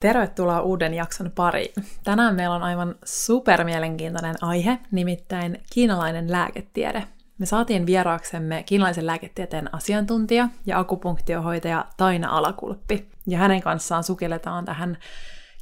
Tervetuloa 0.00 0.60
uuden 0.60 0.94
jakson 0.94 1.30
pariin. 1.34 1.72
Tänään 2.04 2.34
meillä 2.34 2.54
on 2.54 2.62
aivan 2.62 2.94
supermielenkiintoinen 3.04 4.34
aihe, 4.42 4.78
nimittäin 4.90 5.62
kiinalainen 5.72 6.32
lääketiede. 6.32 7.04
Me 7.38 7.46
saatiin 7.46 7.86
vieraaksemme 7.86 8.62
kiinalaisen 8.62 9.06
lääketieteen 9.06 9.74
asiantuntija 9.74 10.48
ja 10.66 10.78
akupunktiohoitaja 10.78 11.84
Taina 11.96 12.28
Alakulppi. 12.28 13.08
Ja 13.26 13.38
hänen 13.38 13.60
kanssaan 13.60 14.04
sukelletaan 14.04 14.64
tähän 14.64 14.98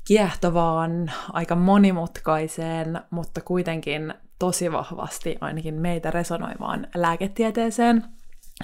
kiehtovaan, 0.07 1.11
aika 1.33 1.55
monimutkaiseen, 1.55 3.01
mutta 3.11 3.41
kuitenkin 3.41 4.15
tosi 4.39 4.73
vahvasti 4.73 5.37
ainakin 5.41 5.75
meitä 5.75 6.11
resonoivaan 6.11 6.87
lääketieteeseen, 6.95 8.05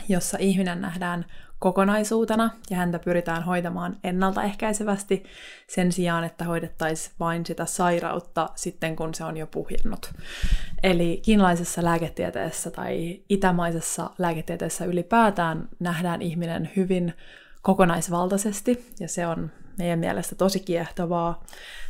jossa 0.09 0.38
ihminen 0.41 0.80
nähdään 0.80 1.25
kokonaisuutena 1.64 2.50
ja 2.70 2.76
häntä 2.76 2.98
pyritään 2.98 3.42
hoitamaan 3.42 3.96
ennaltaehkäisevästi 4.04 5.24
sen 5.66 5.92
sijaan, 5.92 6.24
että 6.24 6.44
hoidettaisiin 6.44 7.14
vain 7.20 7.46
sitä 7.46 7.66
sairautta 7.66 8.48
sitten, 8.55 8.96
kun 8.96 9.14
se 9.14 9.24
on 9.24 9.36
jo 9.36 9.46
puhjennut. 9.46 10.12
Eli 10.82 11.20
kiinalaisessa 11.24 11.84
lääketieteessä 11.84 12.70
tai 12.70 13.20
itämaisessa 13.28 14.10
lääketieteessä 14.19 14.84
ylipäätään 14.84 15.69
nähdään 15.80 16.22
ihminen 16.22 16.70
hyvin 16.77 17.14
kokonaisvaltaisesti 17.62 18.92
ja 19.00 19.08
se 19.08 19.27
on 19.27 19.50
meidän 19.78 19.98
mielestä 19.98 20.34
tosi 20.34 20.60
kiehtovaa. 20.60 21.44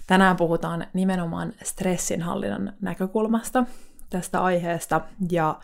Tänään 0.06 0.36
puhutaan 0.36 0.86
nimenomaan 0.92 1.52
stressinhallinnan 1.62 2.72
näkökulmasta 2.80 3.64
tästä 4.10 4.42
aiheesta 4.42 5.00
ja 5.30 5.60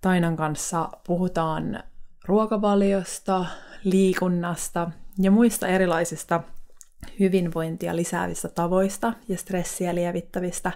Tainan 0.00 0.36
kanssa 0.36 0.88
puhutaan 1.06 1.82
ruokavaliosta, 2.26 3.44
liikunnasta 3.84 4.90
ja 5.18 5.30
muista 5.30 5.68
erilaisista 5.68 6.40
hyvinvointia 7.20 7.96
lisäävistä 7.96 8.48
tavoista 8.48 9.12
ja 9.28 9.38
stressiä 9.38 9.94
lievittävistä 9.94 10.72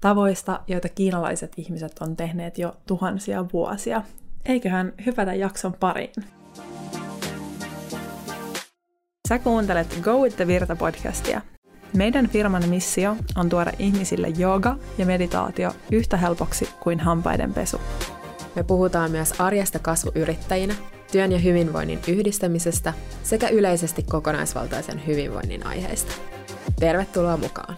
tavoista, 0.00 0.60
joita 0.66 0.88
kiinalaiset 0.88 1.52
ihmiset 1.56 1.92
on 2.00 2.16
tehneet 2.16 2.58
jo 2.58 2.76
tuhansia 2.86 3.44
vuosia. 3.52 4.02
Eiköhän 4.44 4.92
hypätä 5.06 5.34
jakson 5.34 5.74
pariin. 5.80 6.12
Sä 9.28 9.38
kuuntelet 9.38 9.98
Go 10.00 10.18
with 10.22 10.36
the 10.36 10.46
Virta 10.46 10.76
podcastia. 10.76 11.40
Meidän 11.96 12.28
firman 12.28 12.68
missio 12.68 13.16
on 13.36 13.48
tuoda 13.48 13.72
ihmisille 13.78 14.28
jooga 14.28 14.76
ja 14.98 15.06
meditaatio 15.06 15.72
yhtä 15.92 16.16
helpoksi 16.16 16.68
kuin 16.80 17.00
hampaiden 17.00 17.54
pesu. 17.54 17.80
Me 18.56 18.62
puhutaan 18.62 19.10
myös 19.10 19.40
arjesta 19.40 19.78
kasvuyrittäjinä, 19.78 20.74
työn 21.12 21.32
ja 21.32 21.38
hyvinvoinnin 21.38 21.98
yhdistämisestä 22.08 22.92
sekä 23.22 23.48
yleisesti 23.48 24.02
kokonaisvaltaisen 24.02 25.06
hyvinvoinnin 25.06 25.66
aiheista. 25.66 26.12
Tervetuloa 26.80 27.36
mukaan! 27.36 27.76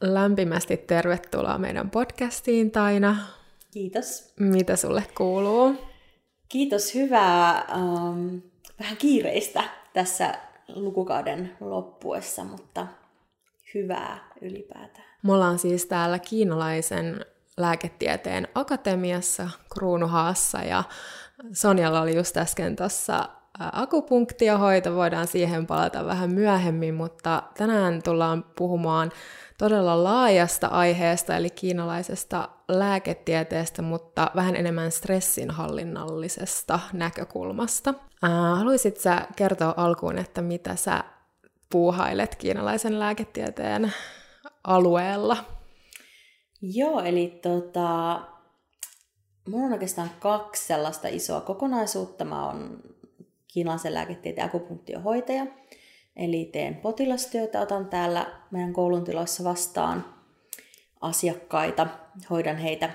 Lämpimästi 0.00 0.76
tervetuloa 0.76 1.58
meidän 1.58 1.90
podcastiin, 1.90 2.70
Taina. 2.70 3.16
Kiitos. 3.70 4.34
Mitä 4.40 4.76
sulle 4.76 5.04
kuuluu? 5.16 5.74
Kiitos, 6.48 6.94
hyvää. 6.94 7.64
Um, 7.76 8.42
vähän 8.80 8.96
kiireistä 8.96 9.64
tässä 9.92 10.34
lukukauden 10.68 11.56
loppuessa, 11.60 12.44
mutta 12.44 12.86
hyvää 13.74 14.30
ylipäätään. 14.40 15.06
Me 15.22 15.32
ollaan 15.32 15.58
siis 15.58 15.86
täällä 15.86 16.18
kiinalaisen 16.18 17.26
lääketieteen 17.56 18.48
akatemiassa 18.54 19.50
Kruunuhaassa 19.74 20.58
ja 20.58 20.84
Sonjalla 21.52 22.00
oli 22.00 22.16
just 22.16 22.36
äsken 22.36 22.76
tuossa 22.76 23.28
akupunktiohoito, 23.72 24.94
voidaan 24.94 25.26
siihen 25.26 25.66
palata 25.66 26.06
vähän 26.06 26.34
myöhemmin, 26.34 26.94
mutta 26.94 27.42
tänään 27.58 28.02
tullaan 28.02 28.44
puhumaan 28.56 29.12
todella 29.58 30.04
laajasta 30.04 30.66
aiheesta, 30.66 31.36
eli 31.36 31.50
kiinalaisesta 31.50 32.48
lääketieteestä, 32.68 33.82
mutta 33.82 34.30
vähän 34.36 34.56
enemmän 34.56 34.92
stressinhallinnallisesta 34.92 36.80
näkökulmasta. 36.92 37.94
Haluaisit 38.56 38.96
sä 38.96 39.26
kertoa 39.36 39.74
alkuun, 39.76 40.18
että 40.18 40.42
mitä 40.42 40.76
sä 40.76 41.04
puuhailet 41.70 42.34
kiinalaisen 42.34 43.00
lääketieteen 43.00 43.92
alueella? 44.64 45.36
Joo, 46.62 47.00
eli 47.00 47.38
tota, 47.42 48.20
mulla 49.48 49.66
on 49.66 49.72
oikeastaan 49.72 50.10
kaksi 50.20 50.66
sellaista 50.66 51.08
isoa 51.08 51.40
kokonaisuutta. 51.40 52.24
Mä 52.24 52.46
oon 52.46 52.82
kiinalaisen 53.48 53.94
lääketieteen 53.94 54.46
akupunktiohoitaja, 54.46 55.46
eli 56.16 56.44
teen 56.52 56.74
potilastyötä, 56.74 57.60
otan 57.60 57.86
täällä 57.86 58.40
meidän 58.50 58.72
koulun 58.72 59.04
tiloissa 59.04 59.44
vastaan 59.44 60.14
asiakkaita, 61.00 61.86
hoidan 62.30 62.56
heitä 62.56 62.90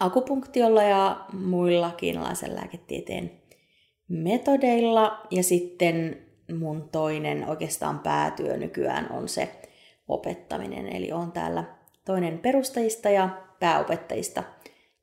akupunktiolla 0.00 0.82
ja 0.82 1.26
muilla 1.32 1.90
kiinalaisen 1.90 2.54
lääketieteen 2.54 3.42
metodeilla. 4.08 5.26
Ja 5.30 5.42
sitten 5.42 6.26
mun 6.58 6.88
toinen 6.92 7.48
oikeastaan 7.48 7.98
päätyö 7.98 8.56
nykyään 8.56 9.12
on 9.12 9.28
se 9.28 9.60
opettaminen, 10.08 10.88
eli 10.88 11.12
on 11.12 11.32
täällä 11.32 11.64
toinen 12.04 12.38
perustajista 12.38 13.10
ja 13.10 13.28
pääopettajista 13.60 14.42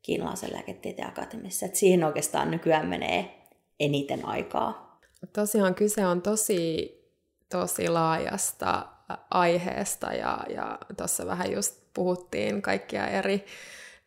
kiinalaisen 0.01 0.53
lääketieteen 0.53 1.07
akatemiassa. 1.07 1.65
Et 1.65 1.75
siihen 1.75 2.03
oikeastaan 2.03 2.51
nykyään 2.51 2.87
menee 2.87 3.47
eniten 3.79 4.25
aikaa. 4.25 4.99
Tosiaan 5.33 5.75
kyse 5.75 6.05
on 6.05 6.21
tosi, 6.21 6.91
tosi 7.49 7.89
laajasta 7.89 8.85
aiheesta 9.31 10.13
ja, 10.13 10.39
ja 10.49 10.77
tuossa 10.97 11.25
vähän 11.25 11.51
just 11.51 11.79
puhuttiin 11.93 12.61
kaikkia 12.61 13.07
eri, 13.07 13.45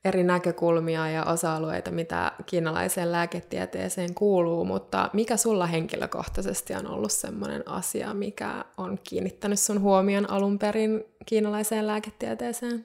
eri 0.04 0.24
näkökulmia 0.24 1.10
ja 1.10 1.24
osa-alueita, 1.24 1.90
mitä 1.90 2.32
kiinalaiseen 2.46 3.12
lääketieteeseen 3.12 4.14
kuuluu, 4.14 4.64
mutta 4.64 5.10
mikä 5.12 5.36
sulla 5.36 5.66
henkilökohtaisesti 5.66 6.74
on 6.74 6.86
ollut 6.86 7.12
sellainen 7.12 7.68
asia, 7.68 8.14
mikä 8.14 8.64
on 8.76 8.98
kiinnittänyt 9.08 9.58
sun 9.58 9.80
huomion 9.80 10.30
alun 10.30 10.58
perin 10.58 11.04
kiinalaiseen 11.26 11.86
lääketieteeseen? 11.86 12.84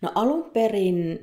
No 0.00 0.12
alun 0.14 0.50
perin 0.50 1.18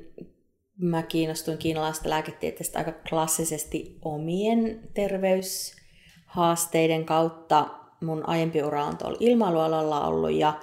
mä 0.78 1.02
kiinnostuin 1.02 1.58
kiinalaisesta 1.58 2.10
lääketieteestä 2.10 2.78
aika 2.78 2.92
klassisesti 3.08 3.98
omien 4.02 4.80
terveyshaasteiden 4.94 7.04
kautta. 7.04 7.66
Mun 8.02 8.28
aiempi 8.28 8.62
ura 8.62 8.84
on 8.84 8.96
tuolla 8.96 9.16
ilmailualalla 9.20 10.06
ollut 10.06 10.32
ja 10.32 10.60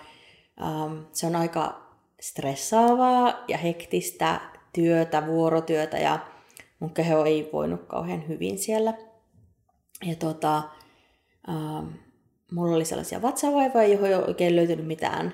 ähm, 0.61 0.99
se 1.11 1.27
on 1.27 1.35
aika 1.35 1.82
stressaavaa 2.23 3.43
ja 3.47 3.57
hektistä 3.57 4.41
työtä, 4.73 5.27
vuorotyötä 5.27 5.97
ja 5.97 6.19
mun 6.79 6.93
keho 6.93 7.25
ei 7.25 7.49
voinut 7.53 7.81
kauhean 7.87 8.27
hyvin 8.27 8.57
siellä. 8.57 8.93
Ja 10.05 10.15
tota, 10.15 10.63
ähm, 11.49 11.87
mulla 12.51 12.75
oli 12.75 12.85
sellaisia 12.85 13.21
vatsavaivoja, 13.21 13.87
johon 13.87 14.09
ei 14.09 14.15
oikein 14.15 14.55
löytynyt 14.55 14.87
mitään 14.87 15.33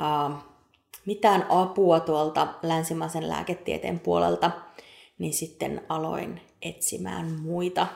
ähm, 0.00 0.32
mitään 1.06 1.46
apua 1.48 2.00
tuolta 2.00 2.54
länsimaisen 2.62 3.28
lääketieteen 3.28 4.00
puolelta, 4.00 4.50
niin 5.18 5.34
sitten 5.34 5.82
aloin 5.88 6.40
etsimään 6.62 7.40
muita 7.40 7.86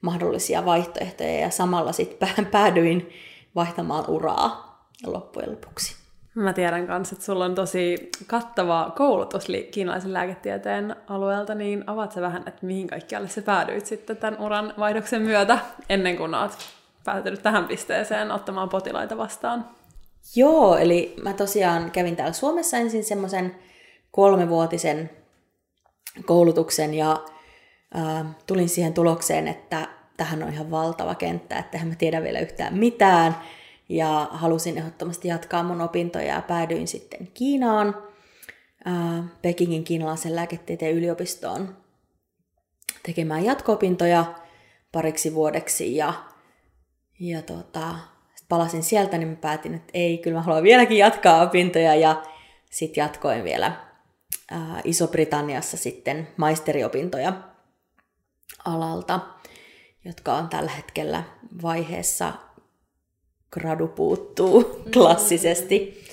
mahdollisia 0.00 0.64
vaihtoehtoja 0.64 1.40
ja 1.40 1.50
samalla 1.50 1.92
sitten 1.92 2.46
päädyin 2.52 3.10
vaihtamaan 3.54 4.10
uraa 4.10 4.88
loppujen 5.06 5.50
lopuksi. 5.50 6.03
Mä 6.34 6.52
tiedän 6.52 6.86
kanssa, 6.86 7.14
että 7.14 7.24
sulla 7.24 7.44
on 7.44 7.54
tosi 7.54 8.10
kattava 8.26 8.92
koulutus 8.96 9.46
kiinalaisen 9.70 10.12
lääketieteen 10.12 10.96
alueelta, 11.08 11.54
niin 11.54 11.84
avaat 11.86 12.12
sä 12.12 12.20
vähän, 12.20 12.42
että 12.46 12.66
mihin 12.66 12.86
kaikkialle 12.86 13.28
sä 13.28 13.42
päädyit 13.42 13.86
sitten 13.86 14.16
tämän 14.16 14.40
uran 14.40 14.74
vaihdoksen 14.78 15.22
myötä, 15.22 15.58
ennen 15.88 16.16
kuin 16.16 16.34
oot 16.34 16.58
päätynyt 17.04 17.42
tähän 17.42 17.64
pisteeseen 17.64 18.30
ottamaan 18.30 18.68
potilaita 18.68 19.16
vastaan? 19.16 19.64
Joo, 20.36 20.76
eli 20.76 21.14
mä 21.22 21.32
tosiaan 21.32 21.90
kävin 21.90 22.16
täällä 22.16 22.32
Suomessa 22.32 22.76
ensin 22.76 23.04
semmoisen 23.04 23.54
kolmevuotisen 24.10 25.10
koulutuksen 26.26 26.94
ja 26.94 27.24
äh, 27.96 28.26
tulin 28.46 28.68
siihen 28.68 28.94
tulokseen, 28.94 29.48
että 29.48 29.88
tähän 30.16 30.42
on 30.42 30.52
ihan 30.52 30.70
valtava 30.70 31.14
kenttä, 31.14 31.58
että 31.58 31.84
mä 31.84 31.94
tiedä 31.98 32.22
vielä 32.22 32.38
yhtään 32.38 32.74
mitään. 32.74 33.36
Ja 33.88 34.28
halusin 34.32 34.78
ehdottomasti 34.78 35.28
jatkaa 35.28 35.62
mun 35.62 35.80
opintoja 35.80 36.34
ja 36.34 36.42
päädyin 36.42 36.88
sitten 36.88 37.28
Kiinaan, 37.34 37.96
äh, 38.86 39.24
Pekingin 39.42 39.84
kiinalaisen 39.84 40.36
lääketieteen 40.36 40.94
yliopistoon 40.94 41.76
tekemään 43.02 43.44
jatko-opintoja 43.44 44.24
pariksi 44.92 45.34
vuodeksi. 45.34 45.96
Ja, 45.96 46.14
ja 47.20 47.42
tota, 47.42 47.94
palasin 48.48 48.82
sieltä, 48.82 49.18
niin 49.18 49.28
mä 49.28 49.36
päätin, 49.36 49.74
että 49.74 49.90
ei, 49.94 50.18
kyllä 50.18 50.36
mä 50.36 50.42
haluan 50.42 50.62
vieläkin 50.62 50.98
jatkaa 50.98 51.42
opintoja 51.42 51.94
ja 51.94 52.22
sitten 52.70 53.02
jatkoin 53.02 53.44
vielä 53.44 53.72
ää, 54.50 54.80
Iso-Britanniassa 54.84 55.76
sitten 55.76 56.28
maisteriopintoja 56.36 57.32
alalta, 58.64 59.20
jotka 60.04 60.34
on 60.34 60.48
tällä 60.48 60.70
hetkellä 60.70 61.22
vaiheessa 61.62 62.32
gradu 63.60 63.88
puuttuu 63.88 64.82
mm. 64.84 64.90
klassisesti. 64.92 66.04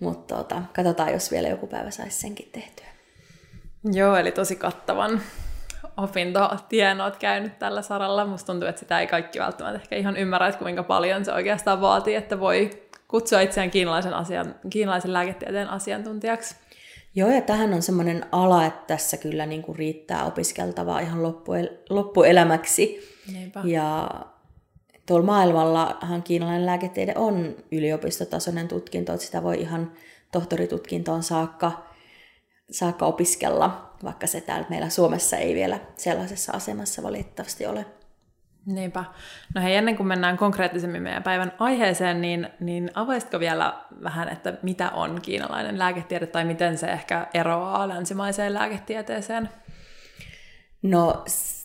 Mutta 0.00 0.34
tota, 0.36 0.62
katsotaan, 0.72 1.12
jos 1.12 1.30
vielä 1.30 1.48
joku 1.48 1.66
päivä 1.66 1.90
saisi 1.90 2.20
senkin 2.20 2.48
tehtyä. 2.52 2.86
Joo, 3.92 4.16
eli 4.16 4.32
tosi 4.32 4.56
kattavan 4.56 5.20
opintotien 5.96 7.00
olet 7.00 7.16
käynyt 7.16 7.58
tällä 7.58 7.82
saralla. 7.82 8.26
Musta 8.26 8.46
tuntuu, 8.46 8.68
että 8.68 8.80
sitä 8.80 9.00
ei 9.00 9.06
kaikki 9.06 9.38
välttämättä 9.38 9.80
ehkä 9.82 9.96
ihan 9.96 10.16
ymmärrä, 10.16 10.48
että 10.48 10.58
kuinka 10.58 10.82
paljon 10.82 11.24
se 11.24 11.32
oikeastaan 11.32 11.80
vaatii, 11.80 12.14
että 12.14 12.40
voi 12.40 12.70
kutsua 13.08 13.40
itseään 13.40 13.70
kiinalaisen, 13.70 14.14
asian, 14.14 14.54
kiinalaisen 14.70 15.12
lääketieteen 15.12 15.68
asiantuntijaksi. 15.68 16.54
Joo, 17.14 17.30
ja 17.30 17.40
tähän 17.40 17.74
on 17.74 17.82
semmoinen 17.82 18.26
ala, 18.32 18.66
että 18.66 18.84
tässä 18.86 19.16
kyllä 19.16 19.46
niin 19.46 19.62
kuin 19.62 19.78
riittää 19.78 20.24
opiskeltavaa 20.24 21.00
ihan 21.00 21.22
loppuel- 21.22 21.76
loppuelämäksi. 21.90 23.00
Niinpä. 23.32 23.60
Ja 23.64 24.08
tuolla 25.06 25.26
maailmallahan 25.26 26.22
kiinalainen 26.22 26.66
lääketiede 26.66 27.12
on 27.16 27.56
yliopistotasoinen 27.72 28.68
tutkinto, 28.68 29.12
että 29.12 29.26
sitä 29.26 29.42
voi 29.42 29.60
ihan 29.60 29.92
tohtoritutkintoon 30.32 31.22
saakka, 31.22 31.72
saakka 32.70 33.06
opiskella, 33.06 33.94
vaikka 34.04 34.26
se 34.26 34.40
täällä 34.40 34.66
meillä 34.70 34.88
Suomessa 34.88 35.36
ei 35.36 35.54
vielä 35.54 35.80
sellaisessa 35.96 36.52
asemassa 36.52 37.02
valitettavasti 37.02 37.66
ole. 37.66 37.86
Niinpä. 38.66 39.04
No 39.54 39.62
hei, 39.62 39.76
ennen 39.76 39.96
kuin 39.96 40.06
mennään 40.06 40.36
konkreettisemmin 40.36 41.02
meidän 41.02 41.22
päivän 41.22 41.52
aiheeseen, 41.58 42.20
niin, 42.20 42.48
niin 42.60 42.90
avaisitko 42.94 43.40
vielä 43.40 43.84
vähän, 44.02 44.28
että 44.28 44.54
mitä 44.62 44.90
on 44.90 45.20
kiinalainen 45.22 45.78
lääketiede 45.78 46.26
tai 46.26 46.44
miten 46.44 46.78
se 46.78 46.86
ehkä 46.86 47.26
eroaa 47.34 47.88
länsimaiseen 47.88 48.54
lääketieteeseen? 48.54 49.48
No 50.82 51.24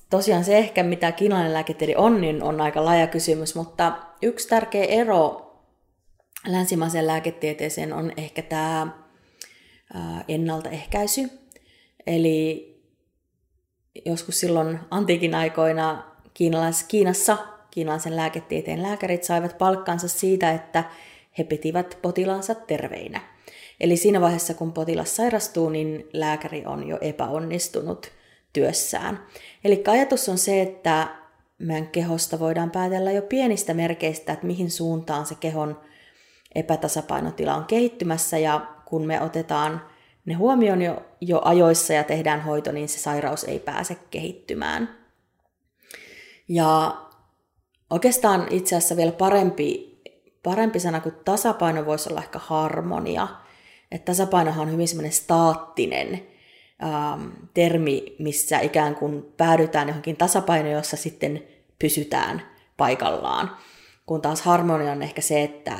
tosiaan 0.10 0.44
se 0.44 0.58
ehkä, 0.58 0.84
mitä 0.84 1.12
kiinalainen 1.12 1.54
lääketiede 1.54 1.98
on, 1.98 2.22
niin 2.22 2.44
on 2.44 2.62
aika 2.62 2.86
laaja 2.86 3.08
kysymys, 3.08 3.56
mutta 3.56 3.98
yksi 4.22 4.48
tärkeä 4.48 4.86
ero 4.86 5.46
länsimaiseen 6.48 7.08
lääketieteeseen 7.08 7.94
on 7.94 8.12
ehkä 8.18 8.42
tämä 8.42 8.88
ennaltaehkäisy. 10.28 11.30
Eli 12.08 12.70
joskus 14.06 14.40
silloin 14.40 14.80
antiikin 14.92 15.36
aikoina 15.36 16.04
kiinalais- 16.34 16.86
Kiinassa 16.88 17.38
kiinalaisen 17.72 18.16
lääketieteen 18.16 18.84
lääkärit 18.84 19.24
saivat 19.24 19.58
palkkansa 19.58 20.08
siitä, 20.08 20.52
että 20.52 20.84
he 21.38 21.44
pitivät 21.44 21.98
potilaansa 22.02 22.56
terveinä. 22.56 23.22
Eli 23.80 23.98
siinä 23.98 24.22
vaiheessa, 24.22 24.54
kun 24.54 24.74
potilas 24.74 25.16
sairastuu, 25.16 25.70
niin 25.70 26.10
lääkäri 26.14 26.66
on 26.66 26.88
jo 26.88 26.98
epäonnistunut 27.02 28.12
työssään. 28.54 29.25
Eli 29.63 29.84
ajatus 29.88 30.30
on 30.30 30.38
se, 30.38 30.62
että 30.62 31.07
meidän 31.60 31.88
kehosta 31.88 32.40
voidaan 32.40 32.72
päätellä 32.72 33.12
jo 33.12 33.22
pienistä 33.22 33.74
merkeistä, 33.74 34.34
että 34.34 34.48
mihin 34.48 34.72
suuntaan 34.72 35.25
se 35.25 35.36
kehon 35.36 35.80
epätasapainotila 36.56 37.56
on 37.56 37.66
kehittymässä, 37.66 38.38
ja 38.38 38.68
kun 38.86 39.06
me 39.06 39.22
otetaan 39.22 39.81
ne 40.25 40.34
huomioon 40.34 40.81
jo, 40.81 41.06
jo 41.22 41.42
ajoissa 41.46 41.94
ja 41.94 42.04
tehdään 42.04 42.42
hoito, 42.42 42.72
niin 42.72 42.90
se 42.90 43.00
sairaus 43.00 43.44
ei 43.44 43.60
pääse 43.60 43.98
kehittymään. 44.12 44.95
Ja 46.48 46.98
oikeastaan 47.90 48.48
itse 48.50 48.75
asiassa 48.75 48.98
vielä 48.98 49.12
parempi, 49.12 50.02
parempi 50.44 50.80
sana 50.80 51.00
kuin 51.00 51.16
tasapaino 51.25 51.86
voisi 51.86 52.10
olla 52.10 52.22
ehkä 52.22 52.40
harmonia. 52.40 53.28
Että 53.92 54.06
tasapainohan 54.06 54.68
on 54.68 54.72
hyvin 54.72 54.88
semmoinen 54.88 55.12
staattinen 55.12 56.28
ähm, 56.84 57.28
termi, 57.54 58.16
missä 58.20 58.60
ikään 58.60 58.96
kuin 58.96 59.34
päädytään 59.38 59.88
johonkin 59.88 60.18
tasapainoon, 60.18 60.76
jossa 60.76 60.98
sitten 60.98 61.44
pysytään 61.80 62.42
paikallaan. 62.78 63.58
Kun 64.06 64.22
taas 64.22 64.42
harmonia 64.42 64.92
on 64.92 65.04
ehkä 65.04 65.22
se, 65.22 65.44
että, 65.44 65.80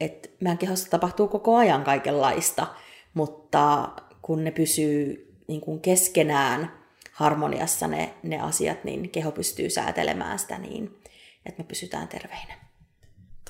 että 0.00 0.28
meidän 0.40 0.58
kehossa 0.58 0.90
tapahtuu 0.90 1.28
koko 1.28 1.56
ajan 1.56 1.84
kaikenlaista, 1.84 2.66
mutta 3.14 3.88
kun 4.22 4.44
ne 4.44 4.50
pysyy 4.50 5.32
niin 5.46 5.60
kuin 5.60 5.80
keskenään 5.80 6.72
harmoniassa 7.12 7.86
ne, 7.86 8.14
ne 8.22 8.40
asiat, 8.40 8.84
niin 8.84 9.10
keho 9.10 9.32
pystyy 9.32 9.70
säätelemään 9.70 10.38
sitä 10.38 10.58
niin, 10.58 10.98
että 11.46 11.62
me 11.62 11.68
pysytään 11.68 12.08
terveinä. 12.08 12.59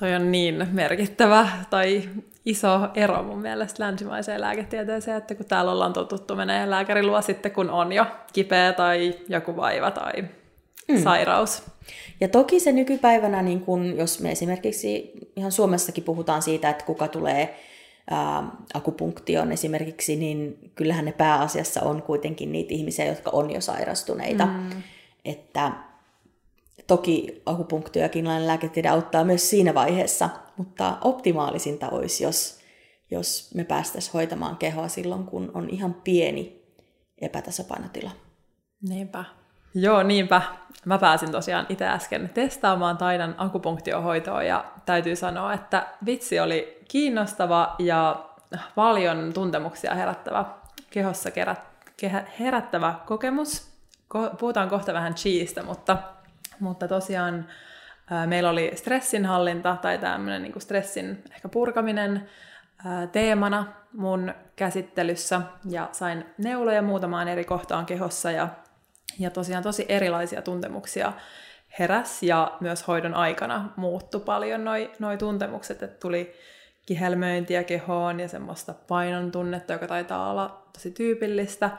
Toi 0.01 0.15
on 0.15 0.31
niin 0.31 0.67
merkittävä 0.71 1.47
tai 1.69 2.09
iso 2.45 2.79
ero 2.95 3.23
mun 3.23 3.41
mielestä 3.41 3.83
länsimaiseen 3.83 4.41
lääketieteeseen, 4.41 5.17
että 5.17 5.35
kun 5.35 5.45
täällä 5.45 5.71
ollaan 5.71 5.93
totuttu 5.93 6.35
menee 6.35 6.69
lääkärin 6.69 7.07
luo 7.07 7.21
sitten, 7.21 7.51
kun 7.51 7.69
on 7.69 7.93
jo 7.93 8.05
kipeä 8.33 8.73
tai 8.73 9.13
joku 9.29 9.55
vaiva 9.55 9.91
tai 9.91 10.21
mm. 10.87 11.03
sairaus. 11.03 11.63
Ja 12.21 12.27
toki 12.27 12.59
se 12.59 12.71
nykypäivänä, 12.71 13.41
niin 13.41 13.61
kun, 13.61 13.97
jos 13.97 14.19
me 14.19 14.31
esimerkiksi 14.31 15.11
ihan 15.35 15.51
Suomessakin 15.51 16.03
puhutaan 16.03 16.41
siitä, 16.41 16.69
että 16.69 16.85
kuka 16.85 17.07
tulee 17.07 17.59
ää, 18.09 18.43
akupunktion 18.73 19.51
esimerkiksi, 19.51 20.15
niin 20.15 20.71
kyllähän 20.75 21.05
ne 21.05 21.11
pääasiassa 21.11 21.81
on 21.81 22.01
kuitenkin 22.01 22.51
niitä 22.51 22.73
ihmisiä, 22.73 23.05
jotka 23.05 23.29
on 23.33 23.51
jo 23.51 23.61
sairastuneita. 23.61 24.45
Mm. 24.45 24.69
Että 25.25 25.71
toki 26.91 27.41
akupunktio 27.45 28.01
ja 28.01 28.09
kiinalainen 28.09 28.47
lääketiede 28.47 28.89
auttaa 28.89 29.23
myös 29.23 29.49
siinä 29.49 29.73
vaiheessa, 29.73 30.29
mutta 30.57 30.97
optimaalisinta 31.01 31.89
olisi, 31.89 32.23
jos, 32.23 32.59
jos 33.11 33.51
me 33.55 33.63
päästäisiin 33.63 34.13
hoitamaan 34.13 34.57
kehoa 34.57 34.87
silloin, 34.87 35.25
kun 35.25 35.51
on 35.53 35.69
ihan 35.69 35.93
pieni 35.93 36.61
epätasapainotila. 37.21 38.11
Niinpä. 38.81 39.25
Joo, 39.73 40.03
niinpä. 40.03 40.41
Mä 40.85 40.97
pääsin 40.97 41.31
tosiaan 41.31 41.65
itse 41.69 41.87
äsken 41.87 42.29
testaamaan 42.33 42.97
taidan 42.97 43.35
akupunktiohoitoa 43.37 44.43
ja 44.43 44.65
täytyy 44.85 45.15
sanoa, 45.15 45.53
että 45.53 45.87
vitsi 46.05 46.39
oli 46.39 46.83
kiinnostava 46.87 47.75
ja 47.79 48.29
paljon 48.75 49.33
tuntemuksia 49.33 49.95
herättävä, 49.95 50.45
kehossa 50.89 51.31
kerät, 51.31 51.61
kehä, 51.97 52.25
herättävä 52.39 52.95
kokemus. 53.05 53.71
Ko, 54.07 54.29
puhutaan 54.39 54.69
kohta 54.69 54.93
vähän 54.93 55.15
cheesestä, 55.15 55.63
mutta, 55.63 55.97
mutta 56.61 56.87
tosiaan 56.87 57.47
meillä 58.25 58.49
oli 58.49 58.71
stressinhallinta 58.75 59.77
tai 59.81 59.97
tämmöinen 59.97 60.41
niin 60.41 60.61
stressin 60.61 61.23
ehkä 61.31 61.49
purkaminen 61.49 62.29
teemana 63.11 63.65
mun 63.93 64.33
käsittelyssä 64.55 65.41
ja 65.69 65.89
sain 65.91 66.25
neuloja 66.37 66.81
muutamaan 66.81 67.27
eri 67.27 67.43
kohtaan 67.43 67.85
kehossa 67.85 68.31
ja 68.31 68.47
ja 69.19 69.29
tosiaan 69.29 69.63
tosi 69.63 69.85
erilaisia 69.89 70.41
tuntemuksia 70.41 71.13
heräs 71.79 72.23
ja 72.23 72.57
myös 72.59 72.87
hoidon 72.87 73.13
aikana 73.13 73.69
muuttu 73.75 74.19
paljon 74.19 74.63
noi, 74.63 74.91
noi 74.99 75.17
tuntemukset, 75.17 75.83
että 75.83 75.99
tuli 75.99 76.33
kihelmöintiä 76.85 77.63
kehoon 77.63 78.19
ja 78.19 78.27
semmoista 78.27 78.73
painon 78.87 79.31
tunnetta, 79.31 79.73
joka 79.73 79.87
taitaa 79.87 80.31
olla 80.31 80.67
tosi 80.73 80.91
tyypillistä. 80.91 81.69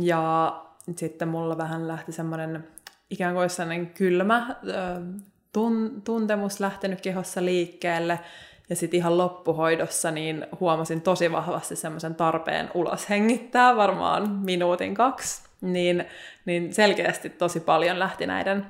Ja 0.00 0.52
sitten 0.96 1.28
mulla 1.28 1.58
vähän 1.58 1.88
lähti 1.88 2.12
semmoinen 2.12 2.68
ikään 3.10 3.34
kuin 3.34 3.50
sellainen 3.50 3.86
kylmä 3.86 4.56
tun, 5.52 6.02
tuntemus 6.04 6.60
lähtenyt 6.60 7.00
kehossa 7.00 7.44
liikkeelle. 7.44 8.20
Ja 8.70 8.76
sitten 8.76 8.98
ihan 8.98 9.18
loppuhoidossa 9.18 10.10
niin 10.10 10.46
huomasin 10.60 11.00
tosi 11.00 11.32
vahvasti 11.32 11.76
semmoisen 11.76 12.14
tarpeen 12.14 12.70
ulos 12.74 13.08
hengittää, 13.08 13.76
varmaan 13.76 14.30
minuutin 14.30 14.94
kaksi 14.94 15.48
niin, 15.60 16.04
niin 16.44 16.74
selkeästi 16.74 17.30
tosi 17.30 17.60
paljon 17.60 17.98
lähti 17.98 18.26
näiden, 18.26 18.66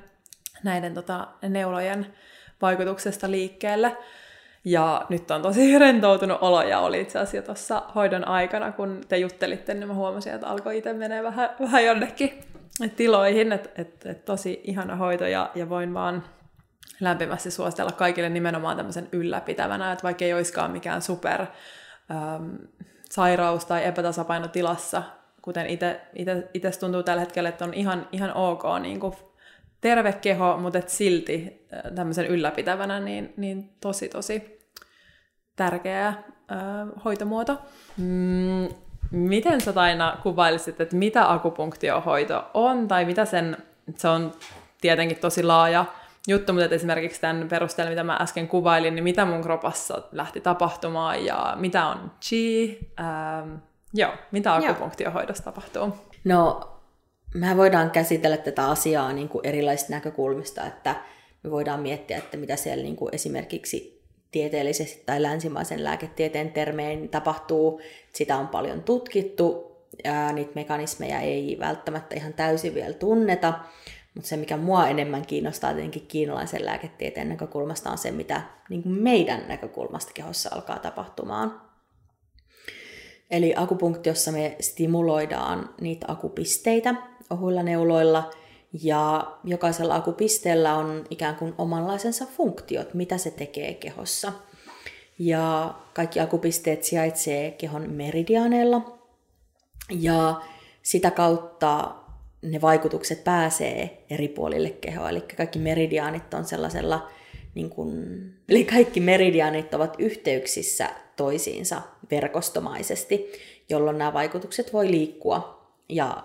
näiden 0.63 0.93
tota, 0.93 1.27
neulojen 1.49 2.13
vaikutuksesta 2.61 3.31
liikkeelle. 3.31 3.97
Ja 4.65 5.05
nyt 5.09 5.31
on 5.31 5.41
tosi 5.41 5.79
rentoutunut 5.79 6.37
olo 6.41 6.61
ja 6.61 6.79
oli 6.79 7.01
itse 7.01 7.19
asiassa 7.19 7.45
tuossa 7.45 7.83
hoidon 7.95 8.27
aikana, 8.27 8.71
kun 8.71 9.01
te 9.07 9.17
juttelitte, 9.17 9.73
niin 9.73 9.87
mä 9.87 9.93
huomasin, 9.93 10.33
että 10.33 10.47
alkoi 10.47 10.77
itse 10.77 10.93
menee 10.93 11.23
vähän, 11.23 11.49
vähän 11.61 11.85
jonnekin 11.85 12.43
tiloihin, 12.95 13.51
että 13.51 13.69
et, 13.81 14.05
et 14.05 14.25
tosi 14.25 14.61
ihana 14.63 14.95
hoito 14.95 15.27
ja, 15.27 15.51
ja 15.55 15.69
voin 15.69 15.93
vaan 15.93 16.23
lämpimästi 16.99 17.51
suositella 17.51 17.91
kaikille 17.91 18.29
nimenomaan 18.29 18.77
tämmöisen 18.77 19.09
ylläpitävänä, 19.11 19.91
että 19.91 20.03
vaikka 20.03 20.25
ei 20.25 20.33
olisikaan 20.33 20.71
mikään 20.71 21.01
super 21.01 21.41
äm, 21.41 22.57
sairaus 23.09 23.65
tai 23.65 23.85
epätasapainotilassa, 23.85 25.03
kuten 25.41 25.65
itse 26.53 26.79
tuntuu 26.79 27.03
tällä 27.03 27.19
hetkellä, 27.19 27.49
että 27.49 27.65
on 27.65 27.73
ihan, 27.73 28.07
ihan 28.11 28.33
ok 28.33 28.63
niin 28.81 28.99
kuin 28.99 29.13
terve 29.81 30.13
keho, 30.13 30.57
mutta 30.57 30.79
et 30.79 30.89
silti 30.89 31.67
äh, 31.73 31.91
tämmöisen 31.95 32.27
ylläpitävänä, 32.27 32.99
niin, 32.99 33.33
niin 33.37 33.69
tosi 33.81 34.09
tosi 34.09 34.59
tärkeä 35.55 36.07
äh, 36.07 36.15
hoitomuoto. 37.05 37.61
Mm, 37.97 38.67
miten 39.11 39.61
sä 39.61 39.73
Taina 39.73 40.17
kuvailisit, 40.23 40.81
että 40.81 40.95
mitä 40.95 41.31
akupunktiohoito 41.31 42.45
on, 42.53 42.87
tai 42.87 43.05
mitä 43.05 43.25
sen, 43.25 43.57
se 43.97 44.07
on 44.07 44.31
tietenkin 44.81 45.17
tosi 45.17 45.43
laaja 45.43 45.85
juttu, 46.27 46.53
mutta 46.53 46.75
esimerkiksi 46.75 47.21
tämän 47.21 47.47
perusteella, 47.47 47.89
mitä 47.89 48.03
mä 48.03 48.17
äsken 48.21 48.47
kuvailin, 48.47 48.95
niin 48.95 49.03
mitä 49.03 49.25
mun 49.25 49.41
kropassa 49.41 50.01
lähti 50.11 50.41
tapahtumaan 50.41 51.25
ja 51.25 51.53
mitä 51.59 51.85
on 51.85 52.11
chi, 52.21 52.79
ähm, 52.99 53.55
Joo, 53.93 54.11
mitä 54.31 54.55
akupunktiohoidossa 54.55 55.43
tapahtuu? 55.43 55.97
No, 56.23 56.75
me 57.33 57.57
voidaan 57.57 57.91
käsitellä 57.91 58.37
tätä 58.37 58.69
asiaa 58.69 59.13
niin 59.13 59.29
kuin 59.29 59.45
erilaisista 59.45 59.93
näkökulmista, 59.93 60.65
että 60.65 60.95
me 61.43 61.51
voidaan 61.51 61.79
miettiä, 61.79 62.17
että 62.17 62.37
mitä 62.37 62.55
siellä 62.55 62.83
niin 62.83 62.95
kuin 62.95 63.15
esimerkiksi 63.15 63.98
tieteellisesti 64.31 65.03
tai 65.05 65.21
länsimaisen 65.21 65.83
lääketieteen 65.83 66.51
termein 66.51 67.09
tapahtuu. 67.09 67.81
Sitä 68.13 68.37
on 68.37 68.47
paljon 68.47 68.83
tutkittu, 68.83 69.69
ja 70.03 70.31
niitä 70.31 70.51
mekanismeja 70.55 71.19
ei 71.19 71.57
välttämättä 71.59 72.15
ihan 72.15 72.33
täysin 72.33 72.73
vielä 72.73 72.93
tunneta, 72.93 73.53
mutta 74.15 74.29
se, 74.29 74.37
mikä 74.37 74.57
mua 74.57 74.87
enemmän 74.87 75.25
kiinnostaa 75.25 75.73
tietenkin 75.73 76.07
kiinalaisen 76.07 76.65
lääketieteen 76.65 77.29
näkökulmasta, 77.29 77.91
on 77.91 77.97
se, 77.97 78.11
mitä 78.11 78.41
niin 78.69 78.83
kuin 78.83 78.95
meidän 79.01 79.45
näkökulmasta 79.47 80.11
kehossa 80.13 80.49
alkaa 80.55 80.79
tapahtumaan. 80.79 81.61
Eli 83.31 83.53
akupunktiossa 83.55 84.31
me 84.31 84.55
stimuloidaan 84.59 85.73
niitä 85.81 86.05
akupisteitä 86.09 86.95
ohuilla 87.29 87.63
neuloilla, 87.63 88.31
ja 88.73 89.31
jokaisella 89.43 89.95
akupisteellä 89.95 90.75
on 90.75 91.05
ikään 91.09 91.35
kuin 91.35 91.53
omanlaisensa 91.57 92.25
funktiot, 92.25 92.93
mitä 92.93 93.17
se 93.17 93.31
tekee 93.31 93.73
kehossa. 93.73 94.33
Ja 95.19 95.73
kaikki 95.93 96.19
akupisteet 96.19 96.83
sijaitsee 96.83 97.51
kehon 97.51 97.89
meridiaaneilla, 97.89 98.99
ja 99.89 100.41
sitä 100.81 101.11
kautta 101.11 101.95
ne 102.41 102.61
vaikutukset 102.61 103.23
pääsee 103.23 104.05
eri 104.09 104.27
puolille 104.27 104.69
kehoa. 104.69 105.09
Eli 105.09 105.21
kaikki 105.21 105.59
meridiaanit 105.59 106.33
on 106.33 106.45
sellaisella, 106.45 107.09
niin 107.55 107.69
kuin, 107.69 107.93
eli 108.49 108.65
kaikki 108.65 108.99
meridiaanit 108.99 109.73
ovat 109.73 109.95
yhteyksissä 109.99 110.89
toisiinsa 111.15 111.81
verkostomaisesti, 112.11 113.31
jolloin 113.69 113.97
nämä 113.97 114.13
vaikutukset 114.13 114.73
voi 114.73 114.91
liikkua 114.91 115.67
ja 115.89 116.23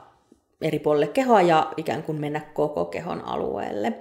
eri 0.62 0.78
puolille 0.78 1.06
kehoa 1.06 1.42
ja 1.42 1.72
ikään 1.76 2.02
kuin 2.02 2.20
mennä 2.20 2.40
koko 2.40 2.84
kehon 2.84 3.24
alueelle. 3.24 3.92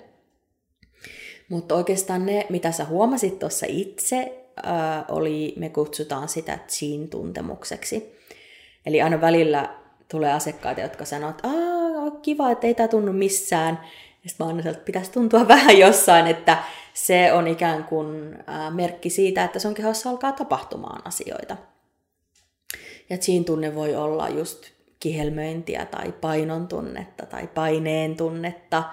Mutta 1.50 1.75
oikeastaan 1.75 2.25
ne, 2.25 2.45
mitä 2.50 2.72
sä 2.72 2.86
huomasit 2.86 3.39
tuossa 3.39 3.65
itse, 3.69 4.48
äh, 4.67 5.05
oli, 5.07 5.53
me 5.57 5.69
kutsutaan 5.69 6.29
sitä 6.29 6.60
Qin-tuntemukseksi. 6.67 8.19
Eli 8.86 9.01
aina 9.01 9.22
välillä 9.22 9.75
tulee 10.12 10.33
asiakkaita, 10.33 10.81
jotka 10.81 11.05
sanoo, 11.05 11.29
että 11.29 11.48
kiva, 12.22 12.51
että 12.51 12.67
ei 12.67 12.74
tämä 12.74 12.88
tunnu 12.88 13.13
missään. 13.13 13.79
Ja 14.24 14.29
sitten 14.29 14.48
mä 14.48 14.60
että 14.60 14.86
pitäisi 14.86 15.12
tuntua 15.12 15.48
vähän 15.57 15.77
jossain, 15.77 16.27
että 16.27 16.63
se 16.93 17.33
on 17.33 17.48
ikään 17.48 17.83
kuin 17.83 18.38
merkki 18.74 19.10
siitä, 19.10 19.43
että 19.43 19.60
sun 19.60 19.74
kehossa 19.74 20.10
alkaa 20.10 20.31
tapahtumaan 20.31 21.07
asioita. 21.07 21.57
Ja 23.10 23.17
siinä 23.19 23.45
tunne 23.45 23.75
voi 23.75 23.95
olla 23.95 24.29
just 24.29 24.73
kihelmöintiä 25.03 25.86
tai 25.86 26.12
painon 26.12 26.67
tunnetta 26.67 27.25
tai 27.25 27.48
paineen 27.48 28.15
tunnetta, 28.15 28.83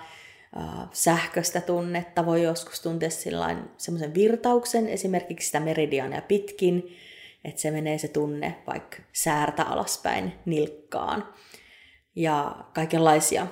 sähköstä 0.93 1.61
tunnetta, 1.61 2.27
voi 2.27 2.43
joskus 2.43 2.81
tuntea 2.81 3.11
semmoisen 3.77 4.15
virtauksen, 4.15 4.89
esimerkiksi 4.89 5.47
sitä 5.47 5.61
meridiania 5.61 6.23
pitkin, 6.23 6.97
että 7.45 7.61
se 7.61 7.71
menee 7.71 7.99
se 7.99 8.09
tunne 8.09 8.63
vaikka 8.67 8.97
säärtä 9.13 9.63
alaspäin 9.63 10.33
nilkkaan 10.45 11.35
ja 12.17 12.65
kaikenlaisia 12.75 13.47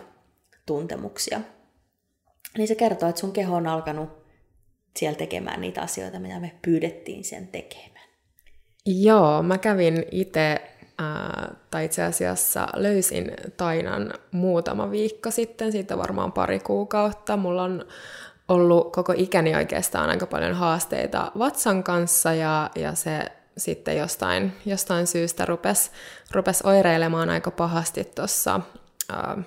tuntemuksia. 0.66 1.40
Niin 2.56 2.68
se 2.68 2.74
kertoo, 2.74 3.08
että 3.08 3.20
sun 3.20 3.32
keho 3.32 3.56
on 3.56 3.66
alkanut 3.66 4.08
siellä 4.96 5.18
tekemään 5.18 5.60
niitä 5.60 5.82
asioita, 5.82 6.18
mitä 6.18 6.40
me 6.40 6.52
pyydettiin 6.62 7.24
sen 7.24 7.48
tekemään. 7.48 8.08
Joo, 8.86 9.42
mä 9.42 9.58
kävin 9.58 10.04
itse, 10.10 10.60
äh, 11.00 11.56
tai 11.70 11.84
itse 11.84 12.02
asiassa 12.02 12.66
löysin 12.76 13.32
Tainan 13.56 14.14
muutama 14.32 14.90
viikko 14.90 15.30
sitten, 15.30 15.72
siitä 15.72 15.98
varmaan 15.98 16.32
pari 16.32 16.60
kuukautta. 16.60 17.36
Mulla 17.36 17.62
on 17.62 17.84
ollut 18.48 18.92
koko 18.92 19.14
ikäni 19.16 19.56
oikeastaan 19.56 20.10
aika 20.10 20.26
paljon 20.26 20.54
haasteita 20.54 21.32
vatsan 21.38 21.82
kanssa, 21.84 22.32
ja, 22.32 22.70
ja 22.76 22.94
se 22.94 23.20
sitten 23.58 23.96
jostain, 23.96 24.52
jostain 24.66 25.06
syystä 25.06 25.44
rupesi 25.44 25.90
rupes 26.32 26.62
oireilemaan 26.62 27.30
aika 27.30 27.50
pahasti 27.50 28.04
tuossa 28.04 28.60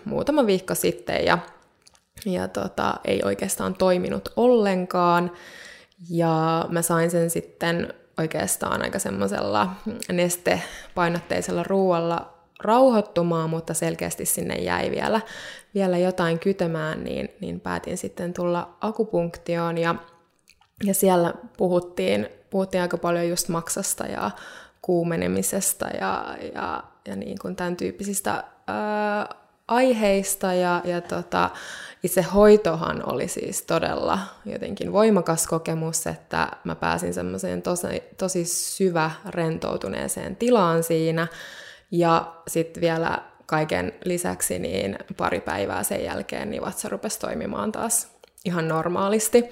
muutama 0.06 0.46
viikko 0.46 0.76
sitten 0.76 1.26
ja, 1.26 1.38
ja 2.26 2.48
tota, 2.48 2.94
ei 3.06 3.22
oikeastaan 3.26 3.74
toiminut 3.74 4.30
ollenkaan. 4.36 5.32
Ja 6.10 6.66
mä 6.70 6.82
sain 6.82 7.12
sen 7.12 7.30
sitten 7.30 7.94
oikeastaan 8.22 8.82
aika 8.82 9.00
semmoisella 9.00 9.70
nestepainotteisella 10.12 11.64
ruoalla 11.64 12.34
rauhoittumaan, 12.64 13.50
mutta 13.50 13.74
selkeästi 13.74 14.26
sinne 14.26 14.56
jäi 14.56 14.92
vielä, 14.92 15.22
vielä 15.74 15.98
jotain 15.98 16.40
kytemään, 16.40 17.04
niin, 17.04 17.30
niin 17.42 17.60
päätin 17.60 17.98
sitten 17.98 18.34
tulla 18.34 18.78
akupunktioon. 18.82 19.78
Ja, 19.78 19.96
ja 20.84 20.94
siellä 20.94 21.34
puhuttiin 21.58 22.30
puhuttiin 22.52 22.82
aika 22.82 22.98
paljon 22.98 23.30
just 23.30 23.50
maksasta 23.50 24.06
ja 24.06 24.32
kuumenemisesta 24.82 25.88
ja, 25.88 26.38
ja, 26.56 26.84
ja 27.08 27.16
niin 27.16 27.38
kuin 27.42 27.56
tämän 27.56 27.78
tyyppisistä 27.78 28.44
ää, 28.68 29.36
aiheista. 29.72 30.54
Ja, 30.54 30.82
ja 30.86 31.02
tota, 31.02 31.50
itse 32.04 32.22
hoitohan 32.22 33.12
oli 33.14 33.28
siis 33.28 33.62
todella 33.62 34.20
jotenkin 34.46 34.94
voimakas 34.94 35.48
kokemus, 35.48 36.08
että 36.08 36.48
mä 36.64 36.76
pääsin 36.76 37.14
semmoiseen 37.14 37.62
tosi, 37.62 38.04
tosi 38.18 38.46
syvä 38.46 39.12
rentoutuneeseen 39.30 40.36
tilaan 40.36 40.84
siinä. 40.84 41.28
Ja 41.92 42.34
sitten 42.48 42.82
vielä 42.82 43.18
kaiken 43.46 43.94
lisäksi 44.06 44.60
niin 44.60 44.98
pari 45.18 45.42
päivää 45.42 45.84
sen 45.84 46.04
jälkeen 46.04 46.50
niin 46.50 46.62
vatsa 46.62 46.90
rupesi 46.90 47.20
toimimaan 47.20 47.72
taas 47.72 48.12
ihan 48.46 48.68
normaalisti. 48.68 49.44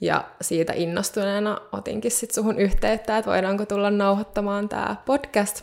Ja 0.00 0.24
siitä 0.40 0.72
innostuneena 0.76 1.60
otinkin 1.72 2.10
sitten 2.10 2.34
suhun 2.34 2.58
yhteyttä, 2.58 3.18
että 3.18 3.30
voidaanko 3.30 3.66
tulla 3.66 3.90
nauhoittamaan 3.90 4.68
tämä 4.68 4.96
podcast. 5.06 5.62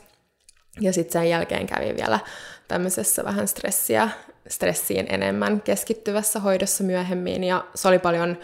Ja 0.81 0.93
sitten 0.93 1.13
sen 1.13 1.29
jälkeen 1.29 1.67
kävin 1.67 1.97
vielä 1.97 2.19
tämmöisessä 2.67 3.23
vähän 3.23 3.47
stressiä, 3.47 4.09
stressiin 4.47 5.05
enemmän 5.09 5.61
keskittyvässä 5.61 6.39
hoidossa 6.39 6.83
myöhemmin. 6.83 7.43
Ja 7.43 7.65
se 7.75 7.87
oli 7.87 7.99
paljon 7.99 8.37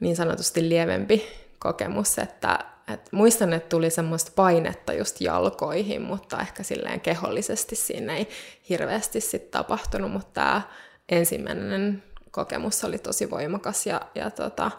niin 0.00 0.16
sanotusti 0.16 0.68
lievempi 0.68 1.22
kokemus, 1.58 2.18
että, 2.18 2.58
että 2.92 3.10
muistan, 3.12 3.52
että 3.52 3.68
tuli 3.68 3.90
semmoista 3.90 4.32
painetta 4.34 4.92
just 4.92 5.20
jalkoihin, 5.20 6.02
mutta 6.02 6.40
ehkä 6.40 6.62
silleen 6.62 7.00
kehollisesti 7.00 7.76
siinä 7.76 8.16
ei 8.16 8.28
hirveästi 8.68 9.20
sitten 9.20 9.50
tapahtunut, 9.50 10.12
mutta 10.12 10.30
tämä 10.32 10.62
ensimmäinen 11.08 12.02
kokemus 12.30 12.84
oli 12.84 12.98
tosi 12.98 13.30
voimakas 13.30 13.86
ja, 13.86 14.00
ja 14.14 14.30
tota, 14.30 14.70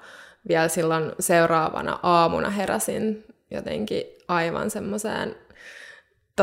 vielä 0.47 0.67
silloin 0.67 1.11
seuraavana 1.19 1.99
aamuna 2.03 2.49
heräsin 2.49 3.25
jotenkin 3.51 4.03
aivan 4.27 4.71
semmoiseen 4.71 5.35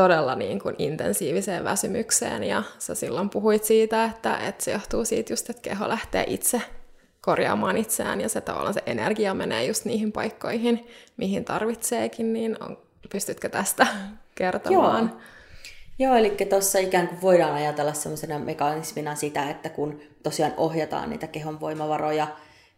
todella 0.01 0.35
niin 0.35 0.59
kuin 0.59 0.75
intensiiviseen 0.77 1.63
väsymykseen 1.63 2.43
ja 2.43 2.63
sä 2.79 2.95
silloin 2.95 3.29
puhuit 3.29 3.63
siitä, 3.63 4.05
että, 4.05 4.37
että 4.37 4.63
se 4.63 4.71
johtuu 4.71 5.05
siitä 5.05 5.33
just, 5.33 5.49
että 5.49 5.61
keho 5.61 5.89
lähtee 5.89 6.23
itse 6.27 6.61
korjaamaan 7.21 7.77
itseään 7.77 8.21
ja 8.21 8.29
se 8.29 8.41
tavallaan 8.41 8.73
se 8.73 8.83
energia 8.85 9.33
menee 9.33 9.65
just 9.65 9.85
niihin 9.85 10.11
paikkoihin, 10.11 10.87
mihin 11.17 11.45
tarvitseekin, 11.45 12.33
niin 12.33 12.63
on, 12.63 12.77
pystytkö 13.11 13.49
tästä 13.49 13.87
kertomaan? 14.35 15.09
Joo. 15.09 15.21
Joo, 15.99 16.15
eli 16.15 16.29
tuossa 16.49 16.79
ikään 16.79 17.07
kuin 17.07 17.21
voidaan 17.21 17.53
ajatella 17.53 17.93
semmoisena 17.93 18.39
mekanismina 18.39 19.15
sitä, 19.15 19.49
että 19.49 19.69
kun 19.69 19.99
tosiaan 20.23 20.53
ohjataan 20.57 21.09
niitä 21.09 21.27
kehon 21.27 21.59
voimavaroja 21.59 22.27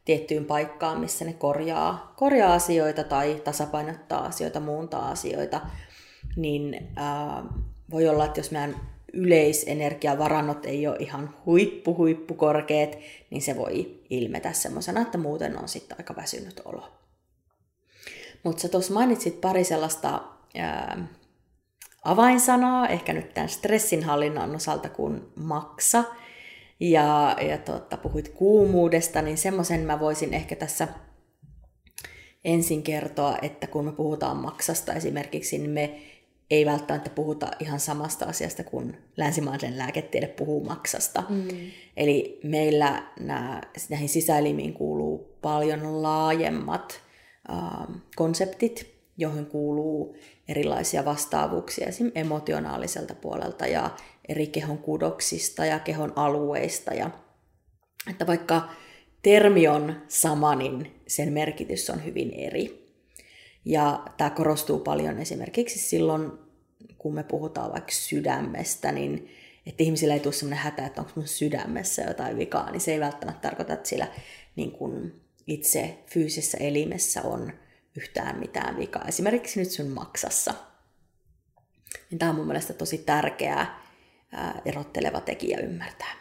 tiettyyn 0.06 0.46
paikkaan, 0.46 1.00
missä 1.00 1.26
ne 1.26 1.34
korjaa, 1.34 2.14
korjaa 2.16 2.54
asioita 2.54 3.04
tai 3.04 3.42
tasapainottaa 3.44 4.26
asioita, 4.26 4.60
muuntaa 4.60 5.10
asioita, 5.10 5.62
niin 6.36 6.88
ää, 6.96 7.44
voi 7.92 8.08
olla, 8.08 8.26
että 8.26 8.40
jos 8.40 8.52
meidän 8.52 8.76
yleisenergiavarannot 9.14 10.66
ei 10.66 10.88
ole 10.88 10.96
ihan 11.00 11.36
huippu, 11.46 11.98
huippu 11.98 12.34
korkeat, 12.34 12.98
niin 13.30 13.42
se 13.42 13.58
voi 13.58 14.00
ilmetä 14.10 14.54
semmoisena, 14.54 15.02
että 15.02 15.18
muuten 15.18 15.58
on 15.58 15.70
sitten 15.70 15.98
aika 16.00 16.16
väsynyt 16.16 16.62
olo. 16.66 16.92
Mutta 18.44 18.62
sä 18.62 18.70
tuossa 18.70 18.94
mainitsit 18.94 19.42
pari 19.42 19.64
sellaista 19.64 20.22
ää, 20.58 21.08
avainsanaa, 22.04 22.88
ehkä 22.88 23.14
nyt 23.14 23.34
tämän 23.34 23.50
stressinhallinnan 23.50 24.56
osalta 24.56 24.90
kuin 24.90 25.22
maksa– 25.36 26.04
ja, 26.80 27.36
ja 27.42 27.58
tota, 27.58 27.98
puhuit 27.98 28.30
kuumuudesta, 28.30 29.22
niin 29.22 29.38
semmoisen 29.38 29.82
mä 29.82 30.00
voisin 30.00 30.34
ehkä 30.34 30.56
tässä 30.56 30.88
ensin 32.44 32.84
kertoa, 32.84 33.38
että 33.42 33.68
kun 33.68 33.86
me 33.86 33.92
puhutaan 33.92 34.38
maksasta 34.38 34.94
esimerkiksi, 34.94 35.58
niin 35.58 35.72
me 35.72 36.02
ei 36.52 36.66
välttämättä 36.66 37.10
puhuta 37.10 37.52
ihan 37.60 37.80
samasta 37.80 38.26
asiasta 38.26 38.64
kuin 38.64 38.98
länsimaisen 39.18 39.78
lääketiede 39.78 40.28
puhuu 40.28 40.64
maksasta. 40.64 41.24
Mm. 41.30 41.48
Eli 41.98 42.40
meillä 42.44 43.04
nämä, 43.20 43.62
näihin 43.90 44.10
sisäelimiin 44.10 44.74
kuuluu 44.74 45.38
paljon 45.42 46.04
laajemmat 46.04 47.02
äh, 47.50 47.88
konseptit, 48.16 49.00
joihin 49.18 49.46
kuuluu 49.46 50.16
erilaisia 50.48 51.06
vastaavuuksia 51.06 51.88
esim. 51.88 52.12
emotionaaliselta 52.16 53.16
puolelta 53.16 53.68
ja 53.68 53.90
eri 54.30 54.48
kehon 54.48 54.78
kudoksista 54.78 55.66
ja 55.66 55.80
kehon 55.80 56.14
alueista. 56.16 56.94
Ja, 56.94 57.10
että 58.10 58.28
vaikka 58.28 58.70
termi 59.22 59.68
on 59.68 59.96
sama, 60.08 60.56
niin 60.56 61.02
sen 61.08 61.34
merkitys 61.34 61.90
on 61.90 62.06
hyvin 62.06 62.34
eri. 62.34 62.89
Ja 63.66 64.06
tämä 64.18 64.30
korostuu 64.30 64.80
paljon 64.80 65.20
esimerkiksi 65.20 65.80
silloin, 65.80 66.32
kun 66.98 67.14
me 67.14 67.24
puhutaan 67.24 67.72
vaikka 67.72 67.92
sydämestä, 67.92 68.92
niin 68.92 69.32
että 69.66 69.84
ihmisillä 69.84 70.14
ei 70.14 70.20
tule 70.20 70.34
sellainen 70.34 70.64
hätä, 70.64 70.86
että 70.86 71.02
onko 71.02 71.14
mun 71.16 71.28
sydämessä 71.28 72.02
jotain 72.02 72.38
vikaa, 72.38 72.72
niin 72.72 72.82
se 72.82 72.94
ei 72.94 73.00
välttämättä 73.00 73.42
tarkoita, 73.42 73.74
että 73.74 73.90
sillä 73.90 74.08
niin 74.56 74.72
kuin 74.72 75.22
itse 75.48 76.04
fyysisessä 76.06 76.58
elimessä 76.58 77.22
on 77.22 77.54
yhtään 77.98 78.40
mitään 78.40 78.78
vikaa. 78.78 79.06
Esimerkiksi 79.08 79.60
nyt 79.60 79.72
sun 79.72 79.88
maksassa. 79.88 80.54
Niin 82.12 82.20
tämä 82.20 82.30
on 82.30 82.36
mun 82.36 82.48
mielestä 82.48 82.74
tosi 82.74 82.98
tärkeää 82.98 83.82
erotteleva 84.66 85.22
tekijä 85.22 85.60
ymmärtää. 85.60 86.14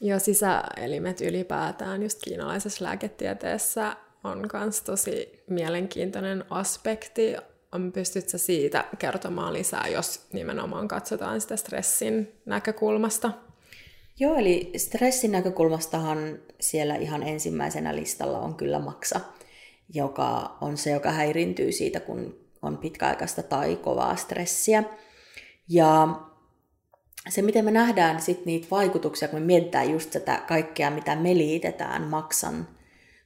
Joo, 0.00 0.18
sisäelimet 0.18 1.20
ylipäätään 1.20 2.02
just 2.02 2.18
kiinalaisessa 2.24 2.84
lääketieteessä 2.84 3.96
on 4.24 4.48
myös 4.52 4.82
tosi 4.82 5.44
mielenkiintoinen 5.46 6.44
aspekti. 6.50 7.36
Pystytkö 7.92 8.38
siitä 8.38 8.84
kertomaan 8.98 9.52
lisää, 9.52 9.88
jos 9.88 10.26
nimenomaan 10.32 10.88
katsotaan 10.88 11.40
sitä 11.40 11.56
stressin 11.56 12.32
näkökulmasta? 12.46 13.32
Joo, 14.20 14.34
eli 14.36 14.72
stressin 14.76 15.32
näkökulmastahan 15.32 16.38
siellä 16.60 16.94
ihan 16.96 17.22
ensimmäisenä 17.22 17.96
listalla 17.96 18.38
on 18.38 18.54
kyllä 18.54 18.78
maksa, 18.78 19.20
joka 19.94 20.56
on 20.60 20.76
se, 20.76 20.90
joka 20.90 21.10
häirintyy 21.10 21.72
siitä, 21.72 22.00
kun 22.00 22.38
on 22.62 22.78
pitkäaikaista 22.78 23.42
tai 23.42 23.76
kovaa 23.76 24.16
stressiä. 24.16 24.84
Ja 25.68 26.20
se, 27.28 27.42
miten 27.42 27.64
me 27.64 27.70
nähdään 27.70 28.22
sit 28.22 28.46
niitä 28.46 28.66
vaikutuksia, 28.70 29.28
kun 29.28 29.40
me 29.40 29.46
mietitään 29.46 29.90
just 29.90 30.12
sitä 30.12 30.42
kaikkea, 30.48 30.90
mitä 30.90 31.16
me 31.16 31.34
liitetään 31.34 32.02
maksan 32.02 32.68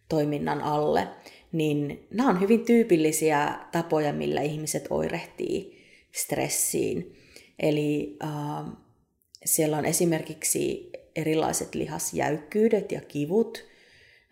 toiminnan 0.08 0.60
alle, 0.62 1.08
niin 1.52 2.06
nämä 2.10 2.28
on 2.28 2.40
hyvin 2.40 2.64
tyypillisiä 2.64 3.58
tapoja, 3.72 4.12
millä 4.12 4.40
ihmiset 4.40 4.86
oirehtii 4.90 5.78
stressiin. 6.12 7.14
Eli 7.58 8.16
äh, 8.24 8.72
siellä 9.44 9.76
on 9.76 9.84
esimerkiksi 9.84 10.90
erilaiset 11.16 11.74
lihasjäykkyydet 11.74 12.92
ja 12.92 13.00
kivut. 13.00 13.64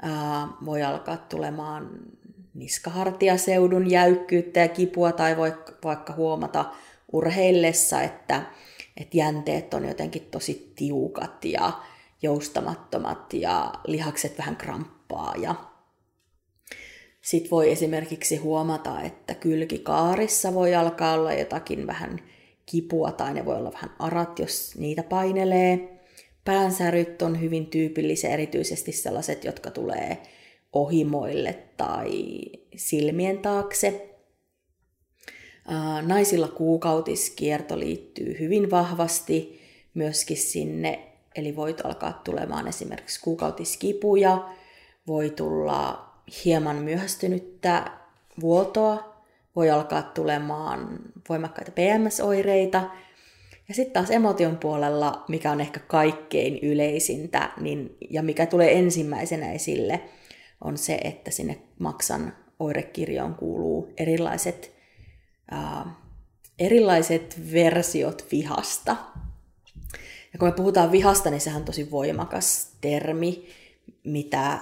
Äh, 0.05 0.49
voi 0.65 0.83
alkaa 0.83 1.17
tulemaan 1.17 1.91
niskahartiaseudun 2.55 3.91
jäykkyyttä 3.91 4.61
ja 4.61 4.69
kipua 4.69 5.13
tai 5.13 5.37
voi 5.37 5.55
vaikka 5.85 6.13
huomata 6.13 6.65
urheillessa, 7.13 8.03
että, 8.03 8.43
että 8.97 9.17
jänteet 9.17 9.75
on 9.75 9.89
jotenkin 9.89 10.29
tosi 10.31 10.73
tiukat 10.77 11.45
ja 11.45 11.73
joustamattomat 12.23 13.35
ja 13.35 13.73
lihakset 13.87 14.39
vähän 14.39 14.57
kramppaa. 14.57 14.96
Ja 15.43 15.55
sitten 17.21 17.51
voi 17.51 17.73
esimerkiksi 17.73 18.37
huomata, 18.37 19.03
että 19.03 19.35
kylkikaarissa 19.35 20.55
voi 20.55 20.75
alkaa 20.75 21.15
olla 21.15 21.33
jotakin 21.33 21.87
vähän 21.87 22.21
kipua 22.67 23.13
tai 23.13 23.35
ne 23.35 23.45
voi 23.45 23.57
olla 23.57 23.73
vähän 23.73 23.91
arat, 23.99 24.39
jos 24.39 24.75
niitä 24.79 25.03
painelee. 25.03 26.03
Päänsäryt 26.45 27.23
on 27.23 27.41
hyvin 27.41 27.67
tyypillisiä, 27.67 28.31
erityisesti 28.31 28.93
sellaiset, 28.93 29.45
jotka 29.45 29.71
tulee 29.71 30.23
ohimoille 30.73 31.59
tai 31.77 32.43
silmien 32.77 33.39
taakse. 33.39 34.11
Naisilla 36.03 36.49
kuukautiskierto 36.49 37.79
liittyy 37.79 38.37
hyvin 38.41 38.71
vahvasti 38.71 39.61
myöskin 39.95 40.37
sinne, 40.37 41.13
eli 41.35 41.57
voit 41.57 41.81
alkaa 41.85 42.21
tulemaan 42.25 42.69
esimerkiksi 42.69 43.21
kuukautiskipuja, 43.21 44.49
voi 45.07 45.31
tulla 45.31 46.13
hieman 46.45 46.77
myöhästynyttä 46.77 47.91
vuotoa, 48.41 49.17
voi 49.57 49.71
alkaa 49.71 50.03
tulemaan 50.03 50.99
voimakkaita 51.29 51.73
PMS-oireita. 51.73 52.91
Ja 53.69 53.75
sitten 53.75 53.93
taas 53.93 54.11
emotion 54.11 54.57
puolella, 54.57 55.25
mikä 55.29 55.51
on 55.53 55.61
ehkä 55.61 55.81
kaikkein 55.81 56.59
yleisintä 56.59 57.51
niin, 57.61 57.97
ja 58.11 58.23
mikä 58.23 58.47
tulee 58.47 58.79
ensimmäisenä 58.79 59.53
esille, 59.53 60.01
on 60.61 60.79
se, 60.79 60.95
että 60.95 61.31
sinne 61.31 61.59
maksan 61.79 62.37
oirekirjoon 62.61 63.35
kuuluu 63.35 63.93
erilaiset, 63.97 64.73
ää, 65.51 65.95
erilaiset 66.59 67.41
versiot 67.53 68.27
vihasta. 68.33 68.97
Ja 70.33 70.39
kun 70.39 70.49
me 70.49 70.53
puhutaan 70.53 70.93
vihasta, 70.93 71.31
niin 71.31 71.41
sehän 71.41 71.61
on 71.61 71.65
tosi 71.65 71.91
voimakas 71.91 72.73
termi, 72.81 73.47
mitä 74.05 74.61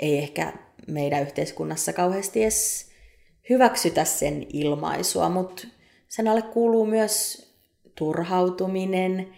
ei 0.00 0.18
ehkä 0.18 0.52
meidän 0.86 1.22
yhteiskunnassa 1.22 1.92
kauheasti 1.92 2.42
edes 2.42 2.90
hyväksytä 3.50 4.04
sen 4.04 4.46
ilmaisua, 4.52 5.28
mutta 5.28 5.66
sen 6.08 6.28
alle 6.28 6.42
kuuluu 6.42 6.86
myös 6.86 7.46
turhautuminen, 7.94 9.28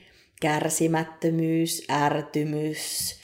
kärsimättömyys, 0.41 1.87
ärtymys, 1.91 3.15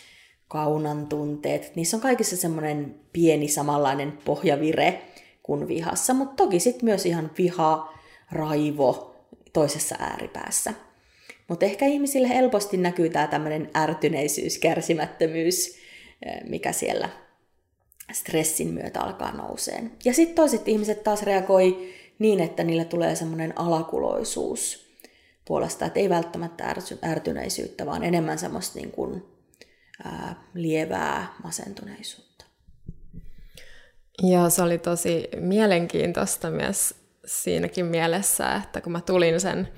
kaunan 0.49 1.07
tunteet. 1.07 1.77
Niissä 1.77 1.97
on 1.97 2.01
kaikissa 2.01 2.37
semmoinen 2.37 3.01
pieni 3.13 3.49
samanlainen 3.49 4.13
pohjavire 4.25 5.03
kuin 5.43 5.69
vihassa, 5.69 6.15
mutta 6.15 6.35
toki 6.45 6.61
sitten 6.61 6.85
myös 6.85 7.07
ihan 7.07 7.31
viha, 7.39 7.95
raivo 8.33 9.17
toisessa 9.53 9.97
ääripäässä. 9.99 10.75
Mutta 11.49 11.67
ehkä 11.67 11.87
ihmisille 11.87 12.29
helposti 12.29 12.77
näkyy 12.77 13.11
tämä 13.11 13.27
tämmöinen 13.27 13.71
ärtyneisyys, 13.77 14.59
kärsimättömyys, 14.59 15.79
mikä 16.49 16.73
siellä 16.73 17.09
stressin 18.13 18.69
myötä 18.69 19.01
alkaa 19.01 19.33
nouseen. 19.33 19.93
Ja 20.05 20.15
sitten 20.15 20.37
toiset 20.37 20.69
ihmiset 20.69 21.03
taas 21.03 21.23
reagoi 21.23 21.95
niin, 22.19 22.41
että 22.41 22.65
niille 22.65 22.85
tulee 22.85 23.17
semmoinen 23.17 23.59
alakuloisuus 23.59 24.89
puolesta, 25.45 25.87
että 25.87 26.01
ei 26.01 26.09
välttämättä 26.09 26.75
ärtyneisyyttä, 27.05 27.87
vaan 27.87 28.05
enemmän 28.05 28.39
semmoista 28.39 28.79
niin 28.79 28.91
kuin, 28.91 29.25
ää, 30.05 30.43
lievää 30.55 31.35
masentuneisuutta. 31.43 32.45
Ja 34.23 34.51
se 34.51 34.63
oli 34.63 34.79
tosi 34.79 35.29
mielenkiintoista 35.37 36.51
myös 36.51 36.95
siinäkin 37.25 37.87
mielessä, 37.87 38.55
että 38.55 38.81
kun 38.81 38.93
mä 38.93 39.01
tulin 39.01 39.41
sen 39.41 39.69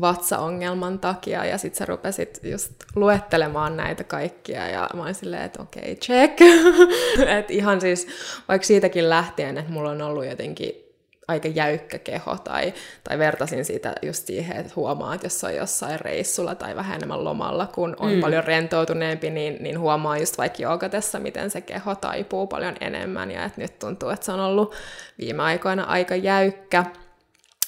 vatsaongelman 0.00 0.98
takia, 0.98 1.44
ja 1.44 1.58
sitten 1.58 1.78
sä 1.78 1.84
rupesit 1.84 2.40
just 2.42 2.72
luettelemaan 2.94 3.76
näitä 3.76 4.04
kaikkia, 4.04 4.68
ja 4.68 4.90
mä 4.94 5.02
olin 5.02 5.14
silleen, 5.14 5.42
että 5.42 5.62
okei, 5.62 5.82
okay, 5.82 5.94
check. 5.94 6.40
että 7.38 7.52
ihan 7.52 7.80
siis, 7.80 8.08
vaikka 8.48 8.66
siitäkin 8.66 9.10
lähtien, 9.10 9.58
että 9.58 9.72
mulla 9.72 9.90
on 9.90 10.02
ollut 10.02 10.26
jotenkin 10.26 10.82
aika 11.28 11.48
jäykkä 11.48 11.98
keho, 11.98 12.36
tai, 12.44 12.74
tai 13.04 13.18
vertasin 13.18 13.64
siitä 13.64 13.94
just 14.02 14.26
siihen, 14.26 14.56
että 14.56 14.72
huomaa, 14.76 15.14
että 15.14 15.26
jos 15.26 15.44
on 15.44 15.54
jossain 15.54 16.00
reissulla 16.00 16.54
tai 16.54 16.76
vähän 16.76 16.96
enemmän 16.96 17.24
lomalla, 17.24 17.66
kun 17.66 17.96
on 17.98 18.12
mm. 18.12 18.20
paljon 18.20 18.44
rentoutuneempi, 18.44 19.30
niin, 19.30 19.56
niin 19.60 19.78
huomaa 19.78 20.18
just 20.18 20.38
vaikka 20.38 20.62
joogatessa, 20.62 21.18
miten 21.18 21.50
se 21.50 21.60
keho 21.60 21.94
taipuu 21.94 22.46
paljon 22.46 22.74
enemmän, 22.80 23.30
ja 23.30 23.44
että 23.44 23.60
nyt 23.60 23.78
tuntuu, 23.78 24.08
että 24.08 24.26
se 24.26 24.32
on 24.32 24.40
ollut 24.40 24.74
viime 25.18 25.42
aikoina 25.42 25.84
aika 25.84 26.16
jäykkä, 26.16 26.84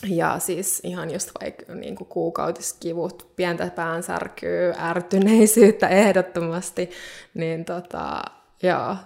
ja 0.08 0.38
siis 0.38 0.80
ihan 0.84 1.12
just 1.12 1.30
vaikka 1.40 1.74
niin 1.74 1.96
kuin 1.96 2.08
kuukautiskivut, 2.08 3.32
pientä 3.36 3.70
päänsärkyä, 3.74 4.74
ärtyneisyyttä 4.78 5.88
ehdottomasti, 5.88 6.90
niin 7.34 7.64
tota, 7.64 8.22
joo, 8.62 8.96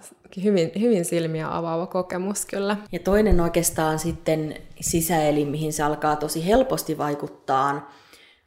hyvin, 0.43 0.71
hyvin 0.79 1.05
silmiä 1.05 1.57
avaava 1.57 1.87
kokemus 1.87 2.45
kyllä. 2.45 2.77
Ja 2.91 2.99
toinen 2.99 3.41
oikeastaan 3.41 3.99
sitten 3.99 4.55
sisäelin, 4.81 5.47
mihin 5.47 5.73
se 5.73 5.83
alkaa 5.83 6.15
tosi 6.15 6.45
helposti 6.45 6.97
vaikuttaa, 6.97 7.91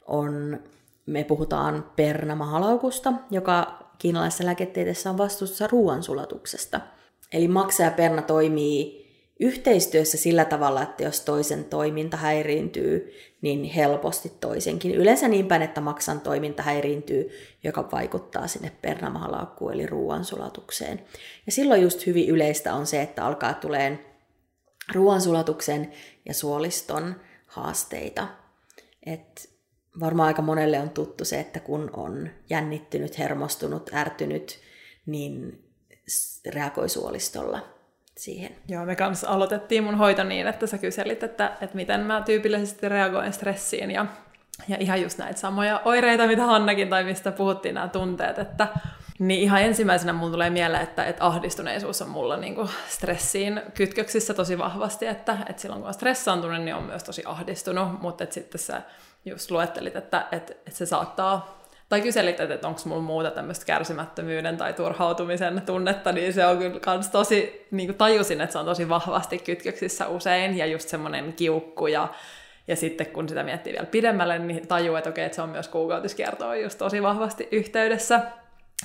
on, 0.05 0.59
me 1.05 1.23
puhutaan 1.23 1.85
pernamahalaukusta, 1.95 3.13
joka 3.31 3.83
kiinalaisessa 3.97 4.45
lääketieteessä 4.45 5.09
on 5.09 5.17
vastuussa 5.17 5.67
ruoansulatuksesta. 5.67 6.81
Eli 7.33 7.47
maksa 7.47 7.83
ja 7.83 7.91
perna 7.91 8.21
toimii 8.21 9.02
yhteistyössä 9.39 10.17
sillä 10.17 10.45
tavalla, 10.45 10.81
että 10.81 11.03
jos 11.03 11.21
toisen 11.21 11.65
toiminta 11.65 12.17
häiriintyy, 12.17 13.13
niin 13.41 13.63
helposti 13.63 14.31
toisenkin. 14.41 14.95
Yleensä 14.95 15.27
niin 15.27 15.47
päin, 15.47 15.61
että 15.61 15.81
maksan 15.81 16.21
toiminta 16.21 16.63
häiriintyy, 16.63 17.29
joka 17.63 17.89
vaikuttaa 17.91 18.47
sinne 18.47 18.71
pernamahalaukkuun 18.81 19.73
eli 19.73 19.85
ruoansulatukseen. 19.85 21.03
Ja 21.45 21.51
silloin 21.51 21.81
just 21.81 22.05
hyvin 22.05 22.29
yleistä 22.29 22.73
on 22.73 22.87
se, 22.87 23.01
että 23.01 23.25
alkaa 23.25 23.53
tuleen 23.53 23.99
ruoansulatuksen 24.93 25.91
ja 26.25 26.33
suoliston 26.33 27.15
haasteita. 27.45 28.27
Et 29.05 29.49
varmaan 29.99 30.27
aika 30.27 30.41
monelle 30.41 30.79
on 30.79 30.89
tuttu 30.89 31.25
se, 31.25 31.39
että 31.39 31.59
kun 31.59 31.89
on 31.93 32.29
jännittynyt, 32.49 33.19
hermostunut, 33.19 33.89
ärtynyt, 33.93 34.59
niin 35.05 35.63
reagoi 36.45 36.89
suolistolla 36.89 37.73
siihen. 38.17 38.55
Joo, 38.67 38.85
me 38.85 38.95
kanssa 38.95 39.29
aloitettiin 39.29 39.83
mun 39.83 39.97
hoito 39.97 40.23
niin, 40.23 40.47
että 40.47 40.67
sä 40.67 40.77
kyselit, 40.77 41.23
että, 41.23 41.51
että 41.61 41.75
miten 41.75 42.01
mä 42.01 42.21
tyypillisesti 42.21 42.89
reagoin 42.89 43.33
stressiin 43.33 43.91
ja, 43.91 44.05
ja 44.67 44.77
ihan 44.79 45.01
just 45.01 45.17
näitä 45.17 45.39
samoja 45.39 45.81
oireita, 45.85 46.27
mitä 46.27 46.45
Hannakin 46.45 46.89
tai 46.89 47.03
mistä 47.03 47.31
puhuttiin 47.31 47.75
nämä 47.75 47.87
tunteet, 47.87 48.39
että, 48.39 48.67
Niin 49.19 49.41
ihan 49.41 49.61
ensimmäisenä 49.61 50.13
mulla 50.13 50.31
tulee 50.31 50.49
mieleen, 50.49 50.83
että, 50.83 51.05
että 51.05 51.25
ahdistuneisuus 51.25 52.01
on 52.01 52.09
mulla 52.09 52.37
niin 52.37 52.55
kuin 52.55 52.69
stressiin 52.87 53.61
kytköksissä 53.73 54.33
tosi 54.33 54.57
vahvasti, 54.57 55.05
että, 55.05 55.37
että 55.49 55.61
silloin 55.61 55.81
kun 55.81 55.87
on 55.87 55.93
stressaantunut, 55.93 56.61
niin 56.61 56.75
on 56.75 56.83
myös 56.83 57.03
tosi 57.03 57.23
ahdistunut, 57.25 58.01
mutta 58.01 58.23
että 58.23 58.33
sitten 58.33 58.61
sä 58.61 58.81
just 59.25 59.51
luettelit, 59.51 59.95
että, 59.95 60.27
että, 60.31 60.53
että 60.53 60.71
se 60.71 60.85
saattaa 60.85 61.62
tai 61.89 62.01
kyselit, 62.01 62.39
että 62.39 62.67
onko 62.67 62.81
mulla 62.85 63.01
muuta 63.01 63.31
tämmöistä 63.31 63.65
kärsimättömyyden 63.65 64.57
tai 64.57 64.73
turhautumisen 64.73 65.61
tunnetta, 65.65 66.11
niin 66.11 66.33
se 66.33 66.45
on 66.45 66.57
kyllä 66.57 66.79
kans 66.79 67.09
tosi, 67.09 67.67
niin 67.71 67.87
kuin 67.87 67.97
tajusin, 67.97 68.41
että 68.41 68.51
se 68.53 68.59
on 68.59 68.65
tosi 68.65 68.89
vahvasti 68.89 69.39
kytköksissä 69.39 70.07
usein, 70.07 70.57
ja 70.57 70.65
just 70.65 70.89
semmoinen 70.89 71.33
kiukku, 71.33 71.87
ja, 71.87 72.07
ja 72.67 72.75
sitten 72.75 73.07
kun 73.07 73.29
sitä 73.29 73.43
miettii 73.43 73.73
vielä 73.73 73.85
pidemmälle, 73.85 74.39
niin 74.39 74.67
tajuu, 74.67 74.95
että 74.95 75.09
okei, 75.09 75.25
että 75.25 75.35
se 75.35 75.41
on 75.41 75.49
myös 75.49 75.67
kuukautiskiertoa 75.67 76.55
just 76.55 76.77
tosi 76.77 77.03
vahvasti 77.03 77.47
yhteydessä. 77.51 78.21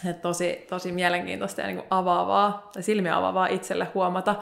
Että 0.08 0.22
tosi, 0.22 0.66
tosi 0.68 0.92
mielenkiintoista 0.92 1.61
ja 1.61 1.66
niin 1.66 1.76
kuin 1.76 1.87
avaavaa, 1.90 2.70
tai 2.72 2.82
silmiä 2.82 3.16
avaavaa 3.16 3.46
itselle 3.46 3.88
huomata, 3.94 4.34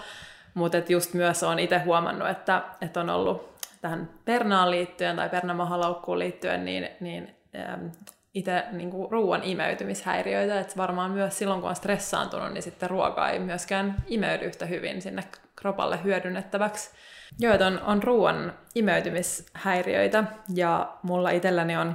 mutta 0.55 0.77
just 0.88 1.14
myös 1.14 1.42
on 1.42 1.59
itse 1.59 1.79
huomannut, 1.79 2.29
että, 2.29 2.62
että 2.81 3.01
on 3.01 3.11
ollut 3.11 3.57
tähän 3.81 4.11
pernaan 4.25 4.71
liittyen 4.71 5.16
tai 5.16 5.29
pernamahalaukkuun 5.29 6.19
liittyen, 6.19 6.64
niin, 6.64 6.88
niin 7.01 7.37
itse 8.37 8.64
niin 8.72 8.90
kuin 8.90 9.11
ruoan 9.11 9.42
imeytymishäiriöitä, 9.44 10.61
että 10.61 10.77
varmaan 10.77 11.11
myös 11.11 11.38
silloin, 11.38 11.61
kun 11.61 11.70
on 11.70 11.77
stressaantunut, 11.77 12.53
niin 12.53 12.62
sitten 12.62 12.90
ruoka 12.90 13.29
ei 13.29 13.38
myöskään 13.38 13.96
imeydy 14.07 14.44
yhtä 14.44 14.66
hyvin 14.66 15.03
sinne 15.03 15.25
kropalle 15.57 15.99
hyödynnettäväksi. 16.05 16.90
Joo, 17.38 17.55
että 17.55 17.66
on, 17.66 17.81
on 17.81 18.03
ruoan 18.03 18.53
imeytymishäiriöitä, 18.75 20.25
ja 20.55 20.96
mulla 21.03 21.31
itselläni 21.31 21.77
on, 21.77 21.94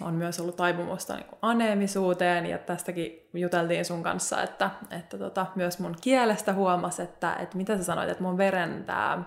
on 0.00 0.14
myös 0.14 0.40
ollut 0.40 0.56
taipumusta 0.56 1.14
niin 1.14 1.26
aneemisuuteen, 1.42 2.46
ja 2.46 2.58
tästäkin 2.58 3.28
juteltiin 3.34 3.84
sun 3.84 4.02
kanssa, 4.02 4.42
että, 4.42 4.70
että 4.90 5.18
tota, 5.18 5.46
myös 5.54 5.78
mun 5.78 5.96
kielestä 6.00 6.52
huomasi, 6.52 7.02
että, 7.02 7.34
että 7.34 7.56
mitä 7.56 7.76
sä 7.76 7.84
sanoit, 7.84 8.10
että 8.10 8.22
mun 8.22 8.38
veren 8.38 8.84
tämä 8.84 9.22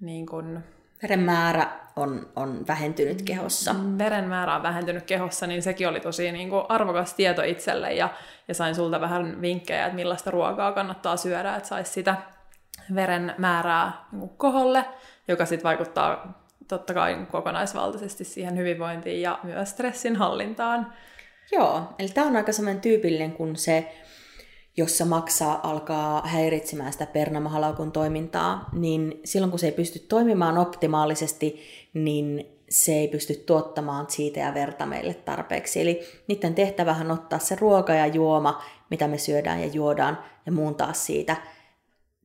niin 0.00 0.26
kuin, 0.26 0.64
Veren 1.02 1.20
määrä 1.20 1.68
on, 1.96 2.28
on 2.36 2.64
vähentynyt 2.68 3.22
kehossa. 3.22 3.74
Veren 3.98 4.28
määrä 4.28 4.56
on 4.56 4.62
vähentynyt 4.62 5.04
kehossa, 5.04 5.46
niin 5.46 5.62
sekin 5.62 5.88
oli 5.88 6.00
tosi 6.00 6.32
niin 6.32 6.50
kuin 6.50 6.64
arvokas 6.68 7.14
tieto 7.14 7.42
itselle 7.42 7.92
ja, 7.92 8.08
ja 8.48 8.54
sain 8.54 8.74
sulta 8.74 9.00
vähän 9.00 9.40
vinkkejä, 9.40 9.86
että 9.86 9.96
millaista 9.96 10.30
ruokaa 10.30 10.72
kannattaa 10.72 11.16
syödä, 11.16 11.56
että 11.56 11.68
saisi 11.68 11.92
sitä 11.92 12.16
veren 12.94 13.34
määrää 13.38 13.92
niin 14.12 14.20
kuin 14.20 14.36
koholle, 14.36 14.84
joka 15.28 15.46
sitten 15.46 15.64
vaikuttaa 15.64 16.42
totta 16.68 16.94
kai 16.94 17.26
kokonaisvaltaisesti 17.30 18.24
siihen 18.24 18.58
hyvinvointiin 18.58 19.22
ja 19.22 19.38
myös 19.42 19.70
stressin 19.70 20.16
hallintaan. 20.16 20.92
Joo, 21.52 21.94
eli 21.98 22.08
tämä 22.08 22.26
on 22.26 22.36
aika 22.36 22.52
semmoinen 22.52 22.82
tyypillinen, 22.82 23.32
kun 23.32 23.56
se 23.56 23.94
jossa 24.76 25.04
maksaa 25.04 25.70
alkaa 25.70 26.22
häiritsemään 26.26 26.92
sitä 26.92 27.06
pernamahalaukun 27.06 27.92
toimintaa, 27.92 28.68
niin 28.72 29.20
silloin 29.24 29.50
kun 29.50 29.58
se 29.58 29.66
ei 29.66 29.72
pysty 29.72 29.98
toimimaan 29.98 30.58
optimaalisesti, 30.58 31.60
niin 31.94 32.46
se 32.68 32.92
ei 32.92 33.08
pysty 33.08 33.34
tuottamaan 33.34 34.10
siitä 34.10 34.40
ja 34.40 34.54
verta 34.54 34.86
meille 34.86 35.14
tarpeeksi. 35.14 35.80
Eli 35.80 36.00
niiden 36.28 36.54
tehtävähän 36.54 37.10
ottaa 37.10 37.38
se 37.38 37.56
ruoka 37.60 37.94
ja 37.94 38.06
juoma, 38.06 38.62
mitä 38.90 39.08
me 39.08 39.18
syödään 39.18 39.60
ja 39.60 39.66
juodaan, 39.66 40.18
ja 40.46 40.52
muuntaa 40.52 40.92
siitä, 40.92 41.36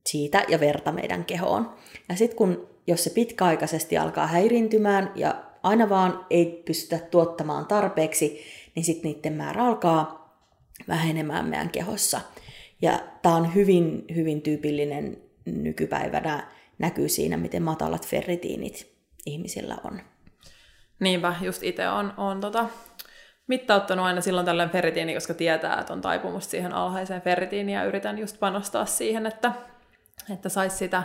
siitä 0.06 0.44
ja 0.48 0.60
verta 0.60 0.92
meidän 0.92 1.24
kehoon. 1.24 1.74
Ja 2.08 2.16
sitten 2.16 2.36
kun, 2.36 2.68
jos 2.86 3.04
se 3.04 3.10
pitkäaikaisesti 3.10 3.98
alkaa 3.98 4.26
häirintymään 4.26 5.12
ja 5.14 5.34
aina 5.62 5.88
vaan 5.88 6.26
ei 6.30 6.62
pystytä 6.66 6.98
tuottamaan 6.98 7.66
tarpeeksi, 7.66 8.40
niin 8.74 8.84
sitten 8.84 9.12
niiden 9.12 9.32
määrä 9.32 9.64
alkaa 9.64 10.18
vähenemään 10.88 11.46
meidän 11.48 11.70
kehossa. 11.70 12.20
Ja 12.82 13.00
tämä 13.22 13.34
on 13.34 13.54
hyvin, 13.54 14.04
hyvin 14.14 14.42
tyypillinen 14.42 15.16
nykypäivänä, 15.44 16.46
näkyy 16.78 17.08
siinä, 17.08 17.36
miten 17.36 17.62
matalat 17.62 18.06
ferritiinit 18.06 18.92
ihmisillä 19.26 19.76
on. 19.84 20.00
Niinpä, 21.00 21.34
just 21.40 21.62
itse 21.62 21.88
on, 21.88 22.14
on 22.16 22.40
tota, 22.40 22.68
mittauttanut 23.46 24.06
aina 24.06 24.20
silloin 24.20 24.46
tällöin 24.46 24.70
ferritiini, 24.70 25.14
koska 25.14 25.34
tietää, 25.34 25.80
että 25.80 25.92
on 25.92 26.00
taipumus 26.00 26.50
siihen 26.50 26.72
alhaiseen 26.72 27.22
ferritiiniin 27.22 27.76
ja 27.76 27.84
yritän 27.84 28.18
just 28.18 28.40
panostaa 28.40 28.86
siihen, 28.86 29.26
että, 29.26 29.52
että 30.34 30.48
saisi 30.48 30.76
sitä 30.76 31.02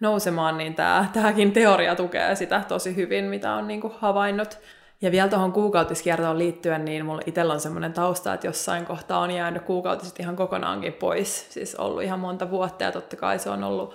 nousemaan, 0.00 0.58
niin 0.58 0.74
tämä, 0.74 1.08
tämäkin 1.12 1.52
teoria 1.52 1.96
tukee 1.96 2.34
sitä 2.34 2.64
tosi 2.68 2.96
hyvin, 2.96 3.24
mitä 3.24 3.54
on 3.54 3.68
niin 3.68 3.80
kuin 3.80 3.92
havainnut. 3.98 4.58
Ja 5.02 5.10
vielä 5.10 5.28
tuohon 5.28 5.52
kuukautiskiertoon 5.52 6.38
liittyen, 6.38 6.84
niin 6.84 7.06
mulla 7.06 7.22
itsellä 7.26 7.52
on 7.52 7.60
semmoinen 7.60 7.92
tausta, 7.92 8.34
että 8.34 8.46
jossain 8.46 8.86
kohtaa 8.86 9.18
on 9.18 9.30
jäänyt 9.30 9.62
kuukautiset 9.62 10.20
ihan 10.20 10.36
kokonaankin 10.36 10.92
pois. 10.92 11.46
Siis 11.50 11.74
ollut 11.74 12.02
ihan 12.02 12.20
monta 12.20 12.50
vuotta 12.50 12.84
ja 12.84 12.92
totta 12.92 13.16
kai 13.16 13.38
se 13.38 13.50
on 13.50 13.64
ollut 13.64 13.94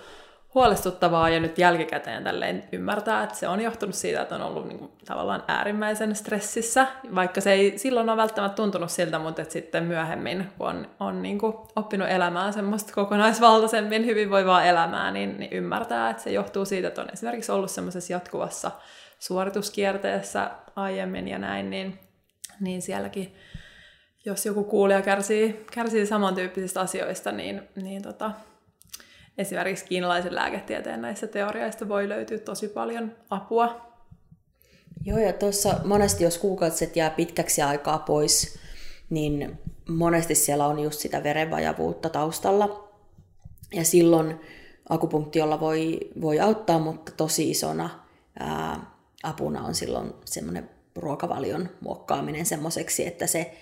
huolestuttavaa 0.56 1.30
ja 1.30 1.40
nyt 1.40 1.58
jälkikäteen 1.58 2.24
tälleen 2.24 2.64
ymmärtää, 2.72 3.24
että 3.24 3.36
se 3.36 3.48
on 3.48 3.62
johtunut 3.62 3.96
siitä, 3.96 4.22
että 4.22 4.36
on 4.36 4.42
ollut 4.42 4.68
niin 4.68 4.80
kuin, 4.80 4.92
tavallaan 5.06 5.44
äärimmäisen 5.48 6.16
stressissä, 6.16 6.88
vaikka 7.16 7.42
se 7.42 7.52
ei 7.52 7.78
silloin 7.78 8.10
ole 8.10 8.18
välttämättä 8.18 8.56
tuntunut 8.56 8.92
siltä, 8.92 9.20
mutta 9.20 9.42
että 9.42 9.52
sitten 9.52 9.84
myöhemmin, 9.84 10.52
kun 10.58 10.68
on, 10.68 10.88
on 11.00 11.22
niin 11.22 11.40
kuin, 11.40 11.56
oppinut 11.76 12.10
elämään 12.10 12.54
semmoista 12.54 12.94
kokonaisvaltaisemmin 12.94 14.06
hyvinvoivaa 14.06 14.64
elämää, 14.64 15.12
niin, 15.12 15.40
niin 15.40 15.54
ymmärtää, 15.54 16.10
että 16.10 16.24
se 16.24 16.32
johtuu 16.32 16.66
siitä, 16.66 16.88
että 16.88 17.02
on 17.02 17.10
esimerkiksi 17.14 17.52
ollut 17.52 17.72
semmoisessa 17.72 18.14
jatkuvassa 18.14 18.72
suorituskierteessä 19.20 20.52
aiemmin 20.76 21.28
ja 21.28 21.40
näin, 21.40 21.70
niin, 21.70 22.00
niin 22.60 22.82
sielläkin, 22.82 23.36
jos 24.26 24.46
joku 24.46 24.64
kuulija 24.64 25.02
kärsii, 25.02 25.66
kärsii 25.72 26.06
samantyyppisistä 26.06 26.82
asioista, 26.82 27.32
niin, 27.32 27.62
niin 27.76 28.02
tota, 28.02 28.32
esimerkiksi 29.38 29.86
kiinalaisen 29.86 30.36
lääketieteen 30.36 31.02
näissä 31.02 31.28
teorioista 31.28 31.90
voi 31.90 32.10
löytyä 32.10 32.38
tosi 32.38 32.68
paljon 32.68 33.16
apua. 33.30 33.96
Joo, 35.06 35.18
ja 35.18 35.34
tuossa 35.34 35.80
monesti 35.84 36.24
jos 36.24 36.38
kuukaudet 36.38 36.96
jää 36.96 37.10
pitkäksi 37.10 37.62
aikaa 37.62 38.00
pois, 38.00 38.60
niin 39.10 39.60
monesti 39.90 40.36
siellä 40.36 40.66
on 40.66 40.80
just 40.80 41.00
sitä 41.00 41.24
verenvajavuutta 41.24 42.10
taustalla. 42.10 42.90
Ja 43.74 43.86
silloin 43.86 44.42
akupunktiolla 44.90 45.60
voi, 45.60 46.00
voi 46.22 46.40
auttaa, 46.40 46.80
mutta 46.80 47.12
tosi 47.18 47.50
isona 47.50 47.90
ää, 48.40 48.95
apuna 49.26 49.66
on 49.66 49.76
silloin 49.76 50.14
semmoinen 50.26 50.70
ruokavalion 50.96 51.70
muokkaaminen 51.82 52.46
semmoiseksi, 52.46 53.08
että 53.08 53.28
se 53.28 53.58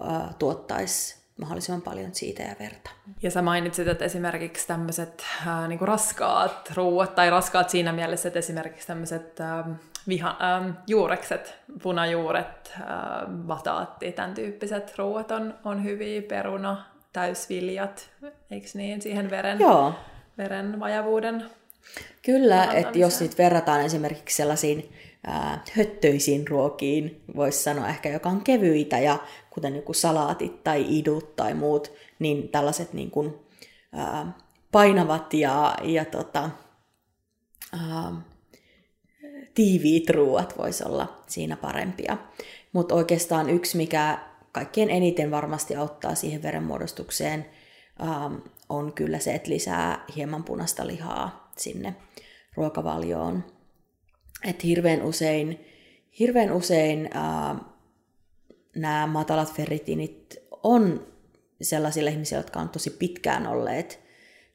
ää, 0.00 0.32
tuottaisi 0.38 1.20
mahdollisimman 1.40 1.82
paljon 1.82 2.14
siitä 2.14 2.42
ja 2.42 2.54
verta. 2.60 2.90
Ja 3.22 3.30
sä 3.30 3.42
mainitsit, 3.42 3.88
että 3.88 4.04
esimerkiksi 4.04 4.66
tämmöiset 4.66 5.24
äh, 5.46 5.68
niinku 5.68 5.86
raskaat 5.86 6.72
ruuat, 6.74 7.14
tai 7.14 7.30
raskaat 7.30 7.70
siinä 7.70 7.92
mielessä, 7.92 8.28
että 8.28 8.38
esimerkiksi 8.38 8.86
tämmöiset 8.86 9.40
äh, 9.40 9.64
viha, 10.08 10.30
äh, 10.30 10.74
juurekset, 10.86 11.58
punajuuret, 11.82 12.72
äh, 12.80 12.86
bataatti, 13.46 14.12
tämän 14.12 14.34
tyyppiset 14.34 14.98
ruuat 14.98 15.30
on, 15.30 15.54
on 15.64 15.84
hyviä, 15.84 16.22
peruna, 16.22 16.84
täysviljat, 17.12 18.10
eikö 18.50 18.66
niin, 18.74 19.02
siihen 19.02 19.30
veren, 19.30 19.60
Joo. 19.60 19.94
veren 20.38 20.80
vajavuuden 20.80 21.44
Kyllä, 22.22 22.72
että 22.72 22.98
jos 22.98 23.20
nyt 23.20 23.38
verrataan 23.38 23.80
esimerkiksi 23.80 24.36
sellaisiin 24.36 24.92
ää, 25.26 25.64
höttöisiin 25.72 26.48
ruokiin, 26.48 27.22
voisi 27.36 27.62
sanoa 27.62 27.88
ehkä, 27.88 28.08
joka 28.08 28.28
on 28.28 28.44
kevyitä, 28.44 28.98
ja 28.98 29.18
kuten 29.50 29.76
joku 29.76 29.92
salaatit 29.92 30.64
tai 30.64 30.86
idut 30.88 31.36
tai 31.36 31.54
muut, 31.54 31.92
niin 32.18 32.48
tällaiset 32.48 32.92
niin 32.92 33.10
kuin, 33.10 33.34
ää, 33.92 34.32
painavat 34.72 35.34
ja, 35.34 35.74
ja 35.82 36.04
tota, 36.04 36.50
ää, 37.72 38.12
tiiviit 39.54 40.10
ruuat 40.10 40.58
voisi 40.58 40.84
olla 40.84 41.22
siinä 41.26 41.56
parempia. 41.56 42.16
Mutta 42.72 42.94
oikeastaan 42.94 43.50
yksi, 43.50 43.76
mikä 43.76 44.18
kaikkein 44.52 44.90
eniten 44.90 45.30
varmasti 45.30 45.76
auttaa 45.76 46.14
siihen 46.14 46.42
verenmuodostukseen, 46.42 47.46
ää, 47.98 48.30
on 48.68 48.92
kyllä 48.92 49.18
se, 49.18 49.34
että 49.34 49.50
lisää 49.50 50.04
hieman 50.16 50.44
punaista 50.44 50.86
lihaa 50.86 51.39
sinne 51.60 51.94
ruokavalioon. 52.56 53.44
Et 54.44 54.64
hirveän 54.64 55.02
usein, 55.02 55.66
hirveän 56.18 56.52
usein 56.52 57.10
ää, 57.14 57.56
nämä 58.76 59.06
matalat 59.06 59.52
ferritiinit 59.52 60.36
on 60.62 61.06
sellaisille 61.62 62.10
ihmisille, 62.10 62.40
jotka 62.40 62.60
on 62.60 62.68
tosi 62.68 62.90
pitkään 62.90 63.46
olleet 63.46 64.00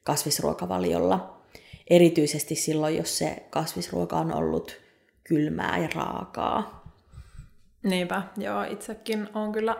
kasvisruokavaliolla. 0.04 1.42
Erityisesti 1.90 2.54
silloin, 2.54 2.96
jos 2.96 3.18
se 3.18 3.46
kasvisruoka 3.50 4.16
on 4.16 4.34
ollut 4.34 4.80
kylmää 5.24 5.78
ja 5.78 5.88
raakaa. 5.94 6.86
Niinpä, 7.82 8.22
joo, 8.36 8.62
itsekin 8.62 9.28
on 9.34 9.52
kyllä 9.52 9.76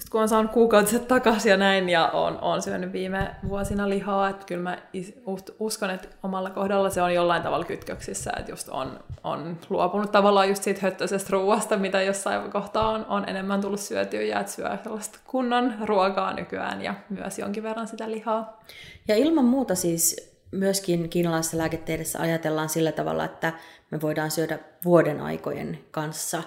just 0.00 0.10
kun 0.10 0.20
on 0.20 0.28
saanut 0.28 0.52
kuukautiset 0.52 1.08
takaisin 1.08 1.50
ja 1.50 1.56
näin, 1.56 1.88
ja 1.88 2.08
on, 2.08 2.38
on 2.40 2.62
syönyt 2.62 2.92
viime 2.92 3.30
vuosina 3.48 3.88
lihaa, 3.88 4.28
että 4.28 4.46
kyllä 4.46 4.62
mä 4.62 4.78
uskon, 5.58 5.90
että 5.90 6.08
omalla 6.22 6.50
kohdalla 6.50 6.90
se 6.90 7.02
on 7.02 7.14
jollain 7.14 7.42
tavalla 7.42 7.64
kytköksissä, 7.64 8.32
että 8.38 8.52
just 8.52 8.68
on, 8.68 9.00
on 9.24 9.58
luopunut 9.68 10.12
tavallaan 10.12 10.48
just 10.48 10.62
siitä 10.62 10.80
höttöisestä 10.82 11.28
ruoasta, 11.30 11.76
mitä 11.76 12.02
jossain 12.02 12.50
kohtaa 12.50 12.88
on, 12.88 13.06
on 13.06 13.28
enemmän 13.28 13.60
tullut 13.60 13.80
syötyä, 13.80 14.22
ja 14.22 14.40
että 14.40 14.52
syö 14.52 14.78
sellaista 14.82 15.18
kunnon 15.26 15.74
ruokaa 15.84 16.32
nykyään, 16.32 16.82
ja 16.82 16.94
myös 17.08 17.38
jonkin 17.38 17.62
verran 17.62 17.88
sitä 17.88 18.10
lihaa. 18.10 18.60
Ja 19.08 19.16
ilman 19.16 19.44
muuta 19.44 19.74
siis 19.74 20.34
myöskin 20.50 21.08
kiinalaisessa 21.08 21.58
lääketieteessä 21.58 22.20
ajatellaan 22.20 22.68
sillä 22.68 22.92
tavalla, 22.92 23.24
että 23.24 23.52
me 23.90 24.00
voidaan 24.00 24.30
syödä 24.30 24.58
vuoden 24.84 25.20
aikojen 25.20 25.78
kanssa 25.90 26.42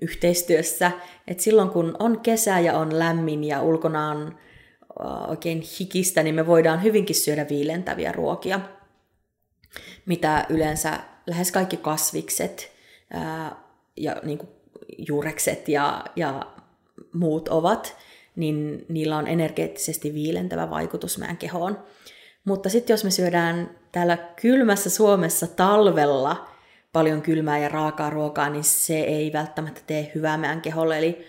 yhteistyössä. 0.00 0.90
Et 1.26 1.40
silloin 1.40 1.70
kun 1.70 1.96
on 1.98 2.20
kesä 2.20 2.60
ja 2.60 2.78
on 2.78 2.98
lämmin 2.98 3.44
ja 3.44 3.62
ulkona 3.62 4.10
on 4.10 4.38
oikein 5.28 5.62
hikistä, 5.80 6.22
niin 6.22 6.34
me 6.34 6.46
voidaan 6.46 6.82
hyvinkin 6.82 7.16
syödä 7.16 7.46
viilentäviä 7.48 8.12
ruokia, 8.12 8.60
mitä 10.06 10.46
yleensä 10.48 11.00
lähes 11.26 11.52
kaikki 11.52 11.76
kasvikset 11.76 12.72
ja 13.96 14.16
niin 14.22 14.38
kuin 14.38 14.48
juurekset 15.08 15.68
ja, 15.68 16.04
ja 16.16 16.46
muut 17.12 17.48
ovat, 17.48 17.96
niin 18.36 18.86
niillä 18.88 19.16
on 19.16 19.26
energeettisesti 19.26 20.14
viilentävä 20.14 20.70
vaikutus 20.70 21.18
meidän 21.18 21.36
kehoon. 21.36 21.78
Mutta 22.44 22.68
sitten 22.68 22.94
jos 22.94 23.04
me 23.04 23.10
syödään 23.10 23.70
täällä 23.92 24.16
kylmässä 24.16 24.90
Suomessa 24.90 25.46
talvella 25.46 26.48
paljon 26.94 27.22
kylmää 27.22 27.58
ja 27.58 27.68
raakaa 27.68 28.10
ruokaa, 28.10 28.50
niin 28.50 28.64
se 28.64 29.00
ei 29.00 29.32
välttämättä 29.32 29.80
tee 29.86 30.12
hyvää 30.14 30.36
meidän 30.36 30.60
keholle. 30.60 30.98
Eli 30.98 31.26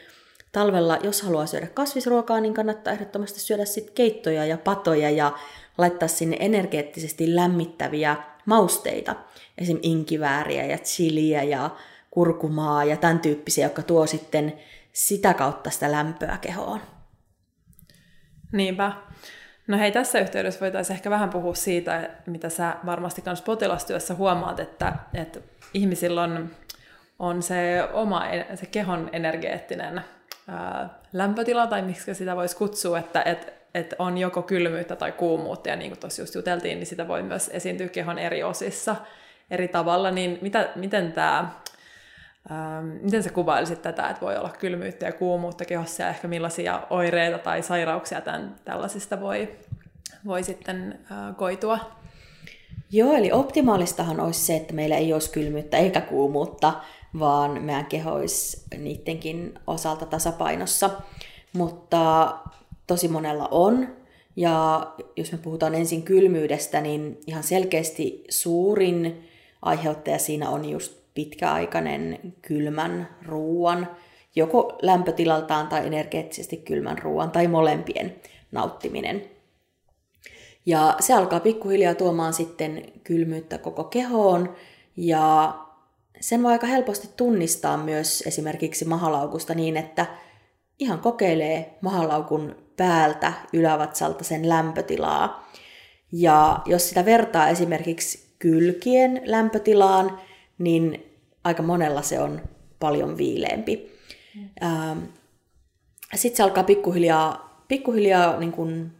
talvella, 0.51 0.97
jos 1.04 1.21
haluaa 1.21 1.45
syödä 1.45 1.67
kasvisruokaa, 1.67 2.39
niin 2.39 2.54
kannattaa 2.54 2.93
ehdottomasti 2.93 3.39
syödä 3.39 3.65
sit 3.65 3.91
keittoja 3.91 4.45
ja 4.45 4.58
patoja 4.58 5.10
ja 5.10 5.38
laittaa 5.78 6.08
sinne 6.08 6.38
energeettisesti 6.39 7.36
lämmittäviä 7.36 8.15
mausteita. 8.45 9.15
Esim. 9.58 9.80
inkivääriä 9.82 10.65
ja 10.65 10.78
chiliä 10.78 11.43
ja 11.43 11.69
kurkumaa 12.12 12.84
ja 12.84 12.97
tämän 12.97 13.19
tyyppisiä, 13.19 13.65
jotka 13.65 13.82
tuo 13.82 14.08
sitten 14.08 14.54
sitä 14.93 15.34
kautta 15.34 15.69
sitä 15.69 15.91
lämpöä 15.91 16.38
kehoon. 16.41 16.80
Niinpä. 18.51 18.91
No 19.67 19.78
hei, 19.78 19.91
tässä 19.91 20.19
yhteydessä 20.19 20.60
voitaisiin 20.60 20.95
ehkä 20.95 21.10
vähän 21.10 21.30
puhua 21.30 21.56
siitä, 21.56 22.10
mitä 22.25 22.49
sä 22.49 22.75
varmasti 22.86 23.23
myös 23.25 23.41
potilastyössä 23.41 24.13
huomaat, 24.13 24.60
että, 24.60 24.93
että 25.13 25.39
ihmisillä 25.73 26.21
on, 26.21 26.49
on 27.19 27.43
se 27.43 27.88
oma 27.93 28.23
se 28.56 28.65
kehon 28.65 29.10
energeettinen 29.13 30.01
ää, 30.47 30.89
lämpötila, 31.13 31.67
tai 31.67 31.82
miksi 31.82 32.15
sitä 32.15 32.36
voisi 32.36 32.56
kutsua, 32.56 32.99
että 32.99 33.21
et, 33.21 33.54
et 33.73 33.93
on 33.99 34.17
joko 34.17 34.41
kylmyyttä 34.41 34.95
tai 34.95 35.12
kuumuutta, 35.12 35.69
ja 35.69 35.75
niin 35.75 35.91
kuin 35.91 35.99
tuossa 35.99 36.21
just 36.21 36.36
juteltiin, 36.36 36.80
niin 36.80 36.88
sitä 36.88 37.08
voi 37.08 37.23
myös 37.23 37.49
esiintyä 37.54 37.88
kehon 37.88 38.19
eri 38.19 38.43
osissa 38.43 38.95
eri 39.51 39.67
tavalla, 39.67 40.12
niin 40.12 40.39
mitä, 40.41 40.69
miten 40.75 41.13
tämä 41.13 41.49
Ähm, 42.51 42.88
miten 43.01 43.23
sä 43.23 43.29
kuvailisit 43.29 43.81
tätä, 43.81 44.10
että 44.10 44.21
voi 44.21 44.38
olla 44.38 44.49
kylmyyttä 44.60 45.05
ja 45.05 45.12
kuumuutta 45.12 45.65
kehossa 45.65 46.03
ja 46.03 46.10
ehkä 46.10 46.27
millaisia 46.27 46.81
oireita 46.89 47.38
tai 47.38 47.63
sairauksia 47.63 48.21
tämän, 48.21 48.55
tällaisista 48.65 49.21
voi, 49.21 49.49
voi 50.25 50.43
sitten 50.43 50.99
äh, 51.12 51.36
koitua? 51.36 51.79
Joo, 52.91 53.13
eli 53.13 53.31
optimaalistahan 53.31 54.19
olisi 54.19 54.45
se, 54.45 54.55
että 54.55 54.73
meillä 54.73 54.97
ei 54.97 55.13
olisi 55.13 55.31
kylmyyttä 55.31 55.77
eikä 55.77 56.01
kuumuutta, 56.01 56.73
vaan 57.19 57.63
meidän 57.63 57.86
keho 57.86 58.12
olisi 58.13 58.63
niidenkin 58.77 59.60
osalta 59.67 60.05
tasapainossa. 60.05 60.89
Mutta 61.53 62.36
tosi 62.88 63.08
monella 63.08 63.47
on. 63.51 63.88
Ja 64.36 64.88
jos 65.15 65.31
me 65.31 65.38
puhutaan 65.38 65.75
ensin 65.75 66.03
kylmyydestä, 66.03 66.81
niin 66.81 67.19
ihan 67.27 67.43
selkeästi 67.43 68.23
suurin 68.29 69.29
aiheuttaja 69.62 70.19
siinä 70.19 70.49
on 70.49 70.65
just 70.65 71.05
pitkäaikainen 71.15 72.34
kylmän 72.41 73.10
ruoan, 73.25 73.88
joko 74.36 74.78
lämpötilaltaan 74.82 75.67
tai 75.67 75.88
energeettisesti 75.88 76.58
kylmän 76.58 76.97
ruoan 76.97 77.32
tai 77.32 77.47
molempien 77.47 78.15
nauttiminen. 78.51 79.30
Ja 80.65 80.95
se 80.99 81.13
alkaa 81.13 81.39
pikkuhiljaa 81.39 81.95
tuomaan 81.95 82.34
sitten 82.34 82.86
kylmyyttä 83.04 83.58
koko 83.58 83.84
kehoon 83.84 84.56
ja 84.97 85.56
sen 86.19 86.43
voi 86.43 86.51
aika 86.51 86.67
helposti 86.67 87.10
tunnistaa 87.17 87.78
myös 87.78 88.23
esimerkiksi 88.28 88.86
mahalaukusta 88.86 89.54
niin, 89.54 89.78
että 89.78 90.06
ihan 90.80 90.99
kokeilee 90.99 91.78
mahalaukun 91.82 92.56
päältä 92.78 93.34
ylävatsalta 93.54 94.23
sen 94.23 94.49
lämpötilaa. 94.49 95.49
Ja 96.12 96.60
jos 96.65 96.89
sitä 96.89 97.06
vertaa 97.06 97.49
esimerkiksi 97.49 98.36
kylkien 98.39 99.21
lämpötilaan, 99.25 100.19
niin 100.58 101.05
aika 101.45 101.63
monella 101.63 102.01
se 102.01 102.19
on 102.19 102.41
paljon 102.79 103.17
viileempi. 103.17 103.99
Mm. 104.36 104.49
Ähm, 104.63 104.99
Sitten 106.15 106.38
se 106.38 106.43
alkaa 106.43 106.63
pikkuhiljaa, 106.63 107.63
pikkuhiljaa 107.67 108.39
niin 108.39 108.51
kuin 108.51 108.91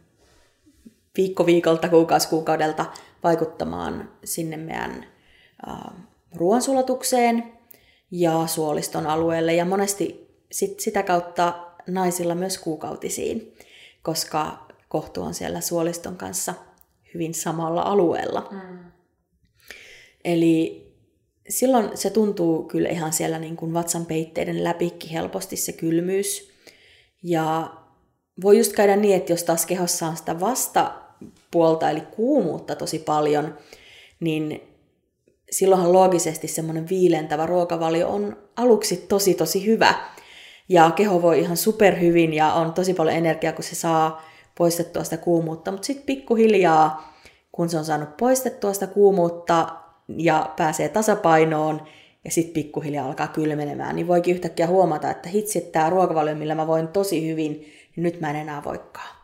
viikko 1.16 1.46
viikolta, 1.46 1.88
kuukausi 1.88 2.28
kuukaudelta 2.28 2.86
vaikuttamaan 3.22 4.10
sinne 4.24 4.56
meidän 4.56 5.06
äh, 5.68 5.76
ruoansulatukseen 6.34 7.52
ja 8.10 8.46
suoliston 8.46 9.06
alueelle 9.06 9.54
ja 9.54 9.64
monesti 9.64 10.26
sit 10.52 10.80
sitä 10.80 11.02
kautta 11.02 11.66
naisilla 11.86 12.34
myös 12.34 12.58
kuukautisiin, 12.58 13.54
koska 14.02 14.66
kohtu 14.88 15.22
on 15.22 15.34
siellä 15.34 15.60
suoliston 15.60 16.16
kanssa 16.16 16.54
hyvin 17.14 17.34
samalla 17.34 17.82
alueella. 17.82 18.48
Mm. 18.50 18.78
Eli 20.24 20.85
silloin 21.48 21.90
se 21.94 22.10
tuntuu 22.10 22.62
kyllä 22.62 22.88
ihan 22.88 23.12
siellä 23.12 23.38
niin 23.38 23.56
kuin 23.56 23.74
vatsan 23.74 24.06
peitteiden 24.06 24.64
läpikin 24.64 25.10
helposti 25.10 25.56
se 25.56 25.72
kylmyys. 25.72 26.50
Ja 27.22 27.70
voi 28.42 28.58
just 28.58 28.72
käydä 28.72 28.96
niin, 28.96 29.16
että 29.16 29.32
jos 29.32 29.42
taas 29.44 29.66
kehossa 29.66 30.06
on 30.06 30.16
sitä 30.16 30.40
vastapuolta, 30.40 31.90
eli 31.90 32.00
kuumuutta 32.00 32.76
tosi 32.76 32.98
paljon, 32.98 33.54
niin 34.20 34.60
silloinhan 35.50 35.92
loogisesti 35.92 36.48
semmoinen 36.48 36.88
viilentävä 36.88 37.46
ruokavalio 37.46 38.08
on 38.08 38.36
aluksi 38.56 38.96
tosi 38.96 39.34
tosi 39.34 39.66
hyvä. 39.66 39.94
Ja 40.68 40.90
keho 40.90 41.22
voi 41.22 41.40
ihan 41.40 41.56
superhyvin 41.56 42.34
ja 42.34 42.52
on 42.52 42.72
tosi 42.72 42.94
paljon 42.94 43.16
energiaa, 43.16 43.52
kun 43.52 43.64
se 43.64 43.74
saa 43.74 44.22
poistettua 44.58 45.04
sitä 45.04 45.16
kuumuutta. 45.16 45.72
Mutta 45.72 45.86
sitten 45.86 46.06
pikkuhiljaa, 46.06 47.14
kun 47.52 47.68
se 47.68 47.78
on 47.78 47.84
saanut 47.84 48.16
poistettua 48.16 48.72
sitä 48.72 48.86
kuumuutta, 48.86 49.76
ja 50.08 50.52
pääsee 50.56 50.88
tasapainoon 50.88 51.86
ja 52.24 52.30
sitten 52.30 52.54
pikkuhiljaa 52.54 53.06
alkaa 53.06 53.28
kylmenemään, 53.28 53.96
niin 53.96 54.06
voikin 54.08 54.34
yhtäkkiä 54.34 54.66
huomata, 54.66 55.10
että 55.10 55.28
hitsi, 55.28 55.60
tämä 55.60 55.90
ruokavalio, 55.90 56.34
millä 56.34 56.54
mä 56.54 56.66
voin 56.66 56.88
tosi 56.88 57.28
hyvin, 57.28 57.52
niin 57.52 58.02
nyt 58.02 58.20
mä 58.20 58.30
en 58.30 58.36
enää 58.36 58.64
voikaan. 58.64 59.16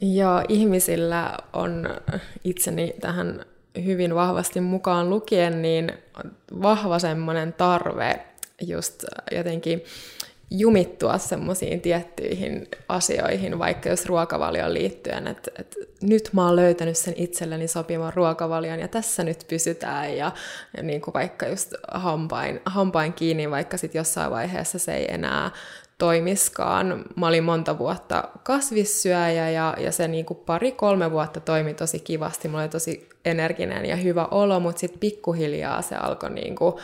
Joo, 0.00 0.42
ihmisillä 0.48 1.38
on 1.52 1.88
itseni 2.44 2.94
tähän 3.00 3.44
hyvin 3.84 4.14
vahvasti 4.14 4.60
mukaan 4.60 5.10
lukien, 5.10 5.62
niin 5.62 5.92
vahva 6.62 6.98
semmoinen 6.98 7.52
tarve 7.52 8.26
just 8.62 9.04
jotenkin 9.32 9.82
jumittua 10.50 11.18
semmoisiin 11.18 11.80
tiettyihin 11.80 12.68
asioihin, 12.88 13.58
vaikka 13.58 13.88
jos 13.88 14.06
ruokavalion 14.06 14.74
liittyen, 14.74 15.26
että, 15.26 15.50
että 15.58 15.76
nyt 16.02 16.30
mä 16.32 16.46
oon 16.46 16.56
löytänyt 16.56 16.96
sen 16.96 17.14
itselleni 17.16 17.68
sopivan 17.68 18.12
ruokavalion 18.14 18.80
ja 18.80 18.88
tässä 18.88 19.24
nyt 19.24 19.44
pysytään 19.48 20.16
ja, 20.16 20.32
ja 20.76 20.82
niin 20.82 21.00
kuin 21.00 21.14
vaikka 21.14 21.46
just 21.46 21.74
hampain, 21.92 22.60
hampain 22.64 23.12
kiinni, 23.12 23.50
vaikka 23.50 23.76
sitten 23.76 23.98
jossain 23.98 24.30
vaiheessa 24.30 24.78
se 24.78 24.94
ei 24.94 25.14
enää 25.14 25.50
toimiskaan. 25.98 27.04
Mä 27.16 27.26
olin 27.26 27.44
monta 27.44 27.78
vuotta 27.78 28.28
kasvissyöjä 28.42 29.50
ja, 29.50 29.76
ja 29.78 29.92
se 29.92 30.08
niin 30.08 30.26
pari-kolme 30.46 31.10
vuotta 31.10 31.40
toimi 31.40 31.74
tosi 31.74 32.00
kivasti. 32.00 32.48
Mulla 32.48 32.62
oli 32.62 32.68
tosi 32.68 33.08
energinen 33.24 33.86
ja 33.86 33.96
hyvä 33.96 34.26
olo, 34.30 34.60
mutta 34.60 34.80
sitten 34.80 35.00
pikkuhiljaa 35.00 35.82
se 35.82 35.96
alkoi 35.96 36.30
niin 36.30 36.56
kuin 36.56 36.74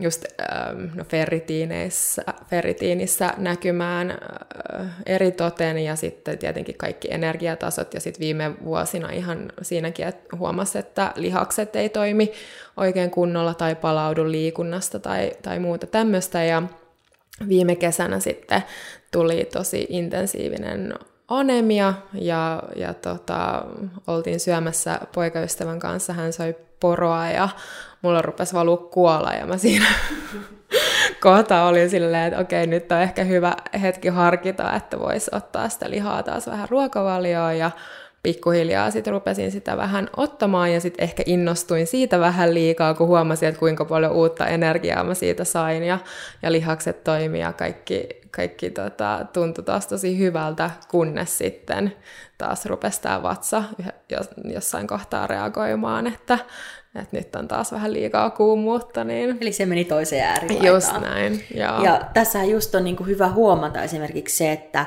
just 0.00 0.24
ähm, 0.40 0.84
no, 0.94 1.04
ferritiinissä, 1.04 2.22
ferritiinissä 2.50 3.32
näkymään 3.36 4.10
äh, 4.10 4.86
eri 5.06 5.32
toten 5.32 5.78
ja 5.78 5.96
sitten 5.96 6.38
tietenkin 6.38 6.74
kaikki 6.78 7.08
energiatasot. 7.10 7.94
Ja 7.94 8.00
sitten 8.00 8.20
viime 8.20 8.64
vuosina 8.64 9.10
ihan 9.10 9.52
siinäkin, 9.62 10.06
että 10.06 10.36
huomasi, 10.36 10.78
että 10.78 11.12
lihakset 11.16 11.76
ei 11.76 11.88
toimi 11.88 12.32
oikein 12.76 13.10
kunnolla 13.10 13.54
tai 13.54 13.74
palaudu 13.74 14.30
liikunnasta 14.30 14.98
tai, 14.98 15.32
tai 15.42 15.58
muuta 15.58 15.86
tämmöistä. 15.86 16.44
Ja 16.44 16.62
viime 17.48 17.76
kesänä 17.76 18.20
sitten 18.20 18.62
tuli 19.10 19.48
tosi 19.52 19.86
intensiivinen 19.88 20.94
anemia 21.28 21.94
ja, 22.12 22.62
ja 22.76 22.94
tota, 22.94 23.64
oltiin 24.06 24.40
syömässä 24.40 25.00
poikaystävän 25.14 25.78
kanssa, 25.78 26.12
hän 26.12 26.32
söi 26.32 26.56
poroa 26.80 27.28
ja 27.30 27.48
mulla 28.02 28.22
rupesi 28.22 28.54
valua 28.54 28.76
kuola 28.76 29.32
ja 29.32 29.46
mä 29.46 29.58
siinä 29.58 29.86
kohta 31.20 31.64
oli 31.64 31.88
silleen, 31.88 32.26
että 32.26 32.40
okei, 32.40 32.66
nyt 32.66 32.92
on 32.92 33.00
ehkä 33.00 33.24
hyvä 33.24 33.56
hetki 33.82 34.08
harkita, 34.08 34.76
että 34.76 34.98
voisi 34.98 35.30
ottaa 35.34 35.68
sitä 35.68 35.90
lihaa 35.90 36.22
taas 36.22 36.46
vähän 36.46 36.68
ruokavalioon 36.68 37.58
ja 37.58 37.70
pikkuhiljaa 38.22 38.90
sitten 38.90 39.12
rupesin 39.12 39.52
sitä 39.52 39.76
vähän 39.76 40.08
ottamaan 40.16 40.72
ja 40.72 40.80
sitten 40.80 41.04
ehkä 41.04 41.22
innostuin 41.26 41.86
siitä 41.86 42.20
vähän 42.20 42.54
liikaa, 42.54 42.94
kun 42.94 43.08
huomasin, 43.08 43.48
että 43.48 43.58
kuinka 43.58 43.84
paljon 43.84 44.12
uutta 44.12 44.46
energiaa 44.46 45.04
mä 45.04 45.14
siitä 45.14 45.44
sain 45.44 45.82
ja, 45.82 45.98
ja 46.42 46.52
lihakset 46.52 47.04
toimii 47.04 47.40
ja 47.40 47.52
kaikki, 47.52 48.08
kaikki 48.30 48.70
tota, 48.70 49.26
tuntui 49.32 49.64
taas 49.64 49.86
tosi 49.86 50.18
hyvältä, 50.18 50.70
kunnes 50.90 51.38
sitten 51.38 51.92
taas 52.38 52.66
rupesi 52.66 53.02
tämä 53.02 53.22
vatsa 53.22 53.64
jossain 54.44 54.86
kohtaa 54.86 55.26
reagoimaan, 55.26 56.06
että, 56.06 56.38
että 56.98 57.16
nyt 57.16 57.36
on 57.36 57.48
taas 57.48 57.72
vähän 57.72 57.92
liikaa 57.92 58.30
kuumuutta. 58.30 59.04
Niin... 59.04 59.38
Eli 59.40 59.52
se 59.52 59.66
meni 59.66 59.84
toiseen 59.84 60.26
äärilaitaan. 60.26 60.66
Just 60.66 61.00
näin, 61.00 61.44
joo. 61.54 61.84
Ja 61.84 62.10
tässä 62.14 62.44
just 62.44 62.74
on 62.74 62.84
niin 62.84 62.96
kuin 62.96 63.06
hyvä 63.06 63.28
huomata 63.28 63.82
esimerkiksi 63.82 64.36
se, 64.36 64.52
että 64.52 64.86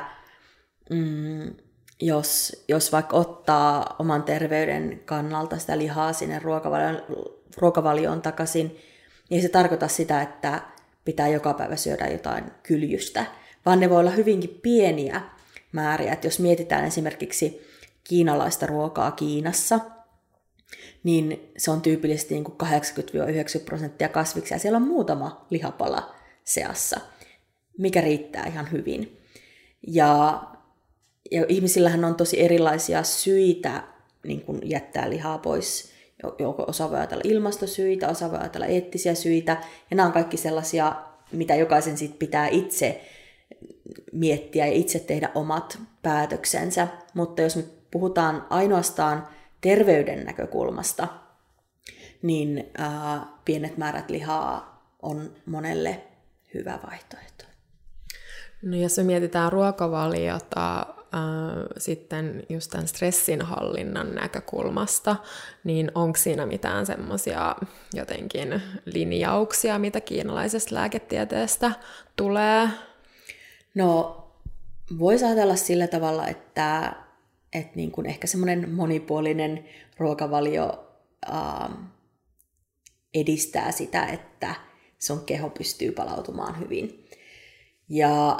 mm, 0.90 1.54
jos, 2.00 2.62
jos 2.68 2.92
vaikka 2.92 3.16
ottaa 3.16 3.96
oman 3.98 4.22
terveyden 4.22 5.00
kannalta 5.04 5.58
sitä 5.58 5.78
lihaa 5.78 6.12
sinne 6.12 6.38
ruokavalioon, 6.38 7.02
ruokavalioon 7.56 8.22
takaisin, 8.22 8.76
niin 9.30 9.42
se 9.42 9.48
tarkoita 9.48 9.88
sitä, 9.88 10.22
että 10.22 10.62
pitää 11.04 11.28
joka 11.28 11.54
päivä 11.54 11.76
syödä 11.76 12.06
jotain 12.06 12.44
kyljystä, 12.62 13.24
vaan 13.66 13.80
ne 13.80 13.90
voi 13.90 14.00
olla 14.00 14.10
hyvinkin 14.10 14.58
pieniä 14.62 15.20
määriä. 15.72 16.12
Et 16.12 16.24
jos 16.24 16.38
mietitään 16.38 16.84
esimerkiksi 16.84 17.66
kiinalaista 18.04 18.66
ruokaa 18.66 19.10
Kiinassa, 19.10 19.80
niin 21.02 21.52
se 21.56 21.70
on 21.70 21.80
tyypillisesti 21.80 22.34
niin 22.34 22.44
80-90 22.46 23.64
prosenttia 23.64 24.08
kasviksia. 24.08 24.58
Siellä 24.58 24.76
on 24.76 24.88
muutama 24.88 25.46
lihapala 25.50 26.14
seassa, 26.44 27.00
mikä 27.78 28.00
riittää 28.00 28.46
ihan 28.46 28.72
hyvin. 28.72 29.18
Ja 29.86 30.42
ja 31.32 31.46
ihmisillähän 31.48 32.04
on 32.04 32.14
tosi 32.14 32.40
erilaisia 32.40 33.02
syitä 33.02 33.82
niin 34.24 34.40
kuin 34.40 34.60
jättää 34.64 35.10
lihaa 35.10 35.38
pois. 35.38 35.92
Osa 36.66 36.90
voi 36.90 36.98
ajatella 36.98 37.22
ilmastosyitä, 37.24 38.08
osa 38.08 38.30
voi 38.30 38.38
ajatella 38.38 38.66
eettisiä 38.66 39.14
syitä. 39.14 39.52
Ja 39.90 39.96
nämä 39.96 40.06
on 40.06 40.12
kaikki 40.12 40.36
sellaisia, 40.36 40.96
mitä 41.32 41.54
jokaisen 41.54 41.98
sit 41.98 42.18
pitää 42.18 42.48
itse 42.48 43.00
miettiä 44.12 44.66
ja 44.66 44.72
itse 44.72 44.98
tehdä 44.98 45.30
omat 45.34 45.78
päätöksensä. 46.02 46.88
Mutta 47.14 47.42
jos 47.42 47.56
me 47.56 47.64
puhutaan 47.90 48.46
ainoastaan 48.50 49.28
terveyden 49.62 50.24
näkökulmasta, 50.24 51.08
niin 52.22 52.70
ää, 52.78 53.26
pienet 53.44 53.78
määrät 53.78 54.10
lihaa 54.10 54.72
on 55.02 55.32
monelle 55.46 56.02
hyvä 56.54 56.78
vaihtoehto. 56.90 57.44
No 58.62 58.76
jos 58.76 58.96
me 58.96 59.04
mietitään 59.04 59.52
ruokavaliota 59.52 60.86
sitten 61.78 62.42
just 62.48 62.70
tämän 62.70 62.88
stressinhallinnan 62.88 64.14
näkökulmasta, 64.14 65.16
niin 65.64 65.92
onko 65.94 66.18
siinä 66.18 66.46
mitään 66.46 66.86
semmoisia 66.86 67.56
jotenkin 67.94 68.62
linjauksia, 68.84 69.78
mitä 69.78 70.00
kiinalaisesta 70.00 70.74
lääketieteestä 70.74 71.72
tulee? 72.16 72.68
No, 73.74 74.18
voisi 74.98 75.24
ajatella 75.24 75.56
sillä 75.56 75.86
tavalla, 75.86 76.26
että, 76.26 76.92
että 77.52 77.72
niin 77.76 77.90
kuin 77.90 78.06
ehkä 78.06 78.26
semmoinen 78.26 78.70
monipuolinen 78.70 79.64
ruokavalio 79.98 80.94
äh, 81.32 81.70
edistää 83.14 83.72
sitä, 83.72 84.06
että 84.06 84.54
sun 84.98 85.24
keho 85.24 85.50
pystyy 85.50 85.92
palautumaan 85.92 86.60
hyvin. 86.60 87.06
Ja 87.88 88.38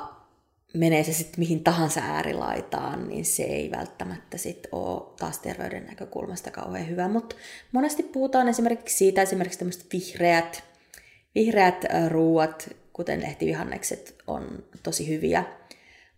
menee 0.75 1.05
se 1.05 1.13
sitten 1.13 1.39
mihin 1.39 1.65
tahansa 1.65 2.01
äärilaitaan, 2.01 3.09
niin 3.09 3.25
se 3.25 3.43
ei 3.43 3.71
välttämättä 3.71 4.39
sit 4.39 4.67
ole 4.73 5.15
taas 5.19 5.39
terveyden 5.39 5.87
näkökulmasta 5.87 6.51
kauhean 6.51 6.89
hyvä. 6.89 7.09
Mutta 7.09 7.37
monesti 7.73 8.03
puhutaan 8.03 8.49
esimerkiksi 8.49 8.97
siitä, 8.97 9.23
esimerkiksi 9.23 9.59
tämmöiset 9.59 9.87
vihreät, 9.93 10.65
vihreät 11.35 11.85
ruuat, 12.09 12.77
kuten 12.93 13.21
lehtivihannekset, 13.21 14.19
on 14.27 14.65
tosi 14.83 15.09
hyviä 15.09 15.45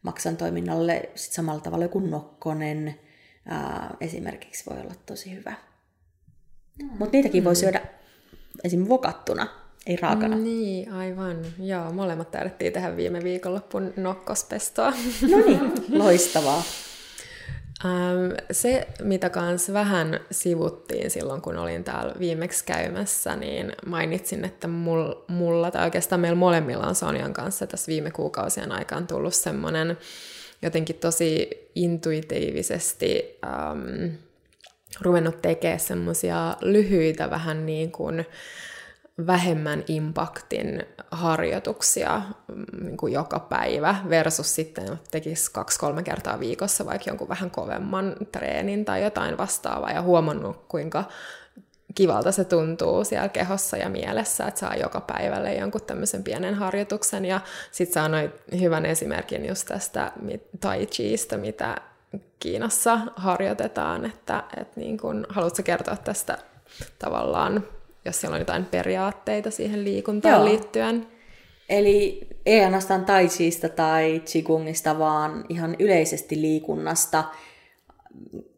maksan 0.04 0.36
toiminnalle 0.36 1.10
sit 1.14 1.32
samalla 1.32 1.60
tavalla 1.60 1.88
kuin 1.88 2.10
nokkonen 2.10 3.00
ää, 3.46 3.96
esimerkiksi 4.00 4.70
voi 4.70 4.80
olla 4.80 4.94
tosi 5.06 5.32
hyvä. 5.34 5.54
Mutta 6.82 7.12
niitäkin 7.12 7.44
voi 7.44 7.52
mm. 7.52 7.56
syödä 7.56 7.80
esim. 8.64 8.88
vokattuna 8.88 9.46
ei 9.86 9.96
raakana. 9.96 10.36
Niin, 10.36 10.92
aivan. 10.92 11.36
Joo, 11.58 11.92
molemmat 11.92 12.30
taidettiin 12.30 12.72
tehdä 12.72 12.96
viime 12.96 13.24
viikonloppun 13.24 13.92
nokkospestoa. 13.96 14.92
No 15.30 15.36
niin, 15.46 15.72
loistavaa. 15.88 16.62
Se, 18.52 18.88
mitä 19.02 19.30
kans 19.30 19.72
vähän 19.72 20.20
sivuttiin 20.30 21.10
silloin, 21.10 21.42
kun 21.42 21.56
olin 21.58 21.84
täällä 21.84 22.14
viimeksi 22.18 22.64
käymässä, 22.64 23.36
niin 23.36 23.72
mainitsin, 23.86 24.44
että 24.44 24.68
mulla, 25.28 25.70
tai 25.70 25.84
oikeastaan 25.84 26.20
meillä 26.20 26.38
molemmilla 26.38 26.86
on 26.86 26.94
Sonjan 26.94 27.32
kanssa 27.32 27.66
tässä 27.66 27.90
viime 27.90 28.10
kuukausien 28.10 28.72
aikaan 28.72 29.06
tullut 29.06 29.34
semmoinen 29.34 29.98
jotenkin 30.62 30.96
tosi 30.96 31.50
intuitiivisesti 31.74 33.38
ähm, 33.46 34.14
ruvennut 35.00 35.42
tekemään 35.42 35.80
semmoisia 35.80 36.56
lyhyitä 36.60 37.30
vähän 37.30 37.66
niin 37.66 37.92
kuin 37.92 38.26
vähemmän 39.26 39.84
impaktin 39.88 40.86
harjoituksia 41.10 42.22
mm, 42.48 42.84
niin 42.84 42.96
kuin 42.96 43.12
joka 43.12 43.38
päivä 43.38 43.96
versus 44.08 44.54
sitten 44.54 45.00
tekisi 45.10 45.52
kaksi-kolme 45.52 46.02
kertaa 46.02 46.40
viikossa 46.40 46.86
vaikka 46.86 47.10
jonkun 47.10 47.28
vähän 47.28 47.50
kovemman 47.50 48.16
treenin 48.32 48.84
tai 48.84 49.02
jotain 49.02 49.38
vastaavaa 49.38 49.90
ja 49.90 50.02
huomannut, 50.02 50.64
kuinka 50.68 51.04
kivalta 51.94 52.32
se 52.32 52.44
tuntuu 52.44 53.04
siellä 53.04 53.28
kehossa 53.28 53.76
ja 53.76 53.88
mielessä, 53.88 54.46
että 54.46 54.60
saa 54.60 54.76
joka 54.76 55.00
päivälle 55.00 55.54
jonkun 55.54 55.80
tämmöisen 55.82 56.24
pienen 56.24 56.54
harjoituksen. 56.54 57.24
Ja 57.24 57.40
sitten 57.72 58.02
sanoit 58.02 58.30
hyvän 58.60 58.86
esimerkin 58.86 59.46
just 59.46 59.68
tästä 59.68 60.12
tai 60.60 60.86
chiista, 60.86 61.36
mitä 61.36 61.76
Kiinassa 62.40 62.98
harjoitetaan, 63.16 64.04
että, 64.04 64.44
että 64.56 64.80
niin 64.80 64.98
kun, 64.98 65.26
haluatko 65.28 65.62
kertoa 65.62 65.96
tästä 65.96 66.38
tavallaan 66.98 67.64
jos 68.04 68.20
siellä 68.20 68.34
on 68.34 68.40
jotain 68.40 68.64
periaatteita 68.64 69.50
siihen 69.50 69.84
liikuntaan 69.84 70.34
Joo. 70.34 70.44
liittyen. 70.44 71.06
Eli 71.68 72.28
ei 72.46 72.64
ainoastaan 72.64 73.04
tai 73.04 73.28
Chiista 73.28 73.68
tai 73.68 74.22
Qigongista, 74.32 74.98
vaan 74.98 75.44
ihan 75.48 75.76
yleisesti 75.78 76.40
liikunnasta, 76.40 77.24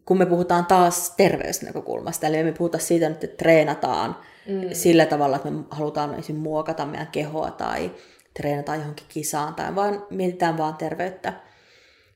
kun 0.04 0.18
me 0.18 0.26
puhutaan 0.26 0.66
taas 0.66 1.10
terveysnäkökulmasta. 1.16 2.26
Eli 2.26 2.42
me 2.42 2.52
puhuta 2.52 2.78
siitä 2.78 3.08
nyt, 3.08 3.24
että 3.24 3.36
treenataan 3.36 4.16
mm. 4.48 4.68
sillä 4.72 5.06
tavalla, 5.06 5.36
että 5.36 5.50
me 5.50 5.64
halutaan 5.70 6.10
esimerkiksi 6.10 6.32
muokata 6.32 6.86
meidän 6.86 7.06
kehoa 7.06 7.50
tai 7.50 7.90
treenata 8.34 8.76
johonkin 8.76 9.06
kisaan 9.08 9.54
tai 9.54 9.74
vaan 9.74 10.06
mietitään 10.10 10.58
vaan 10.58 10.76
terveyttä. 10.76 11.32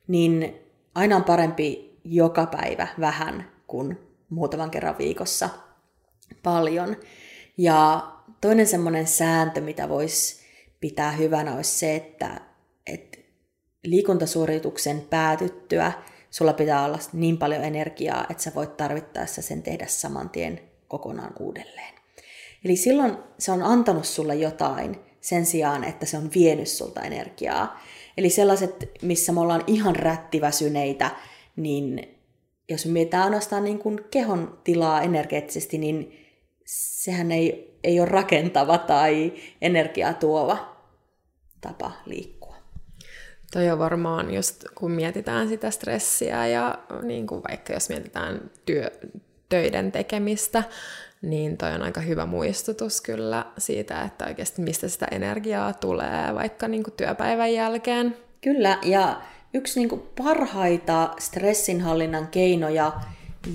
Niin 0.06 0.54
aina 0.94 1.16
on 1.16 1.24
parempi 1.24 1.98
joka 2.04 2.46
päivä 2.46 2.86
vähän 3.00 3.50
kuin 3.66 3.98
muutaman 4.30 4.70
kerran 4.70 4.98
viikossa 4.98 5.48
paljon. 6.42 6.96
Ja 7.58 8.12
toinen 8.40 8.66
semmoinen 8.66 9.06
sääntö, 9.06 9.60
mitä 9.60 9.88
voisi 9.88 10.40
pitää 10.80 11.12
hyvänä, 11.12 11.54
olisi 11.54 11.78
se, 11.78 11.96
että, 11.96 12.40
että 12.86 13.18
liikuntasuorituksen 13.84 15.00
päätyttyä 15.10 15.92
sulla 16.30 16.52
pitää 16.52 16.84
olla 16.84 16.98
niin 17.12 17.38
paljon 17.38 17.64
energiaa, 17.64 18.26
että 18.30 18.42
sä 18.42 18.52
voit 18.54 18.76
tarvittaessa 18.76 19.42
sen 19.42 19.62
tehdä 19.62 19.86
saman 19.86 20.30
tien 20.30 20.60
kokonaan 20.88 21.32
uudelleen. 21.40 21.94
Eli 22.64 22.76
silloin 22.76 23.16
se 23.38 23.52
on 23.52 23.62
antanut 23.62 24.04
sulle 24.04 24.34
jotain 24.34 24.96
sen 25.20 25.46
sijaan, 25.46 25.84
että 25.84 26.06
se 26.06 26.16
on 26.16 26.30
vienyt 26.34 26.68
sulta 26.68 27.00
energiaa. 27.00 27.80
Eli 28.16 28.30
sellaiset, 28.30 28.90
missä 29.02 29.32
me 29.32 29.40
ollaan 29.40 29.64
ihan 29.66 29.96
rättiväsyneitä, 29.96 31.10
niin 31.56 32.18
jos 32.68 32.86
me 32.86 32.92
mietitään 32.92 33.24
ainoastaan 33.24 33.64
niin 33.64 33.78
kuin 33.78 34.00
kehon 34.10 34.60
tilaa 34.64 35.02
energeettisesti, 35.02 35.78
niin 35.78 36.19
sehän 36.70 37.32
ei, 37.32 37.78
ei 37.84 38.00
ole 38.00 38.08
rakentava 38.08 38.78
tai 38.78 39.32
energiaa 39.60 40.14
tuova 40.14 40.76
tapa 41.60 41.92
liikkua. 42.06 42.56
Toi 43.52 43.70
on 43.70 43.78
varmaan 43.78 44.34
just, 44.34 44.64
kun 44.74 44.90
mietitään 44.90 45.48
sitä 45.48 45.70
stressiä 45.70 46.46
ja 46.46 46.78
niin 47.02 47.26
kuin 47.26 47.42
vaikka 47.48 47.72
jos 47.72 47.88
mietitään 47.88 48.50
työ, 48.66 48.90
töiden 49.48 49.92
tekemistä, 49.92 50.62
niin 51.22 51.56
toi 51.56 51.72
on 51.74 51.82
aika 51.82 52.00
hyvä 52.00 52.26
muistutus 52.26 53.00
kyllä 53.00 53.46
siitä, 53.58 54.02
että 54.02 54.24
oikeasti 54.24 54.62
mistä 54.62 54.88
sitä 54.88 55.06
energiaa 55.10 55.72
tulee 55.72 56.34
vaikka 56.34 56.68
niin 56.68 56.82
kuin 56.82 56.94
työpäivän 56.96 57.54
jälkeen. 57.54 58.16
Kyllä, 58.40 58.78
ja 58.82 59.20
yksi 59.54 59.80
niin 59.80 59.88
kuin 59.88 60.02
parhaita 60.22 61.14
stressinhallinnan 61.18 62.28
keinoja 62.28 62.92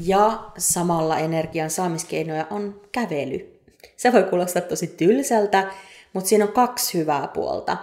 ja 0.03 0.51
samalla 0.57 1.19
energian 1.19 1.69
saamiskeinoja 1.69 2.47
on 2.49 2.81
kävely. 2.91 3.59
Se 3.97 4.13
voi 4.13 4.23
kuulostaa 4.23 4.61
tosi 4.61 4.88
tylsältä, 4.88 5.71
mutta 6.13 6.29
siinä 6.29 6.45
on 6.45 6.51
kaksi 6.51 6.97
hyvää 6.97 7.27
puolta. 7.27 7.77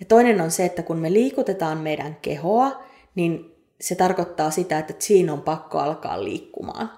Ja 0.00 0.06
toinen 0.06 0.40
on 0.40 0.50
se, 0.50 0.64
että 0.64 0.82
kun 0.82 0.98
me 0.98 1.12
liikutetaan 1.12 1.78
meidän 1.78 2.16
kehoa, 2.22 2.82
niin 3.14 3.56
se 3.80 3.94
tarkoittaa 3.94 4.50
sitä, 4.50 4.78
että 4.78 4.94
siinä 4.98 5.32
on 5.32 5.42
pakko 5.42 5.78
alkaa 5.78 6.24
liikkumaan. 6.24 6.92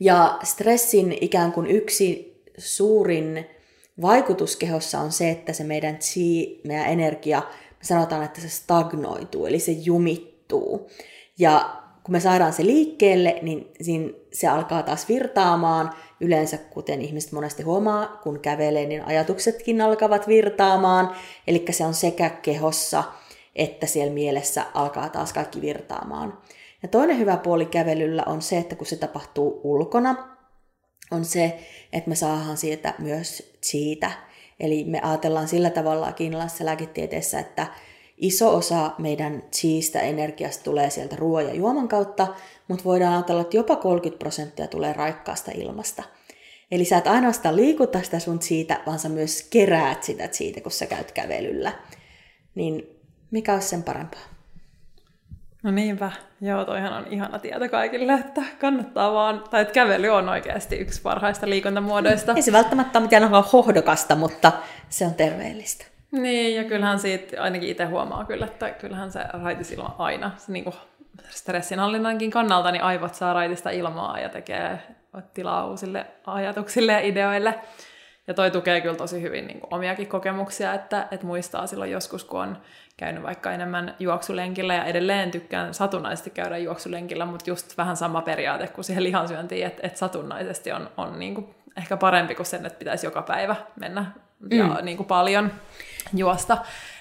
Ja 0.00 0.38
stressin 0.42 1.18
ikään 1.20 1.52
kuin 1.52 1.66
yksi 1.66 2.36
suurin 2.58 3.46
vaikutus 4.02 4.56
kehossa 4.56 5.00
on 5.00 5.12
se, 5.12 5.30
että 5.30 5.52
se 5.52 5.64
meidän 5.64 5.96
chi, 5.96 6.60
meidän 6.64 6.86
energia, 6.86 7.42
me 7.70 7.84
sanotaan, 7.84 8.24
että 8.24 8.40
se 8.40 8.48
stagnoituu, 8.48 9.46
eli 9.46 9.58
se 9.58 9.72
jumittuu. 9.72 10.90
Ja 11.38 11.82
kun 12.06 12.12
me 12.12 12.20
saadaan 12.20 12.52
se 12.52 12.64
liikkeelle, 12.64 13.38
niin 13.42 13.72
siinä 13.82 14.12
se 14.32 14.48
alkaa 14.48 14.82
taas 14.82 15.08
virtaamaan. 15.08 15.90
Yleensä, 16.20 16.58
kuten 16.58 17.02
ihmiset 17.02 17.32
monesti 17.32 17.62
huomaa, 17.62 18.06
kun 18.22 18.40
kävelee, 18.40 18.86
niin 18.86 19.04
ajatuksetkin 19.04 19.80
alkavat 19.80 20.28
virtaamaan. 20.28 21.10
Eli 21.46 21.64
se 21.70 21.84
on 21.84 21.94
sekä 21.94 22.30
kehossa 22.30 23.04
että 23.56 23.86
siellä 23.86 24.12
mielessä 24.12 24.66
alkaa 24.74 25.08
taas 25.08 25.32
kaikki 25.32 25.60
virtaamaan. 25.60 26.38
Ja 26.82 26.88
toinen 26.88 27.18
hyvä 27.18 27.36
puoli 27.36 27.66
kävelyllä 27.66 28.22
on 28.26 28.42
se, 28.42 28.58
että 28.58 28.76
kun 28.76 28.86
se 28.86 28.96
tapahtuu 28.96 29.60
ulkona, 29.64 30.36
on 31.10 31.24
se, 31.24 31.58
että 31.92 32.10
me 32.10 32.14
saadaan 32.14 32.56
siitä 32.56 32.94
myös 32.98 33.56
siitä. 33.60 34.10
Eli 34.60 34.84
me 34.84 35.00
ajatellaan 35.00 35.48
sillä 35.48 35.70
tavalla 35.70 36.12
kiinalaisessa 36.12 36.64
lääketieteessä, 36.64 37.40
että 37.40 37.66
iso 38.16 38.56
osa 38.56 38.90
meidän 38.98 39.42
chiistä 39.52 40.00
energiasta 40.00 40.64
tulee 40.64 40.90
sieltä 40.90 41.16
ruoan 41.16 41.46
ja 41.46 41.54
juoman 41.54 41.88
kautta, 41.88 42.26
mutta 42.68 42.84
voidaan 42.84 43.14
ajatella, 43.14 43.42
että 43.42 43.56
jopa 43.56 43.76
30 43.76 44.18
prosenttia 44.18 44.66
tulee 44.66 44.92
raikkaasta 44.92 45.50
ilmasta. 45.54 46.02
Eli 46.70 46.84
sä 46.84 46.98
et 46.98 47.06
ainoastaan 47.06 47.56
liikuta 47.56 48.02
sitä 48.02 48.18
sun 48.18 48.42
siitä, 48.42 48.80
vaan 48.86 48.98
sä 48.98 49.08
myös 49.08 49.42
keräät 49.50 50.02
sitä 50.02 50.28
siitä, 50.32 50.60
kun 50.60 50.72
sä 50.72 50.86
käyt 50.86 51.12
kävelyllä. 51.12 51.72
Niin 52.54 53.00
mikä 53.30 53.54
olisi 53.54 53.68
sen 53.68 53.82
parempaa? 53.82 54.20
No 55.62 55.70
niinpä, 55.70 56.12
joo, 56.40 56.64
toihan 56.64 56.92
on 56.92 57.06
ihana 57.10 57.38
tieto 57.38 57.68
kaikille, 57.68 58.12
että 58.12 58.42
kannattaa 58.60 59.12
vaan, 59.12 59.44
tai 59.50 59.62
että 59.62 59.74
kävely 59.74 60.08
on 60.08 60.28
oikeasti 60.28 60.76
yksi 60.76 61.02
parhaista 61.02 61.48
liikuntamuodoista. 61.48 62.32
Ei 62.36 62.42
se 62.42 62.52
välttämättä 62.52 62.98
ole 62.98 63.06
mitään 63.06 63.44
hohdokasta, 63.52 64.14
mutta 64.14 64.52
se 64.88 65.06
on 65.06 65.14
terveellistä. 65.14 65.95
Niin, 66.12 66.56
ja 66.56 66.64
kyllähän 66.64 66.98
siitä 66.98 67.42
ainakin 67.42 67.68
itse 67.68 67.84
huomaa 67.84 68.24
kyllä, 68.24 68.46
että 68.46 68.70
kyllähän 68.70 69.12
se 69.12 69.20
raitis 69.42 69.72
ilma 69.72 69.94
aina, 69.98 70.30
se 70.36 70.52
niin 70.52 70.64
kuin 70.64 70.76
stressinhallinnankin 71.28 72.30
kannalta, 72.30 72.70
niin 72.70 72.82
aivot 72.82 73.14
saa 73.14 73.32
raitista 73.32 73.70
ilmaa 73.70 74.18
ja 74.18 74.28
tekee 74.28 74.78
tilaa 75.34 75.66
uusille 75.66 76.06
ajatuksille 76.26 76.92
ja 76.92 77.00
ideoille. 77.00 77.54
Ja 78.26 78.34
toi 78.34 78.50
tukee 78.50 78.80
kyllä 78.80 78.94
tosi 78.94 79.22
hyvin 79.22 79.46
niin 79.46 79.60
kuin 79.60 79.74
omiakin 79.74 80.06
kokemuksia, 80.06 80.74
että, 80.74 81.08
että 81.10 81.26
muistaa 81.26 81.66
silloin 81.66 81.90
joskus, 81.90 82.24
kun 82.24 82.40
on 82.40 82.58
käynyt 82.96 83.22
vaikka 83.22 83.52
enemmän 83.52 83.94
juoksulenkillä 83.98 84.74
ja 84.74 84.84
edelleen 84.84 85.30
tykkään 85.30 85.74
satunnaisesti 85.74 86.30
käydä 86.30 86.58
juoksulenkillä, 86.58 87.26
mutta 87.26 87.50
just 87.50 87.78
vähän 87.78 87.96
sama 87.96 88.22
periaate 88.22 88.68
kuin 88.68 88.84
siihen 88.84 89.04
lihansyöntiin, 89.04 89.66
että, 89.66 89.86
että 89.86 89.98
satunnaisesti 89.98 90.72
on, 90.72 90.90
on 90.96 91.18
niin 91.18 91.34
kuin 91.34 91.54
ehkä 91.76 91.96
parempi 91.96 92.34
kuin 92.34 92.46
sen, 92.46 92.66
että 92.66 92.78
pitäisi 92.78 93.06
joka 93.06 93.22
päivä 93.22 93.56
mennä 93.80 94.04
mm. 94.40 94.58
ja 94.58 94.78
niin 94.82 94.96
kuin 94.96 95.06
paljon 95.06 95.52
juosta, 96.14 96.58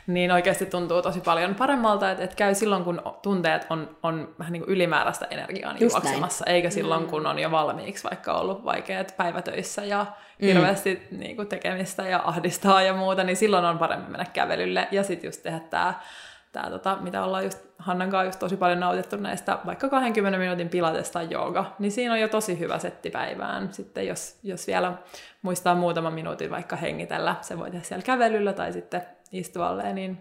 niin 0.08 0.32
oikeasti 0.32 0.66
tuntuu 0.66 1.02
tosi 1.02 1.22
paljon 1.22 1.56
paremmalta, 1.56 2.12
että, 2.12 2.24
että 2.24 2.36
käy 2.36 2.56
silloin, 2.56 2.84
kun 2.84 3.02
tunteet 3.22 3.66
on, 3.70 3.98
on 4.04 4.36
vähän 4.40 4.54
niin 4.54 4.64
kuin 4.64 4.74
ylimääräistä 4.74 5.28
energiaa 5.30 5.74
niin 5.74 5.90
juoksemassa, 5.90 6.46
näin. 6.46 6.56
eikä 6.56 6.70
silloin, 6.70 7.04
mm. 7.04 7.10
kun 7.10 7.28
on 7.28 7.40
jo 7.40 7.52
valmiiksi 7.52 8.04
vaikka 8.04 8.34
ollut 8.34 8.66
vaikeat 8.66 9.14
päivätöissä 9.18 9.84
ja 9.86 10.06
mm. 10.42 10.48
hirveästi 10.48 11.08
niin 11.12 11.36
kuin 11.36 11.48
tekemistä 11.48 12.04
ja 12.04 12.22
ahdistaa 12.26 12.82
ja 12.82 12.94
muuta, 12.94 13.24
niin 13.24 13.38
silloin 13.38 13.66
on 13.66 13.80
parempi 13.80 14.12
mennä 14.12 14.26
kävelylle 14.34 14.88
ja 14.92 15.04
sitten 15.04 15.28
just 15.28 15.44
tehdä 15.44 15.60
tämä 15.60 15.94
tää, 16.56 16.70
tota, 16.70 16.98
mitä 17.02 17.24
ollaan 17.24 17.44
just 17.44 17.60
Hannan 17.80 18.10
kanssa 18.10 18.26
just 18.26 18.40
tosi 18.40 18.58
paljon 18.58 18.80
nautittu 18.80 19.16
näistä 19.16 19.60
vaikka 19.66 19.90
20 19.90 20.40
minuutin 20.40 20.70
pilates 20.70 21.12
tai 21.12 21.28
jooga, 21.30 21.76
niin 21.80 21.92
siinä 21.92 22.14
on 22.14 22.20
jo 22.20 22.28
tosi 22.28 22.60
hyvä 22.60 22.80
setti 22.80 23.10
päivään. 23.10 23.74
Sitten 23.74 24.08
jos, 24.08 24.40
jos 24.44 24.68
vielä 24.68 24.94
muistaa 25.42 25.76
muutaman 25.76 26.14
minuutin 26.14 26.52
vaikka 26.52 26.76
hengitellä, 26.76 27.36
se 27.42 27.58
voi 27.58 27.72
tehdä 27.72 27.84
siellä 27.84 28.04
kävelyllä 28.04 28.54
tai 28.54 28.74
sitten 28.74 29.02
istuvalle, 29.32 29.94
niin 29.94 30.18